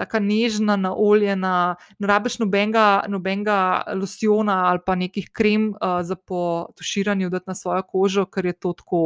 Tako 0.00 0.20
nežna, 0.24 0.78
naoljena, 0.80 1.76
ne 1.98 2.08
rabiš 2.08 2.38
nobenega, 2.40 3.04
nobenega 3.12 3.58
losiona 4.00 4.62
ali 4.70 4.80
pa 4.86 4.96
nekih 4.96 5.28
krem 5.36 5.74
uh, 5.74 6.00
za 6.00 6.16
potuširanje 6.16 7.28
na 7.46 7.54
svojo 7.54 7.82
kožo, 7.82 8.24
ker 8.24 8.46
je 8.46 8.52
to 8.52 8.72
tako 8.72 9.04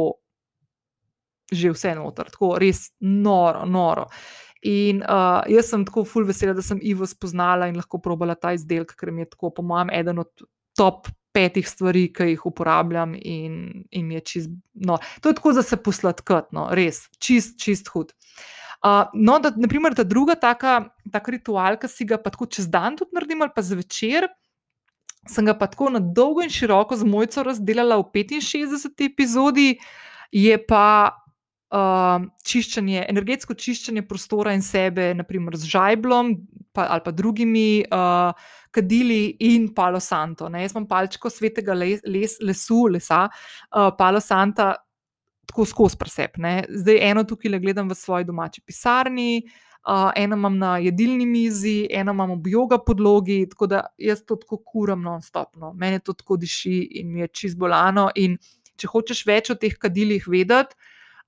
že 1.51 1.73
vse 1.73 1.95
noter, 1.97 2.29
tako 2.33 2.57
res 2.61 2.89
noro, 2.99 3.65
noro. 3.65 4.07
In 4.67 4.99
uh, 5.07 5.39
jaz 5.47 5.69
sem 5.71 5.85
tako 5.87 6.03
full 6.03 6.27
vesela, 6.27 6.53
da 6.53 6.63
sem 6.65 6.81
Ivo 6.83 7.07
spoznala 7.07 7.69
in 7.69 7.77
lahko 7.79 8.01
probala 8.03 8.35
ta 8.35 8.51
izdelek, 8.57 8.91
ker 8.99 9.11
mi 9.15 9.23
je 9.23 9.31
tako, 9.31 9.53
po 9.55 9.63
mojem, 9.63 9.93
eden 9.95 10.19
od 10.19 10.43
top 10.75 11.07
petih 11.35 11.67
stvari, 11.67 12.09
ki 12.13 12.33
jih 12.33 12.45
uporabljam 12.49 13.13
in, 13.15 13.85
in 13.95 14.11
je 14.11 14.21
čist. 14.31 14.51
No, 14.73 14.97
to 15.21 15.31
je 15.31 15.37
tako 15.37 15.53
za 15.55 15.63
se 15.63 15.77
posladkati, 15.79 16.55
no, 16.57 16.67
res, 16.75 17.05
čist, 17.23 17.55
čist 17.61 17.87
hud. 17.93 18.11
Uh, 18.79 19.07
no, 19.13 19.37
da, 19.43 19.51
naprimer, 19.55 19.95
ta 19.95 20.03
druga 20.07 20.35
taka, 20.39 20.89
taka 21.11 21.31
ritual, 21.35 21.79
ki 21.79 21.87
si 21.91 22.07
ga 22.07 22.19
pa 22.19 22.31
tako 22.33 22.47
čez 22.51 22.67
dan 22.71 22.95
tudi 22.99 23.15
naredim, 23.15 23.43
ali 23.43 23.55
pa 23.55 23.63
zvečer, 23.63 24.27
sem 25.27 25.47
ga 25.47 25.55
pa 25.55 25.67
tako 25.71 25.89
na 25.95 25.99
dolgo 25.99 26.43
in 26.43 26.51
široko 26.51 26.95
z 26.95 27.07
mojco 27.07 27.43
razdelila 27.47 27.99
v 27.99 28.23
65 28.39 29.05
epizodi, 29.05 29.73
je 30.31 30.55
pa 30.67 31.15
uh, 31.75 32.25
čiščenje, 32.45 33.03
energetsko 33.09 33.55
čiščenje 33.57 34.03
prostora 34.09 34.53
in 34.57 34.63
sebe, 34.65 35.11
naprimer 35.17 35.57
z 35.59 35.69
žajblom 35.69 36.33
pa, 36.73 36.87
ali 36.95 37.05
pa 37.05 37.13
drugimi 37.15 37.83
uh, 37.85 38.33
kadili 38.71 39.35
in 39.45 39.69
palo 39.75 40.01
santo. 40.03 40.49
Ne? 40.49 40.63
Jaz 40.65 40.75
imam 40.75 40.87
palčko 40.89 41.31
svetega 41.33 41.75
les, 41.77 42.03
les, 42.05 42.37
lesu, 42.41 42.85
lesa, 42.91 43.25
uh, 43.29 43.89
palo 43.97 44.21
santa. 44.23 44.75
Tako 45.49 45.65
skozi 45.65 45.97
presep. 45.97 46.37
Ne. 46.37 46.59
Zdaj 46.69 46.99
eno 47.07 47.23
tukaj 47.25 47.49
le 47.49 47.59
gledam 47.63 47.87
v 47.89 47.95
svoji 47.97 48.27
domači 48.27 48.61
pisarni, 48.61 49.41
uh, 49.81 50.11
eno 50.13 50.37
imam 50.37 50.59
na 50.61 50.75
jedilni 50.77 51.25
mizi, 51.25 51.87
eno 51.89 52.13
imam 52.13 52.35
ob 52.35 52.45
joga 52.47 52.77
podlogi, 52.85 53.47
tako 53.49 53.65
da 53.71 53.79
jaz 53.97 54.21
to 54.29 54.37
tako 54.37 54.59
kuram 54.61 55.01
non-stopno. 55.01 55.73
Mene 55.73 56.03
to 56.05 56.13
tako 56.13 56.37
diši 56.37 56.77
in 57.01 57.09
mi 57.09 57.25
je 57.25 57.31
čist 57.33 57.57
bolano. 57.57 58.11
In 58.21 58.37
če 58.77 58.93
hočeš 58.93 59.25
več 59.25 59.49
o 59.49 59.57
teh 59.57 59.73
kadilih 59.73 60.29
vedeti, 60.29 60.77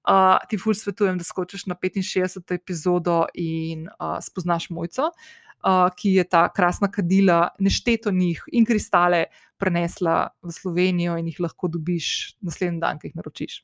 uh, 0.08 0.38
ti 0.49 0.58
ful 0.58 0.74
svetujem, 0.74 1.18
da 1.18 1.24
skočiš 1.24 1.66
na 1.66 1.76
65. 1.76 2.56
epizodo 2.56 3.26
in 3.34 3.88
uh, 3.88 4.18
spoznaš 4.22 4.70
mojco, 4.70 5.12
uh, 5.12 5.88
ki 5.95 6.16
je 6.18 6.24
ta 6.24 6.47
krasna 6.54 6.91
kadila, 6.91 7.49
nešteto 7.60 8.12
njih 8.12 8.43
in 8.52 8.66
kristale 8.66 9.26
prenesla 9.58 10.32
v 10.41 10.52
Slovenijo 10.52 11.18
in 11.18 11.28
jih 11.30 11.39
lahko 11.39 11.68
dobiš 11.68 12.36
naslednji 12.41 12.82
dan, 12.82 12.99
ki 12.99 13.12
jih 13.12 13.16
naročiš. 13.16 13.62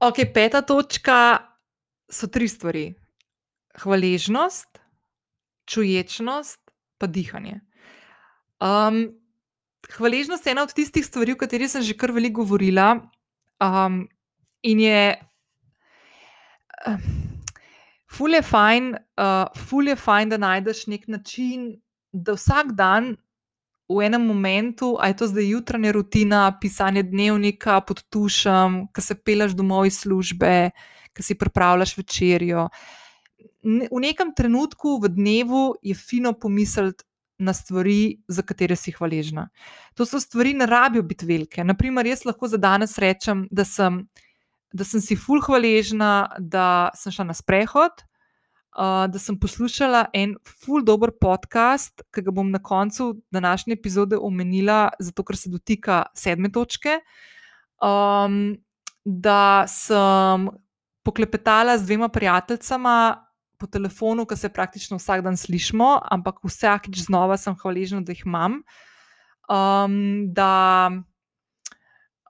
Ok, 0.00 0.24
peta 0.34 0.62
točka 0.64 1.38
so 2.08 2.26
tri 2.32 2.48
stvari: 2.48 2.94
hvaležnost, 3.82 4.80
čuječnost, 5.68 6.60
pa 6.98 7.06
dihanje. 7.06 7.60
Um, 8.60 9.12
hvaležnost 9.92 10.46
je 10.46 10.52
ena 10.52 10.64
od 10.64 10.72
tistih 10.72 11.04
stvari, 11.06 11.32
o 11.32 11.40
katerih 11.40 11.68
sem 11.70 11.84
že 11.84 11.96
kar 11.96 12.12
veliko 12.12 12.42
govorila. 12.42 12.96
Um, 13.60 14.08
In 14.62 14.80
je, 14.80 15.16
uh, 16.86 17.08
ful 18.10 18.34
je 18.34 18.42
fajn, 18.42 18.92
uh, 19.20 19.64
ful 19.68 19.88
je 19.88 19.96
fajn, 19.96 20.34
da 20.34 20.38
najdeš 20.40 20.86
nek 20.92 21.08
način, 21.08 21.72
da 22.12 22.36
vsak 22.36 22.72
dan 22.76 23.14
v 23.90 24.06
enem 24.06 24.22
momentu, 24.26 24.94
a 25.00 25.10
je 25.10 25.16
to 25.16 25.26
zdaj 25.26 25.48
jutranja 25.50 25.92
rutina, 25.92 26.58
pisanje 26.60 27.02
dnevnika 27.02 27.80
pod 27.80 28.04
tušem, 28.10 28.84
ki 28.94 29.02
se 29.02 29.16
peleš 29.18 29.56
domov 29.58 29.88
iz 29.88 29.98
službe, 30.04 30.70
ki 31.16 31.22
si 31.26 31.34
pripravljaš 31.34 31.96
večerjo. 31.98 32.68
V 33.64 34.00
nekem 34.00 34.30
trenutku 34.36 35.00
v 35.02 35.10
dnevu 35.10 35.64
je 35.82 35.94
fino 35.94 36.32
pomisliti 36.32 37.04
na 37.40 37.52
stvari, 37.56 38.20
za 38.28 38.42
katere 38.42 38.76
si 38.76 38.92
hvaležna. 38.92 39.48
To 39.96 40.06
so 40.06 40.20
stvari, 40.20 40.52
ne 40.54 40.66
rabijo 40.66 41.02
biti 41.02 41.26
velike. 41.26 41.64
Naprimer, 41.64 42.06
jaz 42.06 42.24
lahko 42.28 42.48
za 42.48 42.60
danes 42.60 42.98
rečem, 42.98 43.46
da 43.50 43.64
sem 43.64 44.04
da 44.72 44.84
sem 44.86 45.02
si 45.02 45.16
fulh 45.18 45.42
hvaležna, 45.46 46.30
da 46.38 46.90
sem 46.94 47.12
šla 47.12 47.26
na 47.30 47.34
sprehod, 47.34 48.04
uh, 48.78 49.06
da 49.10 49.18
sem 49.18 49.38
poslušala 49.38 50.06
en 50.14 50.36
fulh 50.46 50.84
dober 50.86 51.12
podcast, 51.20 52.04
ki 52.14 52.24
ga 52.26 52.34
bom 52.34 52.50
na 52.50 52.62
koncu 52.62 53.12
današnje 53.34 53.74
epizode 53.78 54.18
omenila, 54.18 54.90
zato 55.00 55.24
ker 55.26 55.36
se 55.36 55.50
dotika 55.50 56.04
sedme 56.14 56.52
točke. 56.52 57.00
Um, 57.82 58.60
da 59.04 59.64
sem 59.66 60.50
poklepetala 61.02 61.78
z 61.78 61.88
dvema 61.88 62.08
prijateljicama 62.12 63.26
po 63.58 63.66
telefonu, 63.66 64.26
ki 64.26 64.36
se 64.36 64.48
praktično 64.48 64.96
vsak 65.00 65.24
dan 65.24 65.36
slišimo, 65.36 65.98
ampak 66.12 66.40
vsakič 66.44 67.04
znova 67.08 67.36
sem 67.36 67.56
hvaležna, 67.60 68.00
da 68.04 68.12
jih 68.12 68.22
imam. 68.26 68.60
Um, 69.50 70.30
da 70.32 70.90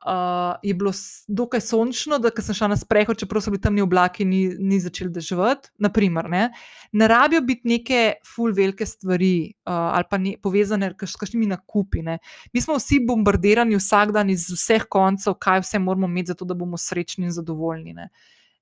uh, 0.06 0.58
je 0.62 0.74
bilo 0.74 0.92
dokaj 1.28 1.60
sončno, 1.60 2.18
da 2.18 2.30
sem 2.42 2.54
šla 2.54 2.68
na 2.72 2.76
sprehod, 2.76 3.18
čeprav 3.18 3.42
so 3.42 3.50
bili 3.50 3.60
tam 3.60 3.74
ni 3.74 3.82
oblaki, 3.82 4.24
ni, 4.24 4.40
ni 4.58 4.80
začel 4.80 5.10
deževati. 5.12 5.70
Naprimer, 5.78 6.28
ne? 6.30 6.48
ne 6.92 7.08
rabijo 7.08 7.40
biti 7.40 7.68
neke 7.68 8.00
full 8.34 8.54
velike 8.56 8.86
stvari 8.86 9.52
uh, 9.66 9.72
ali 9.72 10.04
pa 10.10 10.18
ne, 10.18 10.34
povezane 10.42 10.92
s 11.02 11.16
kakšnimi 11.16 11.46
nakupi. 11.46 12.02
Ne? 12.02 12.18
Mi 12.52 12.60
smo 12.60 12.78
vsi 12.78 13.00
bombardirani 13.06 13.76
vsak 13.76 14.12
dan 14.16 14.30
iz 14.30 14.48
vseh 14.50 14.88
koncev, 14.88 15.36
kaj 15.38 15.64
vse 15.64 15.78
moramo 15.78 16.08
imeti, 16.08 16.32
zato 16.34 16.44
da 16.44 16.54
bomo 16.54 16.78
srečni 16.78 17.28
in 17.28 17.32
zadovoljni. 17.36 17.94
Ne? 17.94 18.08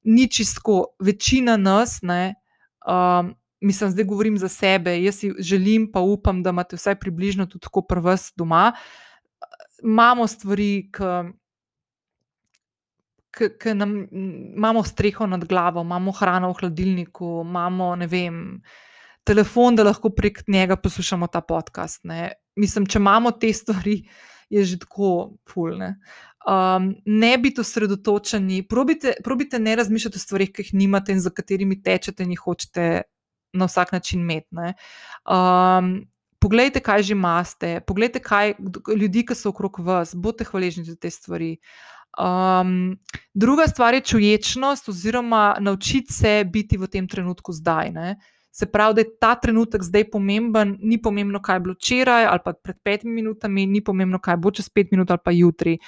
Ni 0.04 0.28
čisto, 0.30 0.84
večina 0.98 1.56
nas. 1.56 2.00
Ne, 2.02 2.34
um, 2.86 3.34
Mislim, 3.60 3.90
zdaj 3.90 4.04
govorim 4.06 4.36
za 4.38 4.48
sebe. 4.48 4.92
Jaz 5.02 5.16
si 5.18 5.32
želim, 5.38 5.88
pa 5.92 5.98
upam, 6.00 6.42
da 6.42 6.50
imate 6.54 6.76
vsaj 6.76 6.94
približno 7.00 7.46
tako 7.46 7.82
pri 7.82 8.00
vas 8.00 8.28
doma, 8.36 8.68
uh, 8.70 9.07
imamo 9.82 10.26
stvari, 10.26 10.90
ki 13.32 13.74
nam 13.74 14.08
imamo 14.56 14.82
streho 14.82 15.26
nad 15.26 15.44
glavo, 15.44 15.82
imamo 15.82 16.12
hrano 16.12 16.52
v 16.52 16.60
hladilniku, 16.60 17.42
imamo 17.46 17.96
vem, 18.06 18.60
telefon, 19.24 19.76
da 19.76 19.84
lahko 19.84 20.10
prek 20.10 20.42
njega 20.48 20.76
poslušamo 20.76 21.26
ta 21.26 21.40
podcast. 21.40 22.04
Ne. 22.04 22.32
Mislim, 22.56 22.86
če 22.86 22.98
imamo 22.98 23.30
te 23.30 23.52
stvari, 23.52 24.02
je 24.50 24.64
že 24.64 24.78
tako 24.78 25.36
fulne. 25.48 25.98
Um, 26.48 26.94
ne 27.04 27.36
biti 27.38 27.60
osredotočeni, 27.60 28.62
probite, 28.68 29.14
probite 29.24 29.58
ne 29.58 29.76
razmišljati 29.76 30.16
o 30.16 30.20
stvarih, 30.20 30.52
ki 30.52 30.62
jih 30.62 30.74
nimate 30.74 31.12
in 31.12 31.20
za 31.20 31.30
katerimi 31.30 31.82
tečete 31.82 32.24
in 32.24 32.32
jih 32.32 32.40
hočete 32.40 33.02
na 33.52 33.68
vsak 33.68 33.92
način 33.92 34.20
imeti. 34.20 34.56
Um, 35.28 36.08
Poglejte, 36.38 36.80
kaj 36.80 37.02
že 37.02 37.12
imate, 37.16 37.80
poglejte, 37.86 38.22
kaj 38.22 38.54
ljudi, 38.96 39.24
ki 39.26 39.34
so 39.34 39.50
okrog 39.50 39.80
vas, 39.82 40.14
bodite 40.14 40.46
hvaležni 40.46 40.84
za 40.86 40.94
te 40.94 41.10
stvari. 41.10 41.56
Um, 42.18 42.98
druga 43.34 43.66
stvar 43.66 43.94
je 43.94 44.00
čuječnost, 44.00 44.88
oziroma 44.88 45.56
naučiti 45.60 46.12
se 46.12 46.44
biti 46.46 46.78
v 46.78 46.86
tem 46.86 47.08
trenutku 47.08 47.52
zdaj. 47.52 47.90
Ne? 47.90 48.16
Se 48.50 48.66
pravi, 48.66 48.94
da 48.94 49.00
je 49.00 49.18
ta 49.20 49.34
trenutek 49.34 49.82
zdaj 49.82 50.10
pomemben, 50.10 50.76
ni 50.80 51.00
pomembno, 51.02 51.42
kaj 51.42 51.56
je 51.56 51.60
bilo 51.60 51.74
včeraj 51.74 52.26
ali 52.26 52.40
pa 52.44 52.52
pred 52.52 52.76
petimi 52.82 53.12
minutami, 53.20 53.66
ni 53.66 53.82
pomembno, 53.84 54.18
kaj 54.18 54.36
bo 54.36 54.50
čez 54.50 54.70
pet 54.70 54.90
minut 54.90 55.10
ali 55.10 55.22
pa 55.24 55.30
jutri. 55.30 55.78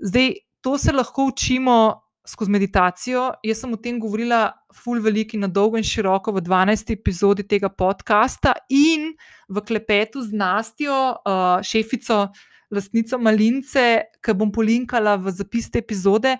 Zdaj, 0.00 0.32
to 0.60 0.78
se 0.78 0.92
lahko 0.92 1.26
učimo 1.32 2.07
skozi 2.28 2.52
meditacijo. 2.52 3.30
Jaz 3.44 3.62
sem 3.62 3.72
o 3.72 3.78
tem 3.80 3.98
govorila, 4.00 4.52
ful 4.74 5.00
veliki, 5.00 5.38
na 5.40 5.48
dolgo 5.48 5.80
in 5.80 5.86
široko 5.86 6.34
v 6.36 6.42
12. 6.44 6.92
epizodi 6.92 7.46
tega 7.48 7.70
podcasta 7.72 8.54
in 8.68 9.14
v 9.48 9.64
klepetu 9.64 10.22
z 10.22 10.36
Nastjo, 10.36 10.98
uh, 11.16 11.58
šefico, 11.64 12.26
lastnico 12.70 13.18
Malince, 13.18 13.84
ki 14.20 14.36
bom 14.36 14.52
polinkala 14.52 15.16
v 15.16 15.32
zapis 15.32 15.70
te 15.72 15.80
epizode. 15.80 16.36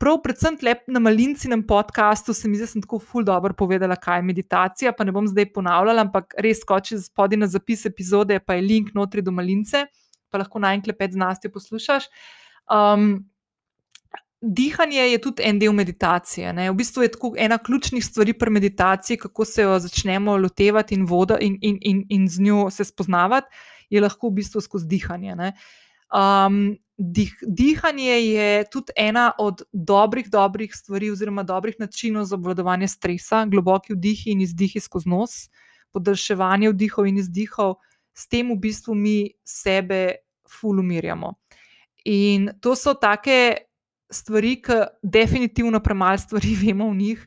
Prav, 0.00 0.16
predvsem 0.24 0.56
na 0.88 1.00
malincinem 1.00 1.62
podkastu 1.66 2.32
se 2.32 2.48
mi 2.48 2.56
zdi, 2.56 2.64
da 2.64 2.72
sem 2.72 2.80
tako 2.82 2.98
ful 2.98 3.24
dobro 3.24 3.52
povedala, 3.52 3.96
kaj 3.96 4.18
je 4.18 4.22
meditacija. 4.22 4.92
Pa 4.96 5.04
ne 5.04 5.12
bom 5.12 5.26
zdaj 5.28 5.52
ponavljala, 5.52 6.00
ampak 6.00 6.34
res 6.40 6.60
skoči 6.64 6.96
spodaj 6.96 7.36
na 7.36 7.46
zapis 7.46 7.84
epizode, 7.84 8.40
pa 8.40 8.56
je 8.56 8.64
link 8.64 8.94
notri 8.94 9.20
do 9.20 9.32
malince, 9.32 9.84
pa 10.32 10.40
lahko 10.40 10.58
na 10.58 10.72
en 10.72 10.80
klepet 10.80 11.12
z 11.12 11.20
Nastjo 11.20 11.52
poslušaš. 11.52 12.08
Um, 12.70 13.29
Dihanje 14.40 15.02
je 15.10 15.18
tudi 15.20 15.42
en 15.44 15.58
del 15.58 15.72
meditacije. 15.72 16.52
Ne? 16.52 16.70
V 16.70 16.74
bistvu 16.74 17.02
je 17.02 17.10
tako 17.12 17.34
ena 17.36 17.58
ključnih 17.58 18.04
stvari 18.04 18.32
pri 18.32 18.50
meditaciji, 18.50 19.18
kako 19.20 19.44
se 19.44 19.62
jo 19.62 19.78
začnemo 19.78 20.36
lotevati 20.36 20.94
in, 20.94 21.04
voda, 21.04 21.36
in, 21.40 21.58
in, 21.60 21.78
in, 21.80 22.06
in 22.08 22.28
z 22.28 22.40
njo 22.40 22.70
se 22.70 22.84
spoznavati, 22.84 23.46
je 23.90 24.00
lahko 24.00 24.30
v 24.30 24.38
bistvu 24.40 24.60
skozi 24.60 24.86
dihanje. 24.88 25.52
Um, 26.10 26.78
dih, 26.96 27.36
dihanje 27.42 28.16
je 28.16 28.64
tudi 28.72 28.92
ena 28.96 29.32
od 29.38 29.62
dobrih, 29.72 30.30
dobrih 30.30 30.72
stvari, 30.74 31.10
oziroma 31.10 31.42
dobrih 31.42 31.76
načinov 31.78 32.24
za 32.24 32.34
obvladovanje 32.34 32.88
stresa, 32.88 33.44
globoki 33.44 33.94
vdihi 33.94 34.32
in 34.32 34.40
izdihi 34.40 34.80
skozi 34.80 35.08
nos, 35.08 35.50
podaljševanje 35.92 36.72
vdihov 36.72 37.06
in 37.06 37.20
izdihov, 37.20 37.74
s 38.16 38.28
tem 38.28 38.50
v 38.50 38.56
bistvu 38.56 38.94
mi 38.94 39.30
sebe 39.44 40.14
fulumirjamo. 40.48 41.34
In 42.04 42.48
to 42.60 42.72
so 42.76 42.94
take 42.94 43.69
stvari, 44.10 44.56
ki 44.62 44.82
definitivno 45.02 45.80
premalo 45.80 46.18
stvari 46.18 46.56
vemo 46.64 46.88
o 46.88 46.94
njih. 46.94 47.26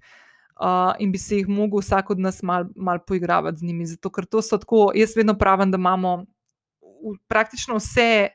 Uh, 0.54 0.94
in 1.00 1.12
bi 1.12 1.18
se 1.18 1.38
jih 1.38 1.48
mogel 1.50 1.82
vsak 1.82 2.10
od 2.10 2.20
nas 2.20 2.44
malo 2.44 2.70
mal 2.76 3.00
poigravati 3.08 3.58
z 3.58 3.64
njimi. 3.64 3.86
Zato, 3.86 4.10
ker 4.14 4.26
to 4.26 4.42
so 4.42 4.58
tako, 4.58 4.92
jaz 4.96 5.16
vedno 5.18 5.34
pravim, 5.38 5.72
da 5.72 5.78
imamo 5.82 6.26
praktično 7.28 7.76
vse, 7.76 8.30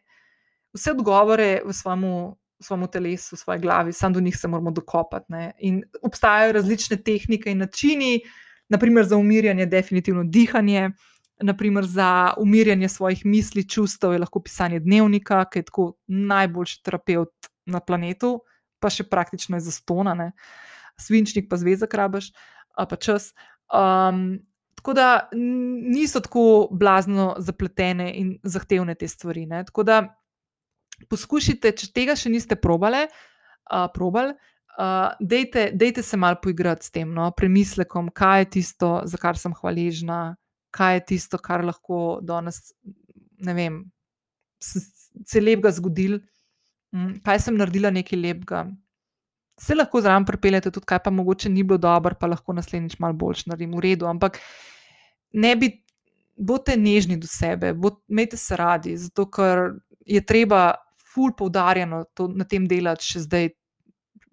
vse 0.75 0.91
odgovore 0.91 1.61
v 1.65 1.73
svojem 1.73 2.89
telesu, 2.93 3.37
v 3.37 3.39
svoji 3.39 3.61
glavi, 3.61 3.93
samo 3.93 4.15
do 4.15 4.21
njih 4.21 4.37
se 4.37 4.49
moramo 4.49 4.71
dokopati. 4.71 5.27
Ne? 5.29 5.53
In 5.59 5.83
obstajajo 6.03 6.53
različne 6.53 6.97
tehnike 6.97 7.51
in 7.51 7.59
načini, 7.59 8.21
naprimer 8.69 9.05
za 9.05 9.17
umirjanje, 9.17 9.67
definitivno 9.67 10.25
dihanje, 10.25 10.91
naprimer 11.41 11.85
za 11.85 12.35
umirjanje 12.39 12.89
svojih 12.89 13.27
misli, 13.27 13.69
čustev, 13.69 14.13
je 14.13 14.19
lahko 14.19 14.43
pisanje 14.43 14.81
dnevnika, 14.81 15.45
ki 15.45 15.59
je 15.59 15.63
tako 15.71 15.93
najboljši 16.07 16.83
terapeut 16.83 17.31
na 17.69 17.81
planetu, 17.85 18.39
pa 18.83 18.91
še 18.93 19.07
praktično 19.09 19.59
je 19.59 19.67
zastonane, 19.69 20.33
svinčnik 20.99 21.49
pa 21.51 21.59
zvezek 21.61 21.95
rabaš, 21.95 22.33
pa 22.75 22.97
čas. 22.97 23.33
Um, 23.73 24.39
Tako 24.79 24.93
da 24.95 25.29
niso 25.35 26.21
tako 26.23 26.69
blazno 26.71 27.33
zapletene 27.43 28.13
in 28.15 28.29
zahtevne 28.47 28.95
te 28.95 29.09
stvari. 29.09 29.43
Ne? 29.47 29.65
Tako 29.67 29.83
da 29.83 29.97
poskušajte, 31.11 31.73
če 31.81 31.89
tega 31.95 32.15
še 32.17 32.31
niste 32.31 32.55
probali, 32.55 33.01
uh, 33.05 33.89
probali, 33.95 34.37
uh, 34.79 35.19
dejte, 35.21 35.69
dejte 35.75 36.03
se 36.07 36.17
malo 36.17 36.39
poigrati 36.43 36.87
s 36.87 36.95
tem, 36.95 37.11
no? 37.15 37.27
premislekom, 37.35 38.13
kaj 38.15 38.45
je 38.45 38.51
tisto, 38.59 38.93
za 39.05 39.19
kar 39.19 39.39
sem 39.39 39.55
hvaležna, 39.59 40.37
kaj 40.75 41.01
je 41.01 41.05
tisto, 41.13 41.43
kar 41.43 41.67
lahko 41.67 42.21
danes, 42.23 42.71
ne 43.43 43.55
vem, 43.59 43.83
se 44.63 45.43
lepega 45.43 45.75
zgodil, 45.75 46.19
hm, 46.19 46.38
kaj 47.25 47.41
sem 47.45 47.57
naredila 47.57 47.91
nekaj 47.91 48.19
lepega. 48.19 48.67
Se 49.59 49.75
lahko 49.75 50.01
zraven 50.01 50.25
pripeljete 50.25 50.71
tudi, 50.71 50.87
kaj 50.87 51.03
pa 51.05 51.11
mogoče 51.11 51.51
ni 51.51 51.65
bilo 51.67 51.79
dobro, 51.83 52.15
pa 52.21 52.31
lahko 52.31 52.55
naslednjič 52.55 52.99
malo 53.03 53.17
boljš 53.19 53.47
naredim, 53.47 53.75
v 53.75 53.83
redu. 53.83 54.07
Ampak 54.07 54.39
ne 55.33 55.55
bi, 55.57 55.73
bodite 56.39 56.77
nežni 56.79 57.17
do 57.19 57.27
sebe, 57.27 57.75
imejte 58.09 58.37
se 58.37 58.57
radi, 58.57 58.97
zato 58.97 59.27
ker 59.31 59.73
je 60.07 60.21
treba 60.27 60.75
ful 61.15 61.33
poudarjeno 61.37 62.05
na 62.35 62.45
tem 62.45 62.69
delati 62.69 63.05
še 63.05 63.25
zdaj. 63.27 63.51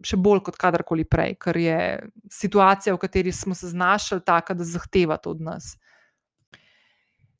Še 0.05 0.17
bolj 0.21 0.41
kot 0.45 0.57
kadarkoli 0.59 1.05
prej, 1.07 1.37
ker 1.41 1.57
je 1.57 1.77
situacija, 2.29 2.93
v 2.93 2.99
kateri 2.99 3.31
smo 3.33 3.55
se 3.57 3.71
znašli, 3.71 4.19
taka, 4.27 4.53
da 4.53 4.67
zahteva 4.67 5.15
to 5.17 5.31
od 5.33 5.39
nas. 5.41 5.71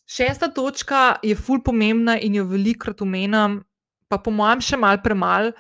Šesta 0.10 0.48
točka 0.56 1.20
je 1.22 1.36
ful 1.36 1.60
pomembna 1.62 2.16
in 2.18 2.40
jo 2.40 2.46
velikokrat 2.48 3.04
omenjam, 3.04 3.60
pa 4.16 4.24
po 4.24 4.32
mojem, 4.32 4.64
še 4.64 4.80
malo 4.80 5.04
premalo. 5.04 5.52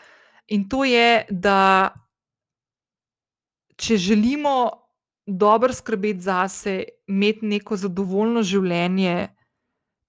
In 0.47 0.67
to 0.69 0.83
je, 0.87 1.25
da 1.29 1.91
če 3.75 3.97
želimo 3.97 4.55
dobro 5.25 5.73
skrbeti 5.73 6.21
zase, 6.21 6.83
imeti 7.07 7.49
neko 7.49 7.77
zadovoljno 7.77 8.43
življenje, 8.45 9.29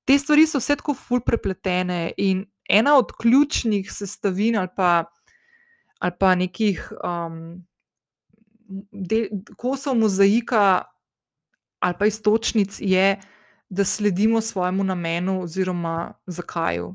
te 0.06 0.18
stvari 0.18 0.46
so 0.46 0.60
vse 0.62 0.76
tako 0.78 0.94
ful 0.94 1.22
prepletene. 1.24 2.12
In 2.22 2.44
ena 2.68 2.96
od 2.98 3.14
ključnih 3.18 3.88
sestavin 3.92 4.58
ali 4.60 4.70
pa, 4.76 5.06
ali 5.98 6.18
pa 6.20 6.34
nekih 6.34 6.84
um, 7.00 7.64
kosov 9.56 9.96
mozaika 9.98 10.84
ali 11.80 11.94
pa 11.98 12.06
istočnic 12.06 12.78
je, 12.80 13.16
da 13.68 13.84
sledimo 13.84 14.40
svojemu 14.40 14.84
namenu 14.84 15.42
oziroma 15.42 16.14
zakaju. 16.26 16.94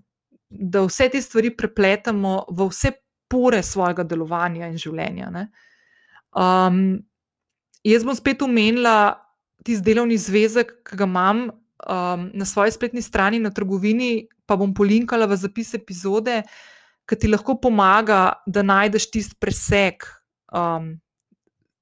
Da 0.52 0.84
vse 0.84 1.08
te 1.10 1.22
stvari 1.24 1.54
prepletamo 1.56 2.45
v 2.52 2.68
vse 2.70 2.91
pore 3.32 3.62
svojega 3.64 4.04
delovanja 4.04 4.68
in 4.68 4.78
življenja. 4.80 5.47
Um, 6.36 6.99
jaz 7.88 8.04
bom 8.04 8.16
spet 8.16 8.43
omenila 8.43 9.16
tisti 9.64 9.86
delovni 9.86 10.18
zvezek, 10.20 10.74
ki 10.88 10.99
ga 10.99 11.08
imam 11.08 11.45
um, 11.47 12.28
na 12.34 12.45
svoji 12.45 12.74
spletni 12.76 13.02
strani, 13.02 13.39
na 13.39 13.54
trgovini, 13.54 14.28
pa 14.45 14.58
bom 14.60 14.74
polinkala 14.76 15.30
v 15.30 15.38
zapis 15.39 15.74
epizode, 15.78 16.41
ki 17.08 17.18
ti 17.18 17.30
lahko 17.32 17.56
pomaga, 17.62 18.41
da 18.47 18.64
najdeš 18.66 19.08
tisti 19.14 19.38
preseg, 19.39 20.04
um, 20.52 20.93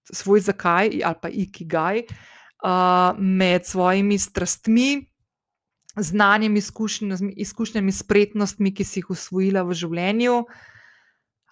svoj 0.09 0.41
zakaj 0.41 1.01
ali 1.05 1.21
pa 1.21 1.29
ikigaj 1.29 2.03
uh, 2.05 3.17
med 3.17 3.65
svojimi 3.65 4.17
strastmi. 4.17 5.08
Znanjem, 5.97 6.55
izkušnjami, 6.55 7.33
izkušnjami, 7.41 7.91
spretnostmi, 7.91 8.73
ki 8.73 8.85
si 8.85 8.99
jih 9.01 9.09
usvojila 9.09 9.63
v 9.65 9.73
življenju, 9.73 10.35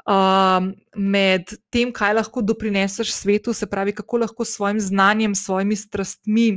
um, 0.08 0.72
med 0.96 1.54
tem, 1.74 1.92
kaj 1.94 2.14
lahko 2.20 2.44
doprineseš 2.46 3.12
svetu, 3.16 3.54
se 3.54 3.68
pravi, 3.70 3.96
kako 3.98 4.24
lahko 4.24 4.46
s 4.46 4.56
svojim 4.60 4.80
znanjem, 4.80 5.36
s 5.36 5.48
svojimi 5.50 5.76
strastmi 5.76 6.50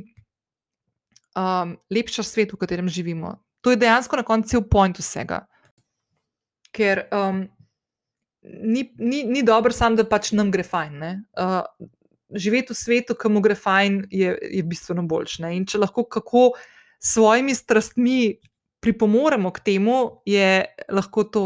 um, 1.37 1.77
lepšaš 1.91 2.35
svet, 2.35 2.53
v 2.53 2.61
katerem 2.61 2.89
živimo. 2.89 3.39
To 3.61 3.73
je 3.73 3.81
dejansko 3.81 4.17
na 4.17 4.25
koncu 4.25 4.49
cel 4.49 4.63
point 4.69 4.99
vsega. 4.99 5.45
Ker 6.73 7.07
um, 7.13 7.47
ni, 8.43 8.87
ni, 8.99 9.25
ni 9.25 9.43
dobro, 9.43 9.73
samo 9.73 9.97
da 9.97 10.07
pač 10.09 10.33
nam 10.33 10.53
gre 10.55 10.65
fajn. 10.65 11.03
Uh, 11.35 11.65
živeti 12.31 12.73
v 12.73 12.79
svetu, 12.79 13.17
ki 13.19 13.33
mu 13.33 13.43
gre 13.45 13.57
fajn, 13.59 14.05
je, 14.11 14.37
je 14.39 14.63
bistveno 14.63 15.05
boljše. 15.09 15.51
In 15.53 15.67
če 15.67 15.83
lahko 15.83 16.07
kako 16.07 16.53
s 17.01 17.15
svojimi 17.15 17.55
strastmi 17.55 18.37
pripomoremo 18.81 19.51
k 19.51 19.61
temu, 19.61 20.23
je 20.25 20.65
lahko 20.89 21.25
to 21.25 21.45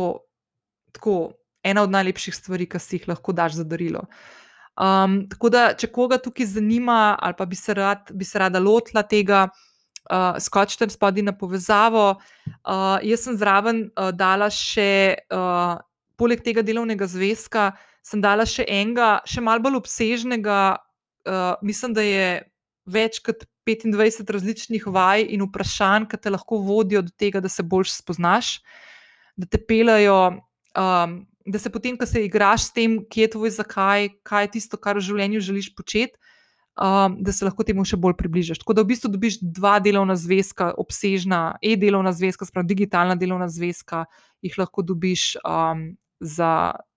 tako 0.93 1.33
ena 1.65 1.83
od 1.83 1.91
najlepših 1.91 2.35
stvari, 2.35 2.67
ki 2.71 2.79
si 2.79 2.99
jih 2.99 3.09
lahko 3.09 3.33
daš 3.33 3.59
za 3.59 3.65
darilo. 3.65 4.05
Um, 4.75 5.23
tako 5.31 5.51
da, 5.55 5.69
če 5.79 5.89
koga 5.95 6.19
tukaj 6.19 6.47
zanima, 6.57 7.17
ali 7.23 7.35
pa 7.39 7.47
bi 7.47 7.57
se, 7.57 7.75
rad, 7.75 8.11
bi 8.11 8.27
se 8.27 8.39
rada 8.39 8.61
lotila 8.63 9.03
tega, 9.07 9.47
uh, 10.11 10.35
skočite 10.43 10.89
spodaj 10.91 11.27
na 11.27 11.35
povezavo. 11.39 12.07
Uh, 12.47 12.99
jaz 13.07 13.27
sem 13.27 13.39
zraven 13.39 13.85
uh, 13.89 14.11
dala 14.15 14.51
še, 14.51 15.25
uh, 15.35 15.79
poleg 16.19 16.43
tega 16.45 16.63
delovnega 16.67 17.07
zvezka, 17.11 17.73
sem 18.05 18.23
dala 18.23 18.47
še 18.47 18.67
enega, 18.69 19.17
še 19.27 19.43
malo 19.43 19.63
bolj 19.65 19.81
obsežnega. 19.83 20.61
Uh, 21.25 21.55
mislim, 21.65 21.95
da 21.97 22.05
je 22.05 22.27
več 22.85 23.23
kot 23.25 23.47
25 23.67 24.33
različnih 24.37 24.87
vaj 24.87 25.27
in 25.35 25.45
vprašanj, 25.47 26.09
ki 26.11 26.21
te 26.21 26.33
lahko 26.33 26.59
vodijo 26.65 27.03
do 27.03 27.13
tega, 27.17 27.41
da 27.41 27.49
se 27.49 27.63
bolj 27.63 27.89
spoznaš, 27.93 28.59
da 29.37 29.47
te 29.47 29.61
pelajo. 29.61 30.41
Um, 30.75 31.23
da 31.47 31.59
se 31.59 31.71
potem, 31.71 31.97
ko 31.97 32.07
se 32.07 32.25
igraš 32.25 32.69
s 32.69 32.73
tem, 32.73 32.99
kje 33.11 33.27
je 33.27 33.31
tvoj 33.37 33.51
zakaj, 33.51 34.09
kaj 34.25 34.45
je 34.45 34.51
tisto, 34.57 34.79
kar 34.81 34.97
v 34.97 35.05
življenju 35.05 35.43
želiš 35.45 35.75
početi, 35.77 36.17
um, 36.81 37.19
da 37.21 37.33
se 37.33 37.45
lahko 37.45 37.67
temu 37.67 37.85
še 37.85 37.99
bolj 38.01 38.17
približaš. 38.19 38.63
Tako 38.63 38.77
da 38.77 38.85
v 38.85 38.93
bistvu 38.95 39.11
dobiš 39.13 39.39
dva 39.43 39.77
delovna 39.85 40.17
zvezka, 40.17 40.73
obsežna, 40.81 41.59
e-delovna 41.63 42.15
zvezka, 42.17 42.49
spravo 42.49 42.69
digitalna 42.69 43.19
delovna 43.21 43.49
zvezka, 43.53 44.07
jih 44.45 44.57
lahko 44.59 44.85
dobiš 44.87 45.35
um, 45.45 45.91
za, 46.21 46.53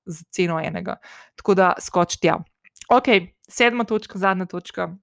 za 0.08 0.24
ceno 0.32 0.62
enega. 0.64 0.98
Tako 1.36 1.58
da 1.60 1.74
skoč 1.84 2.18
tja. 2.24 2.40
Ok, 2.88 3.12
sedma 3.52 3.84
točka, 3.84 4.20
zadnja 4.20 4.48
točka. 4.48 4.94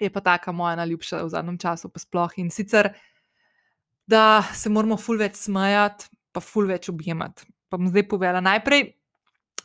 Je 0.00 0.10
pa 0.10 0.20
taka 0.20 0.52
moja 0.52 0.74
najljubša 0.80 1.22
v 1.22 1.32
zadnjem 1.32 1.58
času, 1.58 1.88
pa 1.88 2.02
sploh 2.02 2.38
in 2.42 2.50
sicer, 2.50 2.90
da 4.06 4.42
se 4.54 4.70
moramo 4.70 4.96
ful 5.00 5.20
več 5.20 5.38
smajati, 5.46 6.10
pa 6.34 6.42
ful 6.42 6.66
več 6.66 6.90
objemati 6.90 7.46
pa 7.74 7.78
bom 7.82 7.90
zdaj 7.90 8.06
povedala. 8.06 8.38
Najprej, 8.38 8.94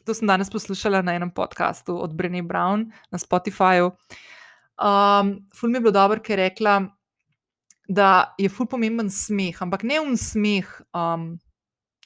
to 0.01 0.17
sem 0.17 0.25
danes 0.25 0.49
poslušala 0.49 1.05
na 1.05 1.13
enem 1.13 1.29
podkastu 1.29 1.93
od 1.93 2.17
Brene 2.17 2.41
Brown 2.41 2.89
na 3.13 3.21
Spotifyju. 3.21 3.93
Um, 4.81 5.45
ful 5.53 5.69
mi 5.69 5.77
je 5.77 5.83
bilo 5.85 5.93
dobro, 5.93 6.17
ker 6.17 6.39
je 6.39 6.47
rekla, 6.49 6.79
da 7.85 8.33
je 8.41 8.49
ful 8.49 8.65
pomemben 8.65 9.13
smeh, 9.13 9.61
ampak 9.61 9.85
ne 9.85 10.01
un 10.01 10.17
smeh. 10.17 10.65
Um, 10.89 11.37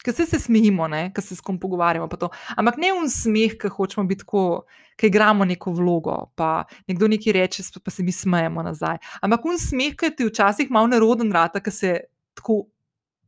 Ker 0.03 0.13
se, 0.13 0.25
se 0.27 0.39
smejimo, 0.39 0.89
ker 1.15 1.23
se 1.23 1.35
s 1.35 1.41
kom 1.41 1.59
pogovarjamo. 1.59 2.09
Ampak 2.57 2.77
ne 2.77 2.91
un 2.93 3.07
smeh, 3.09 3.55
ki 3.59 3.71
hočemo 3.71 4.03
biti 4.07 4.25
tako, 4.25 4.65
ki 4.99 5.07
igramo 5.07 5.45
neko 5.47 5.71
vlogo. 5.71 6.17
Pa 6.35 6.65
nekdo 6.87 7.07
nekaj 7.07 7.33
reče, 7.33 7.63
pa 7.79 7.91
se 7.91 8.03
mi 8.03 8.11
smejemo 8.11 8.63
nazaj. 8.63 8.99
Ampak 9.21 9.45
un 9.45 9.57
smeh, 9.57 9.95
ki 9.95 10.11
ti 10.11 10.27
včasih 10.27 10.71
malo 10.71 10.91
neroden, 10.91 11.31
rata, 11.31 11.63
ki 11.63 11.71
se 11.71 11.97
tako 12.35 12.65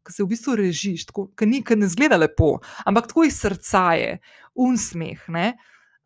ki 0.05 0.13
se 0.13 0.23
v 0.23 0.29
bistvu 0.29 0.55
režiš, 0.59 1.07
ki 1.09 1.47
ni, 1.49 1.63
ki 1.65 1.77
ne 1.79 1.89
zgleda 1.89 2.19
lepo, 2.19 2.59
ampak 2.85 3.09
tako 3.09 3.25
iz 3.25 3.39
srca 3.41 3.87
je, 3.97 4.11
unsmeh. 4.53 5.23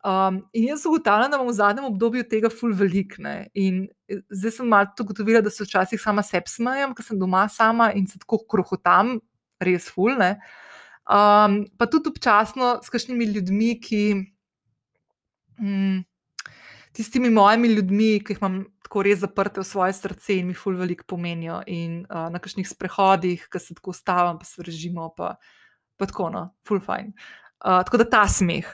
Um, 0.00 0.40
in 0.56 0.70
jaz 0.70 0.86
ugotavljam, 0.88 1.30
da 1.30 1.36
imam 1.36 1.50
v 1.50 1.56
zadnjem 1.58 1.88
obdobju 1.90 2.24
tega 2.28 2.48
ful 2.48 2.72
velik. 2.72 3.18
Ne? 3.20 3.50
In 3.52 3.82
eh, 4.08 4.22
zdaj 4.32 4.56
sem 4.56 4.70
malo 4.72 4.88
to 4.96 5.04
ugotovila, 5.04 5.42
da 5.44 5.52
se 5.52 5.66
včasih 5.66 6.00
sama 6.00 6.24
sebi 6.24 6.48
smejem, 6.48 6.94
ker 6.96 7.04
sem 7.04 7.20
doma 7.20 7.44
sama 7.52 7.90
in 7.92 8.06
se 8.08 8.18
tako 8.22 8.40
krohotam, 8.48 9.18
res 9.60 9.88
ful. 9.92 10.16
Ne? 10.18 10.36
Um, 11.10 11.64
pa 11.78 11.88
tudi 11.90 12.12
občasno 12.12 12.78
s 12.84 12.92
kakšnimi 12.92 13.30
ljudmi, 13.34 13.72
ki. 13.82 14.04
Mm, 15.60 16.04
tistimi 16.96 17.30
mojimi 17.30 17.68
ljudmi, 17.68 18.12
ki 18.24 18.34
jih 18.34 18.40
imam 18.42 18.62
tako 18.84 19.04
res 19.06 19.20
zaprte 19.22 19.62
v 19.62 19.66
svoje 19.66 19.94
srce 19.94 20.38
in 20.40 20.48
mi 20.48 20.54
ful 20.58 20.74
veliko 20.78 21.06
pomenijo. 21.06 21.60
In 21.70 22.00
uh, 22.08 22.28
na 22.32 22.40
kakšnih 22.42 22.66
sprehodih, 22.66 23.46
ki 23.50 23.62
se 23.62 23.76
tako 23.78 23.94
ustavim, 23.94 24.38
pa 24.40 24.48
se 24.48 24.64
režimo, 24.66 25.10
pa, 25.16 25.36
pa 25.96 26.08
tako, 26.10 26.30
no, 26.34 26.48
ful 26.66 26.82
fajn. 26.82 27.12
Uh, 27.60 27.82
tako 27.86 28.02
da 28.02 28.08
ta 28.10 28.24
smeh. 28.28 28.66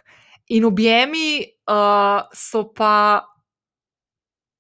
In 0.57 0.65
objemi 0.65 1.43
uh, 1.69 2.25
so, 2.33 2.65
pa, 2.73 3.27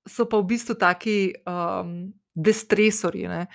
so 0.04 0.26
pa 0.28 0.42
v 0.42 0.48
bistvu 0.52 0.76
taki 0.76 1.18
um, 1.46 2.10
destresori. 2.34 3.24
Ne? 3.30 3.46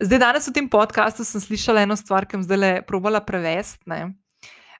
Zdaj, 0.00 0.18
danes 0.18 0.48
v 0.48 0.52
tem 0.56 0.64
podkastu 0.64 1.26
sem 1.28 1.42
slišala 1.44 1.82
eno 1.84 1.92
stvar, 1.92 2.24
ki 2.24 2.38
sem 2.38 2.44
zdaj 2.46 2.58
le 2.58 2.68
probala 2.88 3.20
prevesti. 3.20 3.84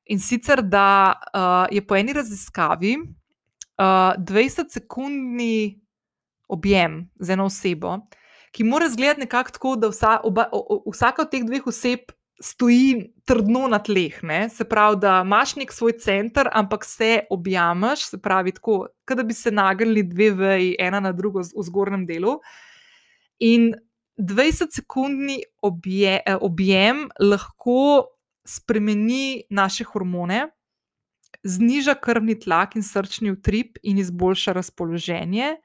In 0.09 0.21
sicer, 0.23 0.63
da 0.65 1.13
uh, 1.13 1.67
je 1.69 1.83
po 1.85 1.99
eni 1.99 2.15
raziskavi 2.17 2.95
uh, 2.97 4.17
20-sekundni 4.17 5.77
objem 6.49 7.03
z 7.21 7.37
eno 7.37 7.51
osebo, 7.53 7.99
ki 8.57 8.65
mora 8.65 8.89
izgledati 8.89 9.27
nekako 9.27 9.55
tako, 9.59 9.75
da 9.77 9.91
vsa, 9.93 10.15
oba, 10.25 10.49
o, 10.57 10.63
o, 10.65 10.95
vsaka 10.95 11.27
od 11.27 11.31
teh 11.37 11.45
dveh 11.45 11.69
oseb 11.69 12.09
stoji 12.41 13.13
trdno 13.29 13.67
na 13.69 13.77
tleh. 13.77 14.17
Ne? 14.25 14.49
Se 14.49 14.65
pravi, 14.65 15.03
da 15.05 15.21
imaš 15.21 15.53
nek 15.61 15.77
svoj 15.77 15.99
center, 16.01 16.49
ampak 16.49 16.89
se 16.89 17.27
objameš, 17.29 18.09
se 18.15 18.17
pravi, 18.17 18.57
tako, 18.57 18.87
da 19.05 19.23
bi 19.23 19.37
se 19.37 19.53
nagrnili 19.53 20.09
dve 20.09 20.33
veji, 20.41 20.75
ena 20.81 21.05
na 21.05 21.13
drugo 21.13 21.45
v 21.45 21.69
zgornjem 21.69 22.09
delu. 22.09 22.39
In 23.45 23.75
20-sekundni 24.21 25.43
obje, 25.63 26.21
eh, 26.27 26.37
objem 26.37 27.09
lahko 27.21 28.07
spremeni 28.45 29.43
naše 29.51 29.85
hormone, 29.85 30.49
zniža 31.45 31.95
krvni 31.95 32.39
tlak 32.39 32.77
in 32.77 32.83
srčni 32.83 33.31
utrip 33.31 33.79
in 33.83 33.99
izboljša 33.99 34.53
razpoloženje. 34.53 35.57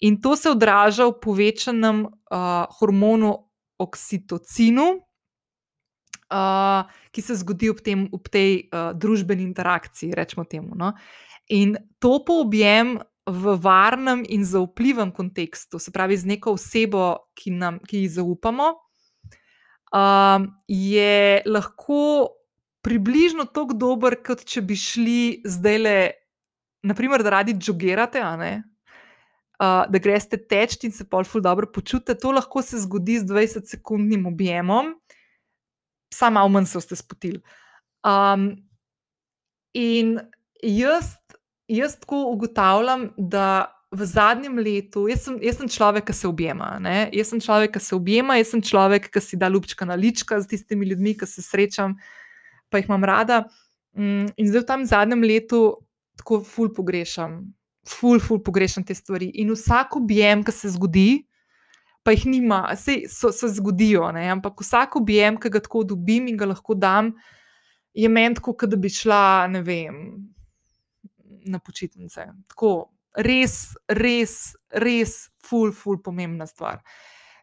In 0.00 0.20
to 0.20 0.36
se 0.36 0.50
odraža 0.50 1.06
v 1.06 1.16
povečanem 1.22 2.04
uh, 2.06 2.10
hormonu 2.78 3.32
oksitocinu, 3.78 4.86
uh, 6.30 6.90
ki 7.10 7.22
se 7.22 7.34
zgodi 7.40 7.70
ob, 7.70 7.80
tem, 7.82 8.08
ob 8.12 8.28
tej 8.28 8.68
uh, 8.68 8.92
družbeni 8.94 9.42
interakciji. 9.42 10.12
Temu, 10.50 10.74
no? 10.74 10.92
In 11.48 11.76
to 11.98 12.24
po 12.24 12.42
objem 12.44 12.98
v 13.28 13.54
varnem 13.60 14.24
in 14.28 14.44
zaupljivem 14.44 15.10
kontekstu, 15.12 15.78
se 15.78 15.92
pravi, 15.92 16.16
z 16.16 16.26
neko 16.32 16.56
osebo, 16.56 17.30
ki, 17.36 17.52
nam, 17.60 17.78
ki 17.84 18.04
ji 18.04 18.08
zaupamo, 18.18 18.70
uh, 19.92 20.46
je 20.68 21.42
lahko 21.46 22.28
približno 22.84 23.44
tako 23.52 23.76
dober, 23.76 24.16
kot 24.24 24.44
če 24.48 24.62
bi 24.64 24.76
šli 24.78 25.20
zdaj 25.44 25.78
le, 25.82 25.98
naprimer, 26.88 27.22
da 27.22 27.38
radi 27.38 27.56
jogirate, 27.60 28.22
uh, 28.22 29.84
da 29.90 30.02
greste 30.02 30.40
teč 30.40 30.78
in 30.86 30.94
se 30.94 31.04
pol 31.04 31.26
ful 31.28 31.44
dobro 31.44 31.68
počutite. 31.72 32.16
To 32.22 32.32
lahko 32.32 32.62
se 32.62 32.80
zgodi 32.84 33.18
z 33.20 33.28
20-sekundnim 33.28 34.26
objemom, 34.30 34.94
samo 36.14 36.40
malo 36.40 36.48
manj 36.48 36.70
se 36.72 36.80
ste 36.80 36.96
spotili. 36.96 37.42
Um, 38.06 38.54
in 39.74 40.16
jaz, 40.62 41.18
jaz 41.68 41.98
tako 42.00 42.28
ugotavljam, 42.34 43.10
da. 43.16 43.74
V 43.88 44.04
zadnjem 44.04 44.58
letu, 44.60 45.06
jaz 45.08 45.22
sem, 45.24 45.38
jaz 45.40 45.56
sem 45.56 45.68
človek, 45.72 46.04
ki 46.10 46.12
se 46.12 46.26
objema. 46.28 46.74
Ne? 46.76 47.06
Jaz 47.16 47.30
sem 47.32 47.40
človek, 47.40 47.70
ki 47.72 47.80
se 47.80 47.94
objema, 47.96 48.34
jaz 48.36 48.50
sem 48.52 48.60
človek, 48.60 49.06
ki 49.08 49.22
si 49.24 49.38
da 49.40 49.48
ljubčka 49.48 49.88
na 49.88 49.96
lička 49.96 50.36
z 50.44 50.50
tistimi 50.50 50.90
ljudmi, 50.90 51.14
ki 51.16 51.24
se 51.24 51.40
srečam, 51.40 51.94
pa 52.68 52.82
jih 52.82 52.90
imam 52.90 53.06
rada. 53.08 53.46
Mm, 53.96 54.28
in 54.36 54.50
zdaj 54.50 54.66
v 54.66 54.68
tem 54.68 54.84
zadnjem 54.84 55.24
letu 55.24 55.62
tako 56.20 56.42
ful 56.44 56.68
pogrešam 56.76 57.46
ful, 57.88 58.20
ful, 58.20 58.40
pogrešam 58.42 58.84
te 58.84 58.94
stvari. 58.94 59.30
In 59.40 59.52
vsak 59.54 59.96
objem, 59.96 60.44
ki 60.44 60.52
se 60.52 60.72
zgodi, 60.74 61.24
pa 62.04 62.14
jih 62.14 62.26
nima, 62.28 62.62
se, 62.76 63.02
so, 63.12 63.32
se 63.34 63.50
zgodijo, 63.56 64.06
ne? 64.16 64.28
ampak 64.32 64.60
vsak 64.62 64.96
objem, 65.00 65.38
ki 65.40 65.52
ga 65.52 65.62
tako 65.64 65.84
dobim 65.88 66.28
in 66.28 66.38
ga 66.40 66.48
lahko 66.52 66.76
dam, 66.76 67.12
je 67.96 68.08
meni 68.08 68.38
tako, 68.38 68.54
da 68.66 68.76
bi 68.76 68.90
šla, 68.92 69.48
ne 69.52 69.62
vem, 69.64 69.96
na 71.44 71.58
počitnice. 71.58 72.26
Tako, 72.48 72.72
res, 73.16 73.76
res, 73.88 74.56
res, 74.70 75.16
ful, 75.44 75.72
ful, 75.72 76.00
pomembna 76.02 76.46
stvar. 76.46 76.82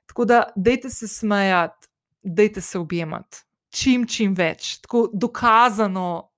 Tako 0.07 0.25
da, 0.25 0.43
dejte 0.55 0.89
se 0.89 1.07
smejati, 1.07 1.87
dejte 2.23 2.61
se 2.61 2.79
objemati. 2.79 3.43
Čim, 3.75 4.05
čim 4.07 4.35
več, 4.35 4.77
tako 4.85 5.09
dokazano, 5.13 6.29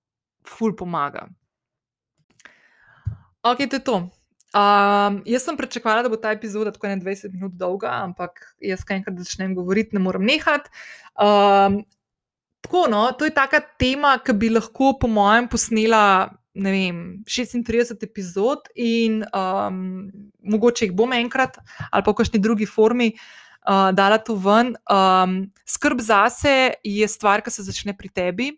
ful 0.47 0.73
pomaga. 0.75 1.27
Ok, 3.45 3.67
to 3.69 3.77
je 3.77 3.83
to. 3.83 3.97
Um, 4.57 5.19
jaz 5.27 5.43
sem 5.43 5.57
pričakovala, 5.59 6.05
da 6.05 6.09
bo 6.09 6.17
ta 6.17 6.31
epizoda 6.31 6.71
tako 6.71 6.87
21 6.87 7.33
minut 7.33 7.53
dolga, 7.59 7.91
ampak 8.01 8.39
jaz, 8.63 8.81
kaj 8.87 9.01
enkrat 9.01 9.19
začnem 9.19 9.53
govoriti, 9.55 9.95
ne 9.95 10.01
morem 10.01 10.25
nehati. 10.25 10.71
Um, 11.19 11.81
tako, 12.63 12.87
no, 12.89 13.03
to 13.19 13.27
je 13.27 13.35
taka 13.35 13.61
tema, 13.79 14.15
ki 14.23 14.33
bi 14.33 14.49
lahko, 14.49 14.95
po 15.01 15.11
mojem, 15.11 15.49
posnela 15.51 16.31
vem, 16.57 17.23
36 17.25 18.03
epizod 18.03 18.69
in 18.75 19.21
um, 19.29 20.07
mogoče 20.41 20.87
jih 20.87 20.95
bom 20.95 21.13
enkrat 21.13 21.59
ali 21.91 22.03
pa 22.03 22.11
v 22.11 22.17
kakšni 22.17 22.41
drugi 22.41 22.65
formi 22.65 23.11
uh, 23.13 23.91
dala 23.93 24.17
to 24.17 24.35
ven. 24.35 24.73
Um, 24.89 25.51
skrb 25.67 26.01
zase 26.01 26.73
je 26.83 27.07
stvar, 27.07 27.45
ki 27.45 27.53
se 27.53 27.67
začne 27.67 27.93
pri 27.97 28.09
tebi, 28.09 28.51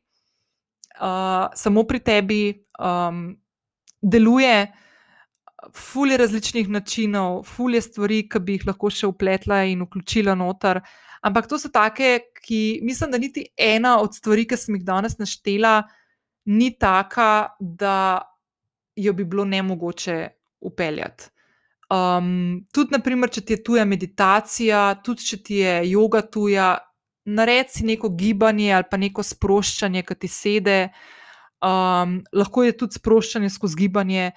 uh, 1.02 1.52
samo 1.56 1.84
pri 1.84 2.00
tebi. 2.00 2.41
Um, 2.80 3.38
deluje, 4.02 4.72
fulje 5.76 6.18
različnih 6.18 6.70
načinov, 6.70 7.43
fulje 7.43 7.82
stvari, 7.82 8.24
ki 8.30 8.39
bi 8.39 8.58
jih 8.58 8.68
lahko 8.70 8.91
še 8.91 9.10
upletla 9.10 9.64
in 9.70 9.84
vključila 9.84 10.36
noter. 10.39 10.82
Ampak 11.26 11.50
to 11.52 11.60
so 11.60 11.72
take, 11.72 12.32
ki 12.45 12.80
mislim, 12.84 13.12
da 13.12 13.20
niti 13.20 13.45
ena 13.58 13.97
od 14.00 14.16
stvari, 14.16 14.47
ki 14.47 14.58
sem 14.58 14.78
jih 14.78 14.86
danes 14.88 15.18
naštela, 15.20 15.82
ni 16.50 16.72
taka, 16.78 17.56
da 17.60 18.22
jo 18.95 19.14
bi 19.14 19.26
bilo 19.26 19.45
ne 19.45 19.62
mogoče 19.64 20.18
upeljati. 20.66 21.30
Um, 21.89 22.66
tudi, 22.74 22.93
naprimer, 22.93 23.32
če 23.34 23.41
ti 23.41 23.56
je 23.56 23.64
tuja 23.66 23.86
meditacija, 23.86 25.00
tudi 25.06 25.26
če 25.26 25.38
ti 25.43 25.62
je 25.64 25.78
yoga 25.89 26.22
tuja, 26.30 26.76
naredi 27.30 27.86
neko 27.86 28.10
gibanje 28.18 28.74
ali 28.74 28.86
pa 28.89 28.97
neko 28.97 29.24
sproščanje, 29.24 30.04
ki 30.06 30.16
ti 30.18 30.30
sedi 30.30 30.82
um, 31.62 32.20
lahko 32.34 32.64
je 32.64 32.76
tudi 32.78 33.00
sproščanje 33.00 33.52
skozi 33.54 33.80
gibanje. 33.84 34.32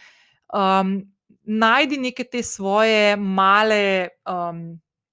Um, 0.53 0.99
najdi 1.43 1.99
neke 1.99 2.25
te 2.25 2.43
svoje 2.43 3.17
male 3.17 4.09
um, 4.29 4.65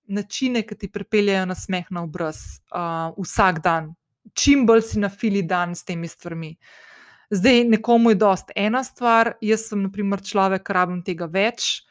načine, 0.09 0.63
ki 0.65 0.77
ti 0.77 0.91
pripeljajo 0.91 1.45
na 1.49 1.55
smeh 1.57 1.89
na 1.93 2.03
obraz 2.05 2.41
uh, 2.73 3.09
vsak 3.17 3.63
dan, 3.65 3.93
čim 4.33 4.65
bolj 4.69 4.85
si 4.91 5.01
na 5.01 5.09
fili 5.09 5.43
dan 5.45 5.75
s 5.75 5.85
temi 5.85 6.09
stvarmi. 6.09 6.55
Zdaj, 7.29 7.63
nekomu 7.69 8.09
je 8.09 8.15
dost 8.15 8.51
ena 8.55 8.83
stvar, 8.83 9.35
jaz 9.41 9.67
sem, 9.69 9.83
na 9.85 9.91
primer, 9.93 10.21
človek, 10.25 10.63
ki 10.65 10.73
rabim 10.73 11.03
tega 11.05 11.27
več. 11.29 11.83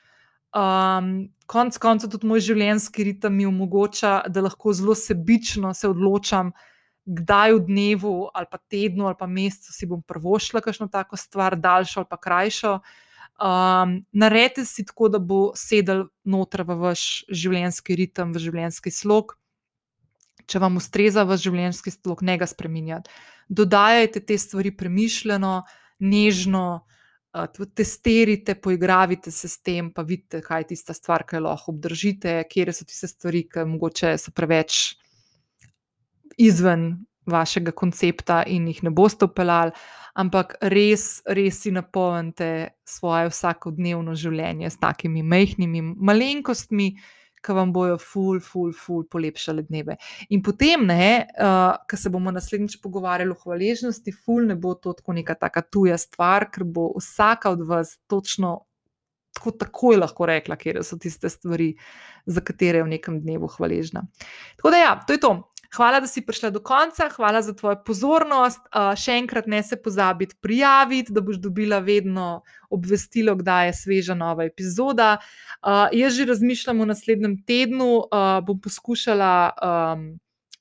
Um, 0.56 1.28
konc 1.46 1.76
koncev, 1.78 2.10
tudi 2.10 2.26
moj 2.26 2.42
življenjski 2.42 3.06
ritem 3.06 3.36
mi 3.38 3.46
omogoča, 3.46 4.22
da 4.26 4.42
lahko 4.42 4.72
zelo 4.74 4.96
sebično 4.98 5.70
se 5.76 5.86
odločam, 5.88 6.50
kdaj 7.06 7.54
v 7.54 7.60
dnevu, 7.68 8.14
ali 8.34 8.50
pa 8.50 8.58
tednu, 8.58 9.06
ali 9.06 9.16
pa 9.18 9.28
mesecu 9.30 9.72
si 9.72 9.86
bom 9.86 10.02
prvošla 10.02 10.60
kakšno 10.64 10.88
tako 10.92 11.16
stvar, 11.16 11.56
daljšo 11.56 12.02
ali 12.02 12.10
pa 12.10 12.18
krajšo. 12.18 12.78
Um, 13.38 14.00
naredite 14.12 14.64
si 14.66 14.82
tako, 14.84 15.08
da 15.08 15.22
bo 15.22 15.52
sedel 15.54 16.08
noter 16.26 16.66
v 16.66 16.80
vaš 16.82 17.22
življenjski 17.30 17.94
ritem, 18.02 18.34
v 18.34 18.42
življenjski 18.42 18.90
slog. 18.90 19.38
Če 20.48 20.60
vam 20.62 20.78
ustreza 20.80 21.26
vaš 21.28 21.44
življenjski 21.44 21.92
slog, 21.92 22.22
ne 22.24 22.38
ga 22.40 22.48
spremenjati. 22.48 23.10
Dodajajte 23.48 24.22
te 24.24 24.38
stvari 24.40 24.72
premišljeno, 24.76 25.52
nežno, 26.04 26.64
testirite, 27.76 28.54
poigravite 28.54 29.30
se 29.30 29.48
s 29.48 29.60
tem, 29.62 29.90
pa 29.92 30.02
vidite, 30.02 30.40
kaj 30.42 30.64
je 30.64 30.68
tista 30.72 30.96
stvar, 30.96 31.26
ki 31.28 31.36
jo 31.36 31.44
lahko 31.46 31.74
obdržite, 31.74 32.40
kje 32.50 32.72
so 32.72 32.88
tiste 32.88 33.10
stvari, 33.10 33.44
ki 33.48 33.66
mogoče 33.68 34.16
so 34.18 34.32
preveč 34.32 34.96
izven 36.38 37.04
vašega 37.28 37.74
koncepta 37.76 38.42
in 38.46 38.68
jih 38.70 38.82
ne 38.86 38.90
boste 38.94 39.28
upeljali, 39.28 39.74
ampak 40.18 40.56
res, 40.72 41.20
res 41.26 41.62
si 41.62 41.72
napolnite 41.74 42.70
svoje 42.88 43.28
vsakodnevno 43.28 44.16
življenje 44.16 44.70
s 44.70 44.80
takimi 44.80 45.22
majhnimi 45.22 45.82
malenkostmi. 45.82 46.94
Ki 47.48 47.56
vam 47.56 47.72
bojo, 47.72 47.96
ful, 47.96 48.42
ful, 48.44 48.74
ful, 48.76 49.06
polepšali 49.08 49.64
dneve. 49.70 49.96
In 50.36 50.42
potem, 50.44 50.84
uh, 50.84 51.78
ko 51.88 51.96
se 51.96 52.12
bomo 52.12 52.32
naslednjič 52.34 52.76
pogovarjali 52.84 53.32
o 53.32 53.40
hvaležnosti, 53.40 54.12
ful, 54.12 54.44
ne 54.50 54.56
bo 54.60 54.74
to 54.76 54.92
tako 54.92 55.16
neka 55.16 55.38
taka 55.40 55.64
tuja 55.64 55.96
stvar, 55.96 56.50
ker 56.52 56.66
bo 56.68 56.90
vsaka 56.98 57.54
od 57.56 57.64
vas 57.64 57.96
točno 58.06 58.58
tako 59.38 59.54
takoj 59.56 59.96
lahko 59.96 60.26
rekla, 60.26 60.56
kje 60.58 60.82
so 60.82 60.98
tiste 60.98 61.30
stvari, 61.30 61.72
za 62.26 62.42
katere 62.44 62.82
je 62.82 62.84
v 62.84 62.92
nekem 62.96 63.20
dnevu 63.22 63.48
hvaležna. 63.56 64.04
Tako 64.58 64.74
da, 64.74 64.82
ja, 64.82 64.92
to 65.06 65.16
je 65.16 65.20
to. 65.22 65.32
Hvala, 65.76 66.00
da 66.00 66.08
si 66.08 66.22
prišla 66.24 66.48
do 66.50 66.62
konca, 66.64 67.10
hvala 67.12 67.42
za 67.42 67.52
tvojo 67.52 67.76
pozornost. 67.84 68.60
Uh, 68.72 68.94
še 68.96 69.18
enkrat 69.20 69.46
ne 69.46 69.60
se 69.62 69.76
pozabiti 69.76 70.38
prijaviti, 70.40 71.12
da 71.12 71.20
boš 71.20 71.36
dobila 71.44 71.82
vedno 71.84 72.42
obvestilo, 72.72 73.34
kdaj 73.36 73.68
je 73.68 73.74
sveža 73.82 74.16
nova 74.16 74.46
epizoda. 74.48 75.18
Uh, 75.60 75.92
jaz 75.92 76.16
že 76.16 76.24
razmišljam 76.30 76.80
v 76.80 76.88
naslednjem 76.88 77.36
tednu, 77.44 77.90
uh, 78.06 78.40
bom 78.46 78.60
poskušala. 78.60 79.34
Um, 79.58 80.08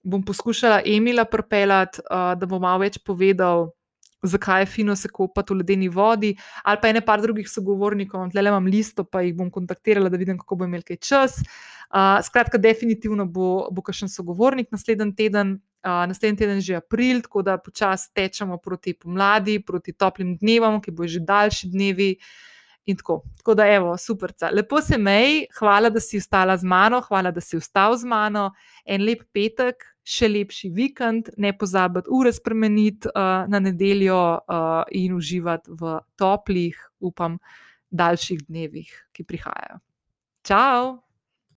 Bom 0.08 0.22
poskušala 0.24 0.86
Emila 0.88 1.26
propeljati, 1.28 2.00
uh, 2.00 2.32
da 2.40 2.48
bo 2.48 2.62
malo 2.64 2.80
več 2.80 2.96
povedal, 3.04 3.66
zakaj 4.24 4.62
je 4.62 4.66
fino 4.66 4.96
se 4.96 5.10
kopati 5.10 5.54
v 5.54 5.58
ledeni 5.58 5.90
vodi, 5.90 6.36
ali 6.64 6.78
pa 6.82 6.90
ene 6.90 7.02
par 7.06 7.22
drugih 7.22 7.50
sogovornikov, 7.50 8.30
le 8.34 8.42
imam 8.50 8.66
listo, 8.66 9.04
pa 9.04 9.22
jih 9.22 9.36
bom 9.36 9.52
kontaktirala, 9.52 10.10
da 10.10 10.18
vidim, 10.18 10.38
kako 10.38 10.56
bo 10.56 10.66
imel 10.66 10.82
kaj 10.86 10.98
čas. 10.98 11.40
Uh, 11.88 12.20
skratka, 12.24 12.58
definitivno 12.58 13.26
bo, 13.26 13.70
bo 13.72 13.82
kakšen 13.82 14.10
sogovornik 14.12 14.72
naslednji 14.72 15.16
teden, 15.16 15.54
uh, 15.86 16.04
naslednji 16.10 16.38
teden 16.38 16.60
že 16.62 16.76
april, 16.82 17.22
tako 17.24 17.46
da 17.48 17.58
počasi 17.58 18.12
tečemo 18.14 18.58
proti 18.58 18.94
pomladi, 18.94 19.62
proti 19.64 19.94
toplim 19.94 20.36
dnevom, 20.38 20.82
ki 20.82 20.92
bo 20.92 21.08
že 21.08 21.24
daljši 21.24 21.72
dnevi. 21.72 22.16
Tako, 22.88 23.22
tako 23.38 23.54
da, 23.60 23.66
evo, 23.68 23.98
super. 24.00 24.32
Lepo 24.52 24.80
se 24.82 24.98
mej, 24.98 25.46
hvala, 25.60 25.90
da 25.92 26.00
si 26.00 26.18
ostala 26.18 26.56
z 26.58 26.64
mano, 26.64 27.02
hvala, 27.04 27.32
da 27.36 27.42
si 27.44 27.58
ostal 27.58 27.98
z 28.00 28.08
mano. 28.08 28.52
En 28.86 29.04
lep 29.04 29.26
petek, 29.36 29.84
še 30.08 30.30
lepši 30.32 30.70
vikend, 30.72 31.34
ne 31.38 31.52
pozabiti 31.58 32.12
ure 32.16 32.32
spremeniti 32.34 33.12
uh, 33.12 33.44
na 33.52 33.60
nedeljo 33.60 34.22
uh, 34.38 34.84
in 34.96 35.18
uživati 35.18 35.76
v 35.80 35.98
toplih, 36.20 36.80
upam, 37.04 37.36
daljših 37.92 38.48
dnevih, 38.48 38.94
ki 39.16 39.28
prihajajo. 39.28 39.82
Ciao! 40.48 41.07